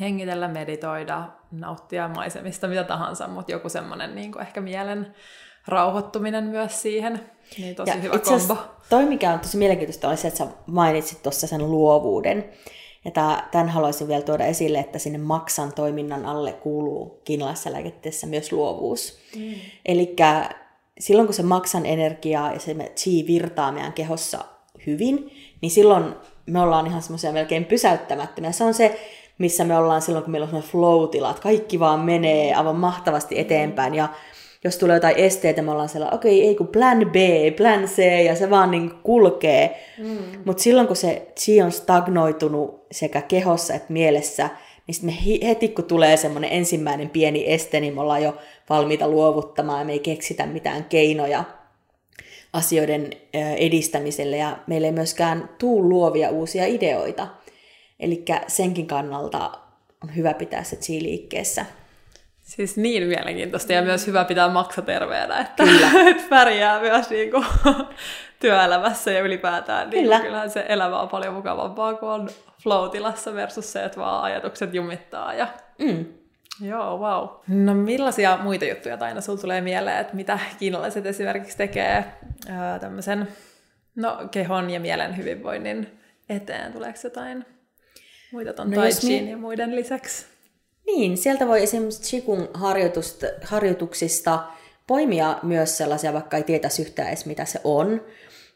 hengitellä, 0.00 0.48
meditoida, 0.48 1.24
nauttia 1.50 2.08
maisemista, 2.08 2.68
mitä 2.68 2.84
tahansa, 2.84 3.28
mutta 3.28 3.52
joku 3.52 3.68
semmoinen 3.68 4.14
niin 4.14 4.40
ehkä 4.40 4.60
mielen 4.60 5.14
rauhoittuminen 5.66 6.44
myös 6.44 6.82
siihen, 6.82 7.20
niin 7.58 7.74
tosi 7.76 7.90
ja 7.90 7.96
hyvä 7.96 8.18
kombo. 8.18 8.56
Toi, 8.88 9.04
mikä 9.04 9.32
on 9.32 9.40
tosi 9.40 9.56
mielenkiintoista, 9.56 10.08
oli 10.08 10.16
se, 10.16 10.28
että 10.28 10.38
sä 10.38 10.46
mainitsit 10.66 11.22
tuossa 11.22 11.46
sen 11.46 11.70
luovuuden. 11.70 12.50
Ja 13.06 13.42
tämän 13.50 13.68
haluaisin 13.68 14.08
vielä 14.08 14.22
tuoda 14.22 14.44
esille, 14.44 14.78
että 14.78 14.98
sinne 14.98 15.18
maksan 15.18 15.72
toiminnan 15.72 16.26
alle 16.26 16.52
kuuluu 16.52 17.20
kiinalaisessa 17.24 17.72
lääketieteessä 17.72 18.26
myös 18.26 18.52
luovuus. 18.52 19.18
Mm. 19.36 19.54
Eli 19.84 20.16
silloin 20.98 21.26
kun 21.26 21.34
se 21.34 21.42
maksan 21.42 21.86
energiaa 21.86 22.52
ja 22.52 22.60
se 22.60 22.74
chi 22.96 23.24
virtaa 23.26 23.72
meidän 23.72 23.92
kehossa 23.92 24.44
hyvin, 24.86 25.30
niin 25.60 25.70
silloin 25.70 26.14
me 26.46 26.60
ollaan 26.60 26.86
ihan 26.86 27.02
semmoisia 27.02 27.32
melkein 27.32 27.64
pysäyttämättömiä. 27.64 28.52
Se 28.52 28.64
on 28.64 28.74
se, 28.74 29.00
missä 29.38 29.64
me 29.64 29.76
ollaan 29.76 30.02
silloin, 30.02 30.24
kun 30.24 30.32
meillä 30.32 30.44
on 30.44 30.50
semmoinen 30.50 30.70
flow-tila, 30.70 31.30
että 31.30 31.42
kaikki 31.42 31.80
vaan 31.80 32.00
menee 32.00 32.54
aivan 32.54 32.76
mahtavasti 32.76 33.38
eteenpäin. 33.38 33.94
Ja 33.94 34.08
jos 34.66 34.78
tulee 34.78 34.96
jotain 34.96 35.16
esteitä, 35.16 35.62
me 35.62 35.70
ollaan 35.70 35.88
siellä, 35.88 36.10
okei, 36.10 36.38
okay, 36.38 36.48
ei 36.48 36.54
kun 36.54 36.68
plan 36.68 37.10
B, 37.10 37.16
plan 37.56 37.84
C, 37.84 38.24
ja 38.24 38.34
se 38.34 38.50
vaan 38.50 38.70
niin 38.70 38.90
kulkee. 38.90 39.84
Mm. 39.98 40.18
Mutta 40.44 40.62
silloin, 40.62 40.86
kun 40.86 40.96
se 40.96 41.26
chi 41.40 41.62
on 41.62 41.72
stagnoitunut 41.72 42.86
sekä 42.92 43.22
kehossa 43.22 43.74
että 43.74 43.92
mielessä, 43.92 44.50
niin 44.86 44.94
sitten 44.94 45.14
me 45.14 45.46
heti, 45.48 45.68
kun 45.68 45.84
tulee 45.84 46.16
semmoinen 46.16 46.52
ensimmäinen 46.52 47.10
pieni 47.10 47.44
este, 47.46 47.80
niin 47.80 47.94
me 47.94 48.00
ollaan 48.00 48.22
jo 48.22 48.36
valmiita 48.68 49.08
luovuttamaan, 49.08 49.78
ja 49.78 49.84
me 49.84 49.92
ei 49.92 49.98
keksitä 49.98 50.46
mitään 50.46 50.84
keinoja 50.84 51.44
asioiden 52.52 53.10
edistämiselle, 53.56 54.36
ja 54.36 54.58
meillä 54.66 54.86
ei 54.86 54.92
myöskään 54.92 55.48
tuu 55.58 55.88
luovia 55.88 56.30
uusia 56.30 56.66
ideoita. 56.66 57.26
Eli 58.00 58.24
senkin 58.46 58.86
kannalta 58.86 59.50
on 60.04 60.16
hyvä 60.16 60.34
pitää 60.34 60.64
se 60.64 60.76
chi 60.76 61.02
liikkeessä. 61.02 61.66
Siis 62.46 62.76
niin 62.76 63.08
mielenkiintoista 63.08 63.72
ja 63.72 63.82
myös 63.82 64.06
hyvä 64.06 64.24
pitää 64.24 64.48
maksa 64.48 64.82
terveenä, 64.82 65.40
että, 65.40 65.64
Kyllä. 65.64 65.90
että 66.10 66.22
pärjää 66.30 66.80
myös 66.80 67.10
niin 67.10 67.30
kuin, 67.30 67.44
työelämässä 68.40 69.12
ja 69.12 69.20
ylipäätään. 69.20 69.90
Niin 69.90 70.02
Kyllä. 70.02 70.20
Kyllähän 70.20 70.50
se 70.50 70.64
elämä 70.68 71.00
on 71.00 71.08
paljon 71.08 71.34
mukavampaa, 71.34 71.94
kun 71.94 72.08
on 72.08 72.28
flow-tilassa 72.62 73.34
versus 73.34 73.72
se, 73.72 73.84
että 73.84 74.00
vaan 74.00 74.24
ajatukset 74.24 74.74
jumittaa. 74.74 75.34
Ja... 75.34 75.48
Mm. 75.78 76.04
Joo, 76.60 76.98
wow. 76.98 77.28
No 77.64 77.74
millaisia 77.74 78.38
muita 78.42 78.64
juttuja 78.64 78.98
aina 79.00 79.20
sulla 79.20 79.40
tulee 79.40 79.60
mieleen, 79.60 79.98
että 79.98 80.16
mitä 80.16 80.38
kiinalaiset 80.58 81.06
esimerkiksi 81.06 81.56
tekee 81.56 82.04
ää, 82.48 82.78
tämmöisen 82.78 83.28
no, 83.96 84.18
kehon 84.30 84.70
ja 84.70 84.80
mielen 84.80 85.16
hyvinvoinnin 85.16 85.98
eteen? 86.28 86.72
Tuleeko 86.72 86.98
jotain 87.04 87.46
muita 88.32 88.52
ton 88.52 88.70
no, 88.70 88.76
tai 88.76 88.90
mi- 89.02 89.30
ja 89.30 89.36
muiden 89.36 89.76
lisäksi? 89.76 90.35
Niin, 90.86 91.16
sieltä 91.16 91.46
voi 91.46 91.62
esimerkiksi 91.62 92.02
Chikun 92.02 92.48
harjoituksista 93.44 94.44
poimia 94.86 95.38
myös 95.42 95.78
sellaisia, 95.78 96.12
vaikka 96.12 96.36
ei 96.36 96.42
tietäisi 96.42 96.82
yhtään 96.82 97.08
edes 97.08 97.26
mitä 97.26 97.44
se 97.44 97.60
on, 97.64 98.00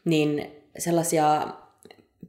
niin 0.05 0.51
sellaisia 0.77 1.47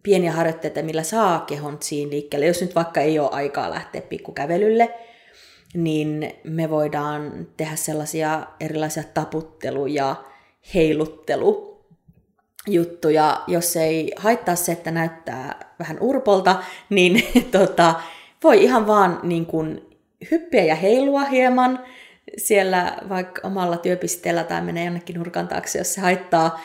pieniä 0.03 0.33
harjoitteita, 0.33 0.83
millä 0.83 1.03
saa 1.03 1.41
kehon 1.41 1.79
siinä 1.81 2.11
liikkeelle. 2.11 2.47
Jos 2.47 2.61
nyt 2.61 2.75
vaikka 2.75 3.01
ei 3.01 3.19
ole 3.19 3.29
aikaa 3.33 3.71
lähteä 3.71 4.01
pikkukävelylle, 4.01 4.95
niin 5.75 6.33
me 6.45 6.71
voidaan 6.71 7.47
tehdä 7.57 7.77
sellaisia 7.77 8.47
erilaisia 8.61 9.03
taputtelu- 9.15 9.87
ja 9.87 10.17
heiluttelu 10.75 11.81
juttuja. 12.67 13.43
Jos 13.47 13.77
ei 13.77 14.13
haittaa 14.17 14.57
se, 14.57 14.73
että 14.73 14.91
näyttää 14.91 15.75
vähän 15.79 15.97
urpolta, 16.01 16.63
niin 16.91 17.23
tota, 17.59 17.95
voi 18.45 18.63
ihan 18.65 18.87
vaan 18.87 19.21
niin 19.23 19.47
kuin 19.47 19.92
hyppiä 20.31 20.65
ja 20.65 20.75
heilua 20.75 21.25
hieman 21.25 21.85
siellä 22.37 22.99
vaikka 23.09 23.49
omalla 23.49 23.77
työpisteellä 23.77 24.45
tai 24.45 24.63
menee 24.63 24.85
jonnekin 24.85 25.17
nurkan 25.17 25.49
taakse, 25.49 25.79
jos 25.79 25.95
se 25.95 26.01
haittaa. 26.01 26.61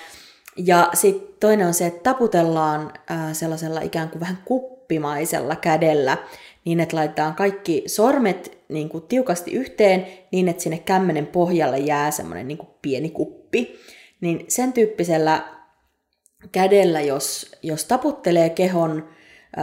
Ja 0.57 0.89
sitten 0.93 1.37
toinen 1.39 1.67
on 1.67 1.73
se, 1.73 1.85
että 1.85 2.03
taputellaan 2.03 2.93
sellaisella 3.33 3.81
ikään 3.81 4.09
kuin 4.09 4.19
vähän 4.19 4.37
kuppimaisella 4.45 5.55
kädellä, 5.55 6.17
niin 6.65 6.79
että 6.79 6.95
laitetaan 6.95 7.35
kaikki 7.35 7.83
sormet 7.87 8.57
niin 8.69 8.89
kuin 8.89 9.03
tiukasti 9.03 9.51
yhteen, 9.51 10.07
niin 10.31 10.47
että 10.47 10.63
sinne 10.63 10.77
kämmenen 10.77 11.27
pohjalle 11.27 11.77
jää 11.77 12.11
semmoinen 12.11 12.47
niin 12.47 12.57
kuin 12.57 12.69
pieni 12.81 13.09
kuppi. 13.09 13.75
Niin 14.21 14.45
sen 14.47 14.73
tyyppisellä 14.73 15.43
kädellä, 16.51 17.01
jos, 17.01 17.51
jos 17.63 17.85
taputtelee 17.85 18.49
kehon 18.49 19.09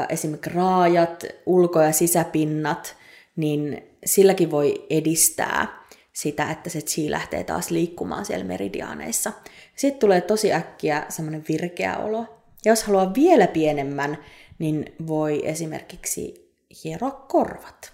esimerkiksi 0.08 0.50
raajat, 0.50 1.24
ulko- 1.46 1.82
ja 1.82 1.92
sisäpinnat, 1.92 2.96
niin 3.36 3.82
silläkin 4.04 4.50
voi 4.50 4.86
edistää 4.90 5.84
sitä, 6.12 6.50
että 6.50 6.70
se 6.70 6.80
chi 6.80 7.10
lähtee 7.10 7.44
taas 7.44 7.70
liikkumaan 7.70 8.24
siellä 8.24 8.44
meridiaaneissa. 8.44 9.32
Sitten 9.76 10.00
tulee 10.00 10.20
tosi 10.20 10.52
äkkiä 10.52 11.06
semmoinen 11.08 11.44
virkeä 11.48 11.96
olo. 11.96 12.44
Ja 12.64 12.72
jos 12.72 12.84
haluaa 12.84 13.14
vielä 13.14 13.46
pienemmän 13.46 14.18
niin 14.58 14.94
voi 15.06 15.48
esimerkiksi 15.48 16.52
hieroa 16.84 17.10
korvat 17.10 17.92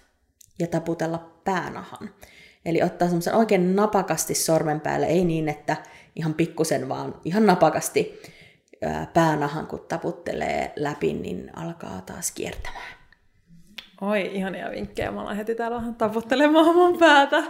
ja 0.59 0.67
taputella 0.67 1.31
päänahan. 1.43 2.09
Eli 2.65 2.83
ottaa 2.83 3.07
semmoisen 3.07 3.35
oikein 3.35 3.75
napakasti 3.75 4.35
sormen 4.35 4.81
päälle, 4.81 5.05
ei 5.05 5.25
niin, 5.25 5.49
että 5.49 5.77
ihan 6.15 6.33
pikkusen, 6.33 6.89
vaan 6.89 7.21
ihan 7.25 7.45
napakasti 7.45 8.21
päänahan, 9.13 9.67
kun 9.67 9.85
taputtelee 9.87 10.73
läpi, 10.75 11.13
niin 11.13 11.57
alkaa 11.57 12.01
taas 12.01 12.31
kiertämään. 12.31 13.00
Oi, 14.01 14.29
ihania 14.33 14.71
vinkkejä. 14.71 15.11
Mä 15.11 15.21
olen 15.21 15.37
heti 15.37 15.55
täällä 15.55 15.81
taputtelemaan 15.97 16.75
mun 16.75 16.97
päätä. 16.97 17.43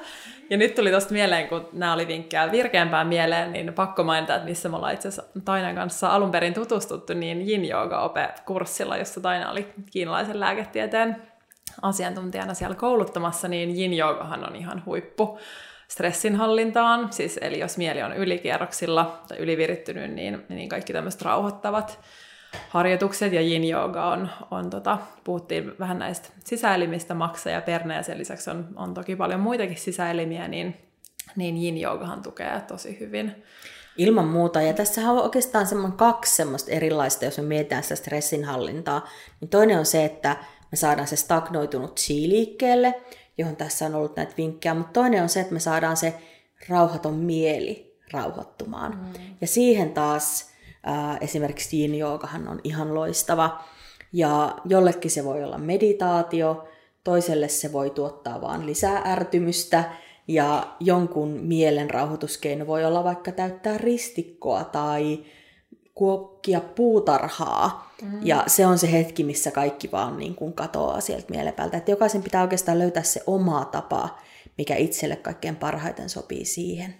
Ja 0.49 0.57
nyt 0.57 0.75
tuli 0.75 0.91
tosta 0.91 1.13
mieleen, 1.13 1.47
kun 1.47 1.69
nämä 1.73 1.93
oli 1.93 2.07
vinkkejä 2.07 2.51
virkeämpään 2.51 3.07
mieleen, 3.07 3.53
niin 3.53 3.73
pakko 3.73 4.03
mainita, 4.03 4.35
että 4.35 4.47
missä 4.47 4.69
me 4.69 4.75
ollaan 4.75 4.93
itse 4.93 5.07
asiassa 5.07 5.31
Tainan 5.45 5.75
kanssa 5.75 6.07
alun 6.07 6.31
perin 6.31 6.53
tutustuttu, 6.53 7.13
niin 7.13 7.49
yin 7.49 7.71
yoga 7.71 8.01
ope 8.01 8.29
kurssilla 8.45 8.97
jossa 8.97 9.21
Taina 9.21 9.51
oli 9.51 9.73
kiinalaisen 9.91 10.39
lääketieteen 10.39 11.15
asiantuntijana 11.81 12.53
siellä 12.53 12.75
kouluttamassa, 12.75 13.47
niin 13.47 13.79
yin 13.79 13.99
yogahan 13.99 14.47
on 14.47 14.55
ihan 14.55 14.83
huippu 14.85 15.39
stressinhallintaan, 15.87 17.13
siis 17.13 17.39
eli 17.41 17.59
jos 17.59 17.77
mieli 17.77 18.01
on 18.01 18.13
ylikierroksilla 18.13 19.21
tai 19.27 19.37
ylivirittynyt, 19.37 20.11
niin, 20.11 20.45
niin 20.49 20.69
kaikki 20.69 20.93
tämmöiset 20.93 21.21
rauhoittavat 21.21 21.99
harjoitukset 22.69 23.33
ja 23.33 23.41
yin 23.41 23.71
yoga 23.71 24.05
on, 24.05 24.29
on 24.51 24.69
tota, 24.69 24.97
puhuttiin 25.23 25.71
vähän 25.79 25.99
näistä 25.99 26.29
sisäelimistä, 26.45 27.13
maksa 27.13 27.49
ja 27.49 27.61
perne, 27.61 27.95
ja 27.95 28.03
sen 28.03 28.17
lisäksi 28.17 28.49
on, 28.49 28.67
on 28.75 28.93
toki 28.93 29.15
paljon 29.15 29.39
muitakin 29.39 29.77
sisäelimiä, 29.77 30.47
niin, 30.47 30.77
niin 31.35 31.57
yin 31.57 31.83
yogahan 31.83 32.21
tukee 32.21 32.61
tosi 32.67 32.99
hyvin. 32.99 33.43
Ilman 33.97 34.27
muuta, 34.27 34.61
ja 34.61 34.73
tässä 34.73 35.11
on 35.11 35.23
oikeastaan 35.23 35.67
semmoinen 35.67 35.97
kaksi 35.97 36.35
semmoista 36.35 36.71
erilaista, 36.71 37.25
jos 37.25 37.37
me 37.37 37.43
mietitään 37.43 37.83
sitä 37.83 37.95
stressinhallintaa, 37.95 39.09
niin 39.41 39.49
toinen 39.49 39.79
on 39.79 39.85
se, 39.85 40.05
että 40.05 40.37
me 40.71 40.77
saadaan 40.77 41.07
se 41.07 41.15
stagnoitunut 41.15 41.99
chi 41.99 42.29
liikkeelle, 42.29 43.01
johon 43.37 43.55
tässä 43.55 43.85
on 43.85 43.95
ollut 43.95 44.15
näitä 44.15 44.33
vinkkejä, 44.37 44.73
mutta 44.73 44.93
toinen 44.93 45.23
on 45.23 45.29
se, 45.29 45.39
että 45.39 45.53
me 45.53 45.59
saadaan 45.59 45.97
se 45.97 46.13
rauhaton 46.69 47.13
mieli 47.13 47.97
rauhoittumaan. 48.11 48.91
Mm. 48.91 49.35
Ja 49.41 49.47
siihen 49.47 49.93
taas 49.93 50.50
ää, 50.83 51.17
esimerkiksi 51.21 51.81
yin 51.81 51.95
joogahan 51.95 52.47
on 52.47 52.59
ihan 52.63 52.95
loistava. 52.95 53.63
Ja 54.13 54.55
jollekin 54.65 55.11
se 55.11 55.25
voi 55.25 55.43
olla 55.43 55.57
meditaatio, 55.57 56.67
toiselle 57.03 57.47
se 57.47 57.73
voi 57.73 57.89
tuottaa 57.89 58.41
vaan 58.41 58.65
lisää 58.65 59.01
ärtymystä, 59.05 59.83
ja 60.27 60.75
jonkun 60.79 61.29
mielen 61.29 61.89
rauhoituskeino 61.89 62.67
voi 62.67 62.85
olla 62.85 63.03
vaikka 63.03 63.31
täyttää 63.31 63.77
ristikkoa 63.77 64.63
tai 64.63 65.19
kuokkia 65.95 66.61
puutarhaa. 66.61 67.93
Mm. 68.01 68.19
Ja 68.23 68.43
se 68.47 68.65
on 68.65 68.77
se 68.77 68.91
hetki, 68.91 69.23
missä 69.23 69.51
kaikki 69.51 69.91
vaan 69.91 70.17
niin 70.17 70.35
kuin 70.35 70.53
katoaa 70.53 71.01
sieltä 71.01 71.25
mielepäältä. 71.29 71.77
Että 71.77 71.91
jokaisen 71.91 72.23
pitää 72.23 72.41
oikeastaan 72.41 72.79
löytää 72.79 73.03
se 73.03 73.23
oma 73.27 73.65
tapa, 73.65 74.19
mikä 74.57 74.75
itselle 74.75 75.15
kaikkein 75.15 75.55
parhaiten 75.55 76.09
sopii 76.09 76.45
siihen. 76.45 76.95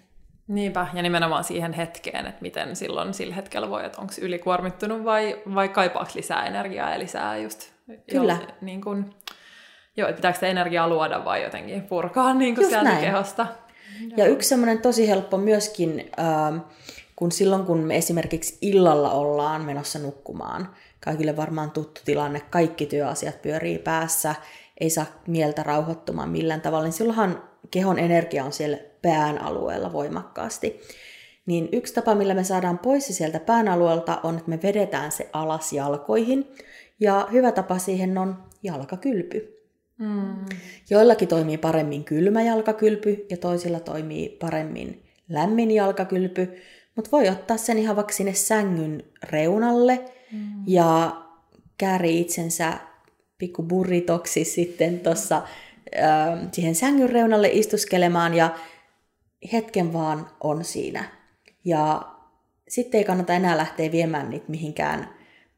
Niinpä, 0.52 0.86
ja 0.94 1.02
nimenomaan 1.02 1.44
siihen 1.44 1.72
hetkeen, 1.72 2.26
että 2.26 2.42
miten 2.42 2.76
silloin 2.76 3.14
sillä 3.14 3.34
hetkellä 3.34 3.70
voi, 3.70 3.86
että 3.86 4.00
onko 4.00 4.12
ylikuormittunut 4.20 5.04
vai, 5.04 5.42
vai 5.54 5.68
kaipaako 5.68 6.10
lisää 6.14 6.46
energiaa 6.46 6.90
ja 6.90 6.98
lisää 6.98 7.36
just... 7.36 7.72
Kyllä. 8.10 8.38
Jo, 8.40 8.54
niin 8.60 8.80
kuin, 8.80 9.14
joo, 9.96 10.08
että 10.08 10.16
pitääkö 10.16 10.34
sitä 10.36 10.46
energiaa 10.46 10.88
luoda 10.88 11.24
vai 11.24 11.42
jotenkin 11.42 11.82
purkaa 11.82 12.34
niin 12.42 12.54
kuin 12.54 12.68
sieltä 12.68 12.84
näin. 12.84 13.04
kehosta. 13.04 13.46
Ja 14.16 14.26
yksi 14.26 14.48
semmoinen 14.48 14.78
tosi 14.78 15.08
helppo 15.08 15.36
myöskin, 15.36 16.10
äh, 16.18 16.62
kun 17.16 17.32
silloin 17.32 17.64
kun 17.64 17.78
me 17.78 17.96
esimerkiksi 17.96 18.58
illalla 18.60 19.10
ollaan 19.10 19.64
menossa 19.64 19.98
nukkumaan, 19.98 20.68
kaikille 21.00 21.36
varmaan 21.36 21.70
tuttu 21.70 22.00
tilanne, 22.04 22.40
kaikki 22.50 22.86
työasiat 22.86 23.42
pyörii 23.42 23.78
päässä, 23.78 24.34
ei 24.80 24.90
saa 24.90 25.06
mieltä 25.26 25.62
rauhoittumaan 25.62 26.28
millään 26.28 26.60
tavalla, 26.60 26.84
niin 26.84 26.92
silloinhan 26.92 27.42
kehon 27.70 27.98
energia 27.98 28.44
on 28.44 28.52
siellä 28.52 28.91
pään 29.02 29.42
alueella 29.42 29.92
voimakkaasti. 29.92 30.80
Niin 31.46 31.68
yksi 31.72 31.94
tapa, 31.94 32.14
millä 32.14 32.34
me 32.34 32.44
saadaan 32.44 32.78
pois 32.78 33.06
sieltä 33.06 33.40
pään 33.40 33.68
alueelta 33.68 34.20
on, 34.22 34.36
että 34.36 34.50
me 34.50 34.58
vedetään 34.62 35.12
se 35.12 35.30
alas 35.32 35.72
jalkoihin. 35.72 36.46
Ja 37.00 37.28
hyvä 37.32 37.52
tapa 37.52 37.78
siihen 37.78 38.18
on 38.18 38.36
jalkakylpy. 38.62 39.58
Mm. 39.98 40.44
Joillakin 40.90 41.28
toimii 41.28 41.58
paremmin 41.58 42.04
kylmä 42.04 42.42
jalkakylpy 42.42 43.26
ja 43.30 43.36
toisilla 43.36 43.80
toimii 43.80 44.28
paremmin 44.28 45.02
lämmin 45.28 45.70
jalkakylpy. 45.70 46.48
Mutta 46.96 47.10
voi 47.12 47.28
ottaa 47.28 47.56
sen 47.56 47.78
ihan 47.78 47.96
vaikka 47.96 48.12
sinne 48.12 48.34
sängyn 48.34 49.04
reunalle 49.22 50.04
mm. 50.32 50.38
ja 50.66 51.16
kääri 51.78 52.20
itsensä 52.20 52.72
pikku 53.38 53.62
burritoksi 53.62 54.44
sitten 54.44 55.00
tuossa 55.00 55.42
siihen 56.52 56.74
sängyn 56.74 57.10
reunalle 57.10 57.48
istuskelemaan 57.52 58.34
ja 58.34 58.54
hetken 59.52 59.92
vaan 59.92 60.26
on 60.40 60.64
siinä. 60.64 61.04
Ja 61.64 62.02
sitten 62.68 62.98
ei 62.98 63.04
kannata 63.04 63.32
enää 63.32 63.56
lähteä 63.56 63.92
viemään 63.92 64.30
niitä 64.30 64.46
mihinkään 64.48 65.08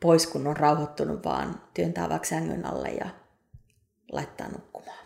pois, 0.00 0.26
kun 0.26 0.46
on 0.46 0.56
rauhoittunut, 0.56 1.24
vaan 1.24 1.60
työntää 1.74 2.08
vaikka 2.08 2.28
sängyn 2.28 2.66
alle 2.66 2.88
ja 2.88 3.06
laittaa 4.12 4.48
nukkumaan. 4.48 5.04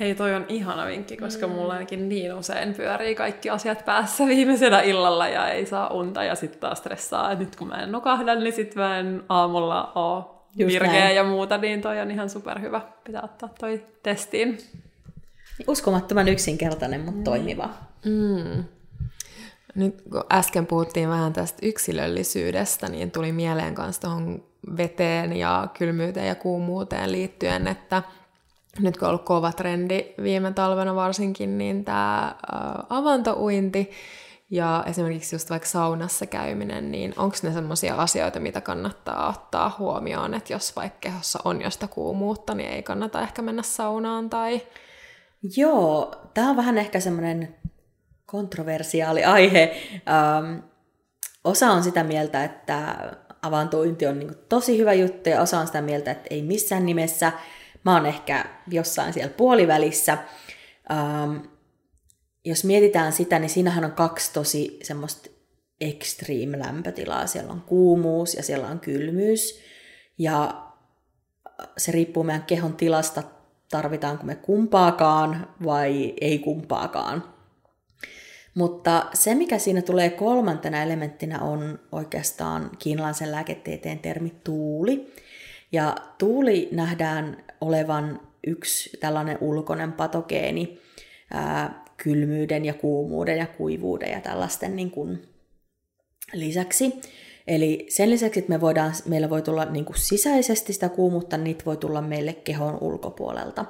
Hei, 0.00 0.14
toi 0.14 0.34
on 0.34 0.44
ihana 0.48 0.86
vinkki, 0.86 1.16
koska 1.16 1.46
mm. 1.46 1.52
mulla 1.52 1.72
ainakin 1.72 2.08
niin 2.08 2.34
usein 2.34 2.74
pyörii 2.74 3.14
kaikki 3.14 3.50
asiat 3.50 3.84
päässä 3.84 4.26
viimeisenä 4.26 4.80
illalla 4.80 5.28
ja 5.28 5.48
ei 5.48 5.66
saa 5.66 5.92
unta 5.92 6.24
ja 6.24 6.34
sitten 6.34 6.60
taas 6.60 6.78
stressaa, 6.78 7.32
että 7.32 7.44
nyt 7.44 7.56
kun 7.56 7.68
mä 7.68 7.82
en 7.82 7.92
nukahda, 7.92 8.34
niin 8.34 8.52
sitten 8.52 8.82
mä 8.82 8.98
en 8.98 9.22
aamulla 9.28 9.92
ole 9.94 10.24
virkeä 10.66 11.10
ja 11.10 11.24
muuta, 11.24 11.58
niin 11.58 11.80
toi 11.80 12.00
on 12.00 12.10
ihan 12.10 12.30
superhyvä. 12.30 12.80
Pitää 13.04 13.22
ottaa 13.22 13.48
toi 13.60 13.86
testiin. 14.02 14.58
Uskomattoman 15.66 16.28
yksinkertainen, 16.28 17.00
mutta 17.00 17.18
mm. 17.18 17.24
toimiva. 17.24 17.68
Mm. 18.04 18.64
Nyt 19.74 20.02
kun 20.12 20.24
äsken 20.32 20.66
puhuttiin 20.66 21.08
vähän 21.08 21.32
tästä 21.32 21.58
yksilöllisyydestä, 21.62 22.88
niin 22.88 23.10
tuli 23.10 23.32
mieleen 23.32 23.74
kanssa 23.74 24.02
tuohon 24.02 24.44
veteen 24.76 25.36
ja 25.36 25.68
kylmyyteen 25.78 26.26
ja 26.26 26.34
kuumuuteen 26.34 27.12
liittyen, 27.12 27.66
että 27.66 28.02
nyt 28.78 28.96
kun 28.96 29.08
on 29.08 29.08
ollut 29.08 29.24
kova 29.24 29.52
trendi 29.52 30.06
viime 30.22 30.52
talvena 30.52 30.94
varsinkin, 30.94 31.58
niin 31.58 31.84
tämä 31.84 32.34
avantouinti 32.88 33.90
ja 34.50 34.84
esimerkiksi 34.86 35.34
just 35.34 35.50
vaikka 35.50 35.68
saunassa 35.68 36.26
käyminen, 36.26 36.90
niin 36.90 37.14
onko 37.16 37.36
ne 37.42 37.52
semmoisia 37.52 37.94
asioita, 37.94 38.40
mitä 38.40 38.60
kannattaa 38.60 39.28
ottaa 39.28 39.76
huomioon, 39.78 40.34
että 40.34 40.52
jos 40.52 40.76
vaikka 40.76 40.98
kehossa 41.00 41.38
on 41.44 41.62
josta 41.62 41.88
kuumuutta, 41.88 42.54
niin 42.54 42.70
ei 42.70 42.82
kannata 42.82 43.22
ehkä 43.22 43.42
mennä 43.42 43.62
saunaan 43.62 44.30
tai... 44.30 44.62
Joo, 45.56 46.14
tämä 46.34 46.50
on 46.50 46.56
vähän 46.56 46.78
ehkä 46.78 47.00
semmoinen 47.00 47.56
kontroversiaali 48.26 49.24
aihe. 49.24 49.76
Ähm, 49.94 50.58
osa 51.44 51.70
on 51.70 51.82
sitä 51.82 52.04
mieltä, 52.04 52.44
että 52.44 52.96
avantointi 53.42 54.06
on 54.06 54.18
niin 54.18 54.34
tosi 54.48 54.78
hyvä 54.78 54.92
juttu 54.92 55.28
ja 55.28 55.42
osa 55.42 55.60
on 55.60 55.66
sitä 55.66 55.82
mieltä, 55.82 56.10
että 56.10 56.26
ei 56.30 56.42
missään 56.42 56.86
nimessä. 56.86 57.32
Mä 57.84 57.94
oon 57.94 58.06
ehkä 58.06 58.44
jossain 58.70 59.12
siellä 59.12 59.34
puolivälissä. 59.36 60.18
Ähm, 60.90 61.36
jos 62.44 62.64
mietitään 62.64 63.12
sitä, 63.12 63.38
niin 63.38 63.50
siinähän 63.50 63.84
on 63.84 63.92
kaksi 63.92 64.32
tosi 64.32 64.78
semmoista 64.82 65.30
extreme 65.80 66.58
lämpötilaa. 66.58 67.26
Siellä 67.26 67.52
on 67.52 67.60
kuumuus 67.60 68.34
ja 68.34 68.42
siellä 68.42 68.68
on 68.68 68.80
kylmyys. 68.80 69.60
Ja 70.18 70.66
se 71.78 71.92
riippuu 71.92 72.24
meidän 72.24 72.42
kehon 72.42 72.76
tilasta, 72.76 73.22
tarvitaanko 73.70 74.24
me 74.24 74.34
kumpaakaan 74.34 75.48
vai 75.64 76.14
ei 76.20 76.38
kumpaakaan. 76.38 77.24
Mutta 78.54 79.06
se, 79.14 79.34
mikä 79.34 79.58
siinä 79.58 79.82
tulee 79.82 80.10
kolmantena 80.10 80.82
elementtinä, 80.82 81.38
on 81.38 81.78
oikeastaan 81.92 82.70
kiinalaisen 82.78 83.32
lääketieteen 83.32 83.98
termi 83.98 84.32
tuuli. 84.44 85.14
Ja 85.72 85.96
tuuli 86.18 86.68
nähdään 86.72 87.44
olevan 87.60 88.20
yksi 88.46 88.96
tällainen 89.00 89.38
ulkoinen 89.40 89.92
patogeeni 89.92 90.80
ää, 91.30 91.84
kylmyyden 91.96 92.64
ja 92.64 92.74
kuumuuden 92.74 93.38
ja 93.38 93.46
kuivuuden 93.46 94.10
ja 94.10 94.20
tällaisten 94.20 94.76
niin 94.76 94.90
kuin 94.90 95.22
lisäksi. 96.32 97.00
Eli 97.50 97.86
sen 97.88 98.10
lisäksi, 98.10 98.40
että 98.40 98.52
me 98.52 98.60
voidaan, 98.60 98.92
meillä 99.06 99.30
voi 99.30 99.42
tulla 99.42 99.64
niin 99.64 99.84
kuin 99.84 99.98
sisäisesti 99.98 100.72
sitä 100.72 100.88
kuumuutta, 100.88 101.36
niin 101.36 101.44
niitä 101.44 101.64
voi 101.64 101.76
tulla 101.76 102.02
meille 102.02 102.32
kehon 102.32 102.78
ulkopuolelta. 102.80 103.64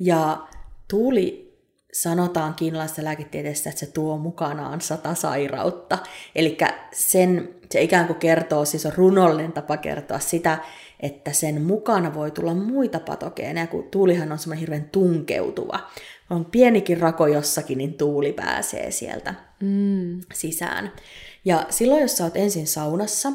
Ja 0.00 0.46
tuuli 0.88 1.56
sanotaan 1.92 2.54
kiinalaisessa 2.54 3.04
lääketieteessä, 3.04 3.70
että 3.70 3.80
se 3.80 3.86
tuo 3.86 4.18
mukanaan 4.18 4.80
sata 4.80 5.14
sairautta. 5.14 5.98
Eli 6.34 6.58
sen, 6.92 7.48
se 7.70 7.82
ikään 7.82 8.06
kuin 8.06 8.18
kertoo, 8.18 8.64
siis 8.64 8.86
on 8.86 8.92
runollinen 8.96 9.52
tapa 9.52 9.76
kertoa 9.76 10.18
sitä, 10.18 10.58
että 11.00 11.32
sen 11.32 11.62
mukana 11.62 12.14
voi 12.14 12.30
tulla 12.30 12.54
muita 12.54 13.00
patogeeneja, 13.00 13.66
kun 13.66 13.88
tuulihan 13.90 14.32
on 14.32 14.38
semmoinen 14.38 14.60
hirveän 14.60 14.88
tunkeutuva. 14.92 15.80
On 16.30 16.44
pienikin 16.44 16.98
rako 17.00 17.26
jossakin, 17.26 17.78
niin 17.78 17.94
tuuli 17.94 18.32
pääsee 18.32 18.90
sieltä 18.90 19.34
mm. 19.60 20.20
sisään. 20.34 20.92
Ja 21.44 21.66
silloin, 21.70 22.02
jos 22.02 22.16
sä 22.16 22.24
oot 22.24 22.36
ensin 22.36 22.66
saunassa, 22.66 23.32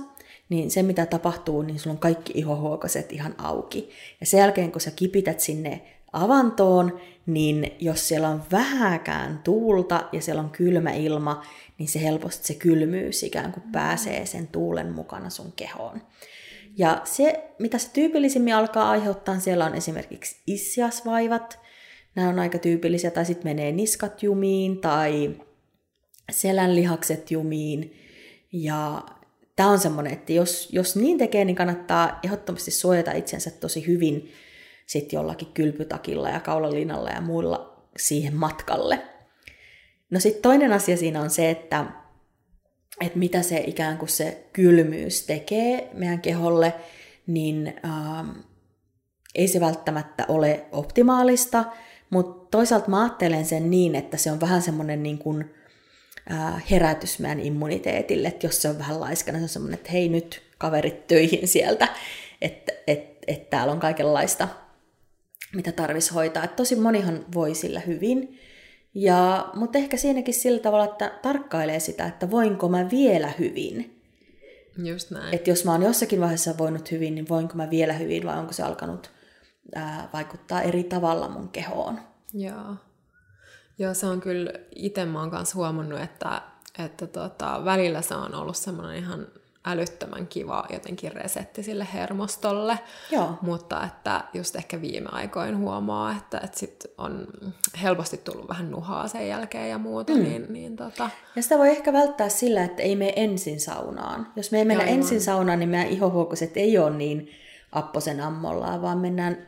niin 0.49 0.71
se 0.71 0.83
mitä 0.83 1.05
tapahtuu, 1.05 1.61
niin 1.61 1.79
sulla 1.79 1.93
on 1.93 1.99
kaikki 1.99 2.33
ihohuokoset 2.35 3.11
ihan 3.11 3.35
auki. 3.37 3.89
Ja 4.19 4.25
sen 4.25 4.39
jälkeen, 4.39 4.71
kun 4.71 4.81
sä 4.81 4.91
kipität 4.91 5.39
sinne 5.39 5.81
avantoon, 6.13 6.99
niin 7.25 7.71
jos 7.79 8.07
siellä 8.07 8.29
on 8.29 8.43
vähäkään 8.51 9.39
tuulta 9.43 10.09
ja 10.11 10.21
siellä 10.21 10.41
on 10.41 10.49
kylmä 10.49 10.91
ilma, 10.91 11.43
niin 11.77 11.89
se 11.89 12.01
helposti 12.01 12.47
se 12.47 12.53
kylmyys 12.53 13.23
ikään 13.23 13.51
kuin 13.51 13.63
pääsee 13.71 14.25
sen 14.25 14.47
tuulen 14.47 14.91
mukana 14.91 15.29
sun 15.29 15.53
kehoon. 15.55 16.01
Ja 16.77 17.01
se, 17.03 17.49
mitä 17.59 17.77
se 17.77 17.89
tyypillisimmin 17.93 18.55
alkaa 18.55 18.89
aiheuttaa, 18.89 19.39
siellä 19.39 19.65
on 19.65 19.75
esimerkiksi 19.75 20.41
issiasvaivat. 20.47 21.59
Nämä 22.15 22.29
on 22.29 22.39
aika 22.39 22.57
tyypillisiä, 22.57 23.11
tai 23.11 23.25
sitten 23.25 23.49
menee 23.49 23.71
niskat 23.71 24.23
jumiin, 24.23 24.77
tai 24.77 25.35
selän 26.31 26.75
lihakset 26.75 27.31
jumiin. 27.31 27.99
Ja 28.51 29.05
tämä 29.55 29.69
on 29.69 29.79
semmoinen, 29.79 30.13
että 30.13 30.33
jos, 30.33 30.69
jos 30.71 30.95
niin 30.95 31.17
tekee, 31.17 31.45
niin 31.45 31.55
kannattaa 31.55 32.19
ehdottomasti 32.23 32.71
suojata 32.71 33.11
itsensä 33.11 33.51
tosi 33.51 33.87
hyvin 33.87 34.31
sit 34.85 35.13
jollakin 35.13 35.47
kylpytakilla 35.53 36.29
ja 36.29 36.39
kaulalinalla 36.39 37.09
ja 37.09 37.21
muilla 37.21 37.83
siihen 37.97 38.35
matkalle. 38.35 39.01
No 40.09 40.19
sitten 40.19 40.41
toinen 40.41 40.73
asia 40.73 40.97
siinä 40.97 41.21
on 41.21 41.29
se, 41.29 41.49
että, 41.49 41.85
että 43.01 43.19
mitä 43.19 43.41
se 43.41 43.63
ikään 43.67 43.97
kuin 43.97 44.09
se 44.09 44.47
kylmyys 44.53 45.25
tekee 45.25 45.89
meidän 45.93 46.21
keholle, 46.21 46.73
niin 47.27 47.73
ähm, 47.85 48.29
ei 49.35 49.47
se 49.47 49.59
välttämättä 49.59 50.25
ole 50.27 50.65
optimaalista, 50.71 51.65
mutta 52.09 52.57
toisaalta 52.57 52.89
mä 52.89 53.01
ajattelen 53.01 53.45
sen 53.45 53.69
niin, 53.69 53.95
että 53.95 54.17
se 54.17 54.31
on 54.31 54.41
vähän 54.41 54.61
semmoinen 54.61 55.03
niin 55.03 55.17
kuin, 55.17 55.53
herätys 56.71 57.19
meidän 57.19 57.39
immuniteetille, 57.39 58.27
että 58.27 58.47
jos 58.47 58.61
se 58.61 58.69
on 58.69 58.79
vähän 58.79 58.99
laiskana, 58.99 59.37
se 59.37 59.43
on 59.43 59.49
semmoinen, 59.49 59.77
että 59.77 59.91
hei 59.91 60.09
nyt 60.09 60.43
kaverit 60.57 61.07
töihin 61.07 61.47
sieltä, 61.47 61.87
että 62.41 62.73
et, 62.87 63.17
et 63.27 63.49
täällä 63.49 63.73
on 63.73 63.79
kaikenlaista, 63.79 64.47
mitä 65.55 65.71
tarvitsisi 65.71 66.13
hoitaa. 66.13 66.43
Et 66.43 66.55
tosi 66.55 66.75
monihan 66.75 67.25
voi 67.33 67.55
sillä 67.55 67.79
hyvin, 67.79 68.39
ja, 68.95 69.49
mutta 69.53 69.77
ehkä 69.77 69.97
siinäkin 69.97 70.33
sillä 70.33 70.59
tavalla, 70.59 70.85
että 70.85 71.19
tarkkailee 71.21 71.79
sitä, 71.79 72.05
että 72.05 72.31
voinko 72.31 72.69
mä 72.69 72.89
vielä 72.91 73.31
hyvin. 73.39 74.01
Just 74.83 75.11
näin. 75.11 75.33
Että 75.33 75.49
jos 75.49 75.65
mä 75.65 75.71
oon 75.71 75.83
jossakin 75.83 76.19
vaiheessa 76.19 76.57
voinut 76.57 76.91
hyvin, 76.91 77.15
niin 77.15 77.29
voinko 77.29 77.53
mä 77.55 77.69
vielä 77.69 77.93
hyvin 77.93 78.25
vai 78.25 78.39
onko 78.39 78.53
se 78.53 78.63
alkanut 78.63 79.11
ää, 79.75 80.09
vaikuttaa 80.13 80.61
eri 80.61 80.83
tavalla 80.83 81.29
mun 81.29 81.49
kehoon. 81.49 81.99
Joo. 82.33 82.75
Joo, 83.79 83.93
se 83.93 84.05
on 84.05 84.21
kyllä, 84.21 84.51
itse 84.75 85.05
mä 85.05 85.19
oon 85.19 85.31
kanssa 85.31 85.55
huomannut, 85.55 85.99
että, 85.99 86.41
että 86.79 87.07
tota, 87.07 87.61
välillä 87.65 88.01
se 88.01 88.15
on 88.15 88.35
ollut 88.35 88.57
semmoinen 88.57 88.97
ihan 88.97 89.27
älyttömän 89.65 90.27
kiva 90.27 90.65
jotenkin 90.69 91.11
resetti 91.11 91.63
sille 91.63 91.87
hermostolle. 91.93 92.79
Joo. 93.11 93.37
Mutta 93.41 93.85
että 93.85 94.23
just 94.33 94.55
ehkä 94.55 94.81
viime 94.81 95.09
aikoin 95.11 95.57
huomaa, 95.57 96.15
että, 96.17 96.39
että 96.43 96.59
sit 96.59 96.85
on 96.97 97.27
helposti 97.81 98.17
tullut 98.17 98.49
vähän 98.49 98.71
nuhaa 98.71 99.07
sen 99.07 99.27
jälkeen 99.27 99.69
ja 99.69 99.77
muuta. 99.77 100.13
Mm. 100.13 100.23
Niin, 100.23 100.45
niin 100.49 100.75
tota... 100.75 101.09
Ja 101.35 101.43
sitä 101.43 101.57
voi 101.57 101.69
ehkä 101.69 101.93
välttää 101.93 102.29
sillä, 102.29 102.63
että 102.63 102.83
ei 102.83 102.95
mene 102.95 103.13
ensin 103.15 103.59
saunaan. 103.59 104.27
Jos 104.35 104.51
me 104.51 104.57
ei 104.57 104.65
mennä 104.65 104.83
Aivan. 104.83 104.97
ensin 104.97 105.21
saunaan, 105.21 105.59
niin 105.59 105.69
meidän 105.69 105.87
ihohuokoset 105.87 106.57
ei 106.57 106.77
ole 106.77 106.89
niin 106.89 107.29
apposen 107.71 108.21
ammollaan, 108.21 108.81
vaan 108.81 108.97
mennään 108.97 109.47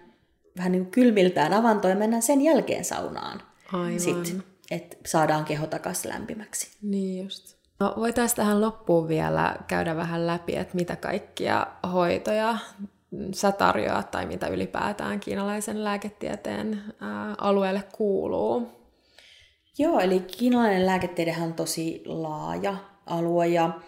vähän 0.57 0.71
niin 0.71 0.86
kylmiltään 0.86 1.53
avantoon 1.53 1.91
ja 1.91 1.97
mennään 1.99 2.21
sen 2.21 2.41
jälkeen 2.41 2.86
saunaan. 2.86 3.41
Aivan. 3.74 3.99
Sitten, 3.99 4.43
että 4.72 4.97
saadaan 5.05 5.45
keho 5.45 5.68
takaisin 5.68 6.11
lämpimäksi. 6.11 6.78
Niin 6.82 7.24
just. 7.24 7.55
No 7.80 7.93
voitaisiin 7.97 8.36
tähän 8.36 8.61
loppuun 8.61 9.07
vielä 9.07 9.55
käydä 9.68 9.95
vähän 9.95 10.28
läpi, 10.28 10.55
että 10.55 10.76
mitä 10.76 10.95
kaikkia 10.95 11.68
hoitoja 11.93 12.57
sä 13.34 13.51
tarjoat 13.51 14.11
tai 14.11 14.26
mitä 14.26 14.47
ylipäätään 14.47 15.20
kiinalaisen 15.20 15.84
lääketieteen 15.84 16.84
ää, 17.01 17.36
alueelle 17.38 17.84
kuuluu. 17.91 18.72
Joo, 19.78 19.99
eli 19.99 20.20
kiinalainen 20.20 20.86
lääketiedehän 20.86 21.47
on 21.47 21.53
tosi 21.53 22.03
laaja 22.05 22.78
alue 23.05 23.47
ja 23.47 23.80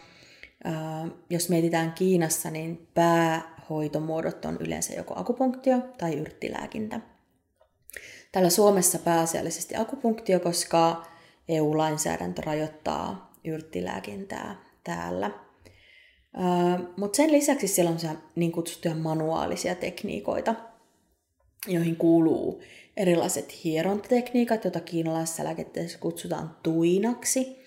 ää, 0.64 1.08
jos 1.30 1.50
mietitään 1.50 1.94
Kiinassa, 1.94 2.50
niin 2.50 2.88
päähoitomuodot 2.94 4.46
on 4.46 4.58
yleensä 4.60 4.94
joko 4.94 5.20
akupunktio 5.20 5.78
tai 5.98 6.14
yrttilääkintä. 6.14 7.00
Täällä 8.38 8.50
Suomessa 8.50 9.00
pääasiallisesti 9.00 9.76
akupunktio, 9.76 10.40
koska 10.40 11.04
EU-lainsäädäntö 11.50 12.42
rajoittaa 12.46 13.32
yrttilääkintää 13.46 14.62
täällä. 14.84 15.32
Mutta 16.98 17.18
sen 17.18 17.32
lisäksi 17.32 17.68
siellä 17.68 17.92
on 17.92 17.98
niin 18.36 18.52
kutsuttuja 18.52 18.96
manuaalisia 18.96 19.76
tekniikoita, 19.76 20.56
joihin 21.68 21.96
kuuluu 21.96 22.62
erilaiset 22.98 23.64
hierontatekniikat, 23.64 24.64
joita 24.64 24.80
kiinalaisessa 24.80 25.44
lääketieteessä 25.44 26.00
kutsutaan 26.00 26.56
tuinaksi. 26.64 27.58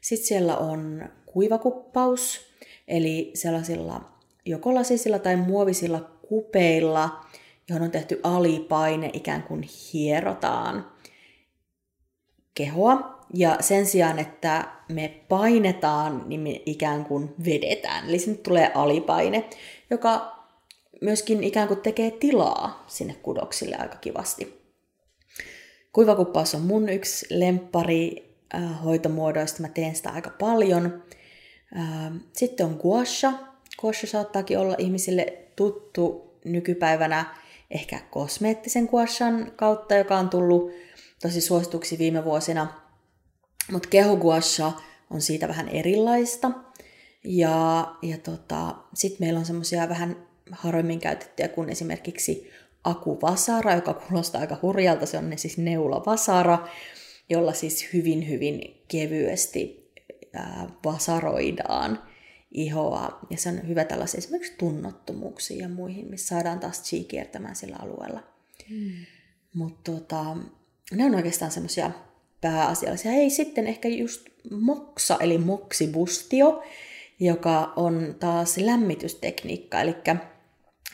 Sitten 0.00 0.26
siellä 0.26 0.56
on 0.56 1.08
kuivakuppaus, 1.26 2.40
eli 2.88 3.30
sellaisilla 3.34 4.12
joko 4.44 4.74
lasisilla 4.74 5.18
tai 5.18 5.36
muovisilla 5.36 6.10
kupeilla, 6.28 7.24
johon 7.68 7.82
on 7.82 7.90
tehty 7.90 8.20
alipaine, 8.22 9.10
ikään 9.12 9.42
kuin 9.42 9.62
hierotaan 9.62 10.92
kehoa 12.54 13.22
ja 13.34 13.56
sen 13.60 13.86
sijaan, 13.86 14.18
että 14.18 14.68
me 14.88 15.20
painetaan, 15.28 16.22
niin 16.26 16.40
me 16.40 16.62
ikään 16.66 17.04
kuin 17.04 17.34
vedetään. 17.44 18.08
Eli 18.08 18.18
sinne 18.18 18.38
tulee 18.38 18.72
alipaine, 18.74 19.48
joka 19.90 20.42
myöskin 21.00 21.44
ikään 21.44 21.68
kuin 21.68 21.80
tekee 21.80 22.10
tilaa 22.10 22.84
sinne 22.86 23.14
kudoksille 23.22 23.76
aika 23.76 23.96
kivasti. 23.96 24.62
Kuivakuppaus 25.92 26.54
on 26.54 26.60
mun 26.60 26.88
yksi 26.88 27.26
lempari 27.30 28.36
äh, 28.54 28.84
hoitomuodoista. 28.84 29.62
Mä 29.62 29.68
teen 29.68 29.94
sitä 29.94 30.10
aika 30.10 30.30
paljon. 30.30 31.02
Äh, 31.78 32.12
sitten 32.32 32.66
on 32.66 32.78
guasha. 32.80 33.32
Guasha 33.78 34.06
saattaakin 34.06 34.58
olla 34.58 34.74
ihmisille 34.78 35.38
tuttu 35.56 36.32
nykypäivänä 36.44 37.41
ehkä 37.72 37.98
kosmeettisen 38.10 38.84
guashan 38.84 39.52
kautta, 39.56 39.94
joka 39.94 40.18
on 40.18 40.30
tullut 40.30 40.70
tosi 41.22 41.40
suosituksi 41.40 41.98
viime 41.98 42.24
vuosina– 42.24 42.66
mutta 43.70 43.88
kehoguasha 43.88 44.72
on 45.10 45.20
siitä 45.20 45.48
vähän 45.48 45.68
erilaista. 45.68 46.50
Ja, 47.24 47.94
ja 48.02 48.18
tota, 48.18 48.74
sitten 48.94 49.26
meillä 49.26 49.38
on 49.38 49.46
semmoisia 49.46 49.88
vähän 49.88 50.16
harvemmin 50.50 51.00
käytettyjä 51.00 51.48
kuin 51.48 51.68
esimerkiksi 51.68 52.50
akuvasara, 52.84 53.74
joka 53.74 53.94
kuulostaa 53.94 54.40
aika 54.40 54.58
hurjalta. 54.62 55.06
Se 55.06 55.18
on 55.18 55.30
ne 55.30 55.36
siis 55.36 55.58
neulavasara, 55.58 56.68
jolla 57.28 57.52
siis 57.52 57.88
hyvin 57.92 58.28
hyvin 58.28 58.82
kevyesti 58.88 59.92
ää, 60.32 60.68
vasaroidaan 60.84 62.02
ihoa. 62.52 63.18
Ja 63.30 63.36
se 63.36 63.48
on 63.48 63.68
hyvä 63.68 63.84
tällaisia 63.84 64.18
esimerkiksi 64.18 64.54
tunnottomuuksiin 64.58 65.60
ja 65.60 65.68
muihin, 65.68 66.10
missä 66.10 66.28
saadaan 66.28 66.60
taas 66.60 66.82
chi 66.82 67.04
kiertämään 67.04 67.56
sillä 67.56 67.76
alueella. 67.80 68.22
Hmm. 68.68 68.92
Mutta 69.54 69.92
tota, 69.92 70.36
ne 70.92 71.04
on 71.04 71.14
oikeastaan 71.14 71.50
semmoisia 71.50 71.90
pääasiallisia. 72.40 73.10
Hei, 73.10 73.30
sitten 73.30 73.66
ehkä 73.66 73.88
just 73.88 74.28
moksa, 74.50 75.16
eli 75.20 75.38
moksibustio, 75.38 76.62
joka 77.20 77.72
on 77.76 78.16
taas 78.20 78.56
lämmitystekniikka. 78.56 79.80
Eli 79.80 79.96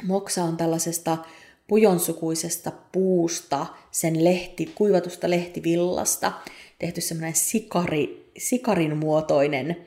moksa 0.02 0.44
on 0.44 0.56
tällaisesta 0.56 1.18
pujonsukuisesta 1.66 2.72
puusta, 2.92 3.66
sen 3.90 4.24
lehti, 4.24 4.72
kuivatusta 4.74 5.30
lehtivillasta, 5.30 6.32
tehty 6.78 7.00
semmoinen 7.00 7.34
sikari, 7.34 8.32
sikarin 8.38 8.96
muotoinen 8.96 9.86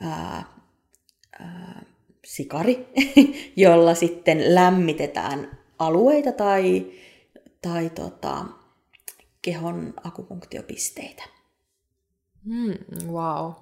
ää, 0.00 0.55
ää, 1.40 1.82
sikari, 2.24 2.88
jolla 3.56 3.94
sitten 3.94 4.54
lämmitetään 4.54 5.58
alueita 5.78 6.32
tai, 6.32 6.86
tai 7.62 7.90
tota, 7.90 8.44
kehon 9.42 9.94
akupunktiopisteitä. 10.04 11.22
Mm, 12.44 13.08
wow. 13.08 13.52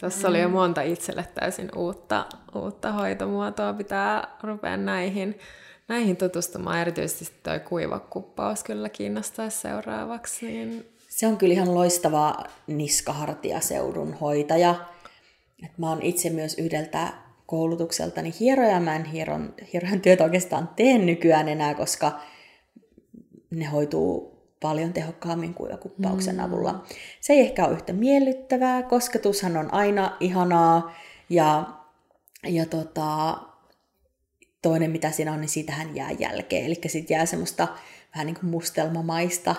Tässä 0.00 0.28
mm. 0.28 0.30
oli 0.30 0.40
jo 0.40 0.48
monta 0.48 0.82
itselle 0.82 1.26
täysin 1.34 1.70
uutta, 1.76 2.26
uutta 2.54 2.92
hoitomuotoa. 2.92 3.72
Pitää 3.72 4.36
rupea 4.42 4.76
näihin, 4.76 5.38
näihin 5.88 6.16
tutustumaan. 6.16 6.78
Erityisesti 6.78 7.34
tuo 7.42 7.52
kuivakuppaus 7.68 8.64
kyllä 8.64 8.88
kiinnostaisi 8.88 9.58
seuraavaksi. 9.58 10.46
Niin... 10.46 10.88
Se 11.08 11.26
on 11.26 11.36
kyllä 11.36 11.54
ihan 11.54 11.74
loistava 11.74 12.44
niskahartiaseudun 12.66 14.14
hoitaja. 14.14 14.74
Et 15.64 15.78
mä 15.78 15.88
oon 15.88 16.02
itse 16.02 16.30
myös 16.30 16.58
yhdeltä 16.58 17.12
koulutukseltani 17.46 18.34
hieroja. 18.40 18.80
Mä 18.80 18.96
en 18.96 19.04
hieron, 19.04 19.54
hieron 19.72 20.00
työtä 20.00 20.24
oikeastaan 20.24 20.68
tee 20.76 20.98
nykyään 20.98 21.48
enää, 21.48 21.74
koska 21.74 22.20
ne 23.50 23.64
hoituu 23.64 24.38
paljon 24.60 24.92
tehokkaammin 24.92 25.54
kuin 25.54 25.78
kuppauksen 25.78 26.36
mm. 26.36 26.44
avulla. 26.44 26.84
Se 27.20 27.32
ei 27.32 27.40
ehkä 27.40 27.66
ole 27.66 27.74
yhtä 27.74 27.92
miellyttävää, 27.92 28.82
kosketushan 28.82 29.56
on 29.56 29.74
aina 29.74 30.16
ihanaa 30.20 30.92
ja 31.28 31.78
Ja 32.46 32.66
tota, 32.66 33.38
toinen, 34.62 34.90
mitä 34.90 35.10
siinä 35.10 35.32
on, 35.32 35.40
niin 35.40 35.48
siitähän 35.48 35.96
jää 35.96 36.10
jälkeen. 36.10 36.66
Eli 36.66 36.74
sitten 36.86 37.14
jää 37.14 37.26
semmoista 37.26 37.68
vähän 38.14 38.26
niin 38.26 38.40
kuin 38.40 38.50
mustelmamaista 38.50 39.54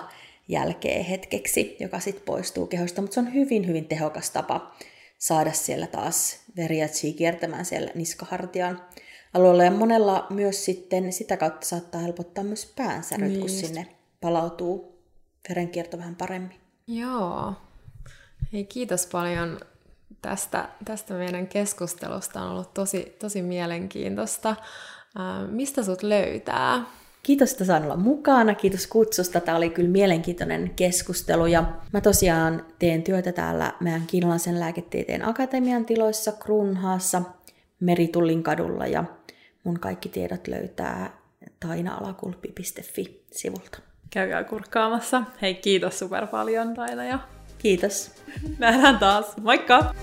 jälkeen 0.48 1.04
hetkeksi, 1.04 1.76
joka 1.80 2.00
sitten 2.00 2.24
poistuu 2.24 2.66
kehosta. 2.66 3.02
Mutta 3.02 3.14
se 3.14 3.20
on 3.20 3.34
hyvin, 3.34 3.66
hyvin 3.66 3.84
tehokas 3.84 4.30
tapa 4.30 4.74
saada 5.20 5.52
siellä 5.52 5.86
taas 5.86 6.40
veriä 6.56 6.88
kiertämään 7.16 7.64
siellä 7.64 7.90
niskahartian 7.94 8.82
alueella. 9.34 9.64
Ja 9.64 9.70
monella 9.70 10.26
myös 10.30 10.64
sitten 10.64 11.12
sitä 11.12 11.36
kautta 11.36 11.66
saattaa 11.66 12.00
helpottaa 12.00 12.44
myös 12.44 12.72
päänsäryt, 12.76 13.28
niin 13.28 13.40
kun 13.40 13.50
just. 13.50 13.66
sinne 13.66 13.96
palautuu 14.20 15.02
verenkierto 15.48 15.98
vähän 15.98 16.16
paremmin. 16.16 16.60
Joo. 16.86 17.54
Hei, 18.52 18.64
kiitos 18.64 19.06
paljon 19.06 19.60
tästä, 20.22 20.68
tästä 20.84 21.14
meidän 21.14 21.46
keskustelusta. 21.46 22.42
On 22.42 22.50
ollut 22.50 22.74
tosi, 22.74 23.16
tosi 23.18 23.42
mielenkiintoista. 23.42 24.56
mistä 25.50 25.82
sut 25.82 26.02
löytää? 26.02 26.84
Kiitos, 27.22 27.52
että 27.52 27.64
saan 27.64 27.84
olla 27.84 27.96
mukana. 27.96 28.54
Kiitos 28.54 28.86
kutsusta. 28.86 29.40
Tämä 29.40 29.56
oli 29.56 29.70
kyllä 29.70 29.88
mielenkiintoinen 29.88 30.70
keskustelu. 30.76 31.46
Ja 31.46 31.64
mä 31.92 32.00
tosiaan 32.00 32.66
teen 32.78 33.02
työtä 33.02 33.32
täällä 33.32 33.72
meidän 33.80 34.06
Kiinalaisen 34.06 34.60
lääketieteen 34.60 35.28
akatemian 35.28 35.84
tiloissa 35.84 36.32
Kruunhaassa 36.32 37.22
Meritullin 37.80 38.42
kadulla. 38.42 38.86
Ja 38.86 39.04
mun 39.64 39.80
kaikki 39.80 40.08
tiedot 40.08 40.48
löytää 40.48 41.20
tainaalakulppi.fi-sivulta. 41.60 43.78
Käykää 44.10 44.44
kurkkaamassa. 44.44 45.22
Hei, 45.42 45.54
kiitos 45.54 45.98
super 45.98 46.26
paljon 46.26 46.74
Taina 46.74 47.04
ja 47.04 47.18
Kiitos. 47.58 48.10
Nähdään 48.58 48.98
taas. 48.98 49.36
Moikka! 49.36 49.94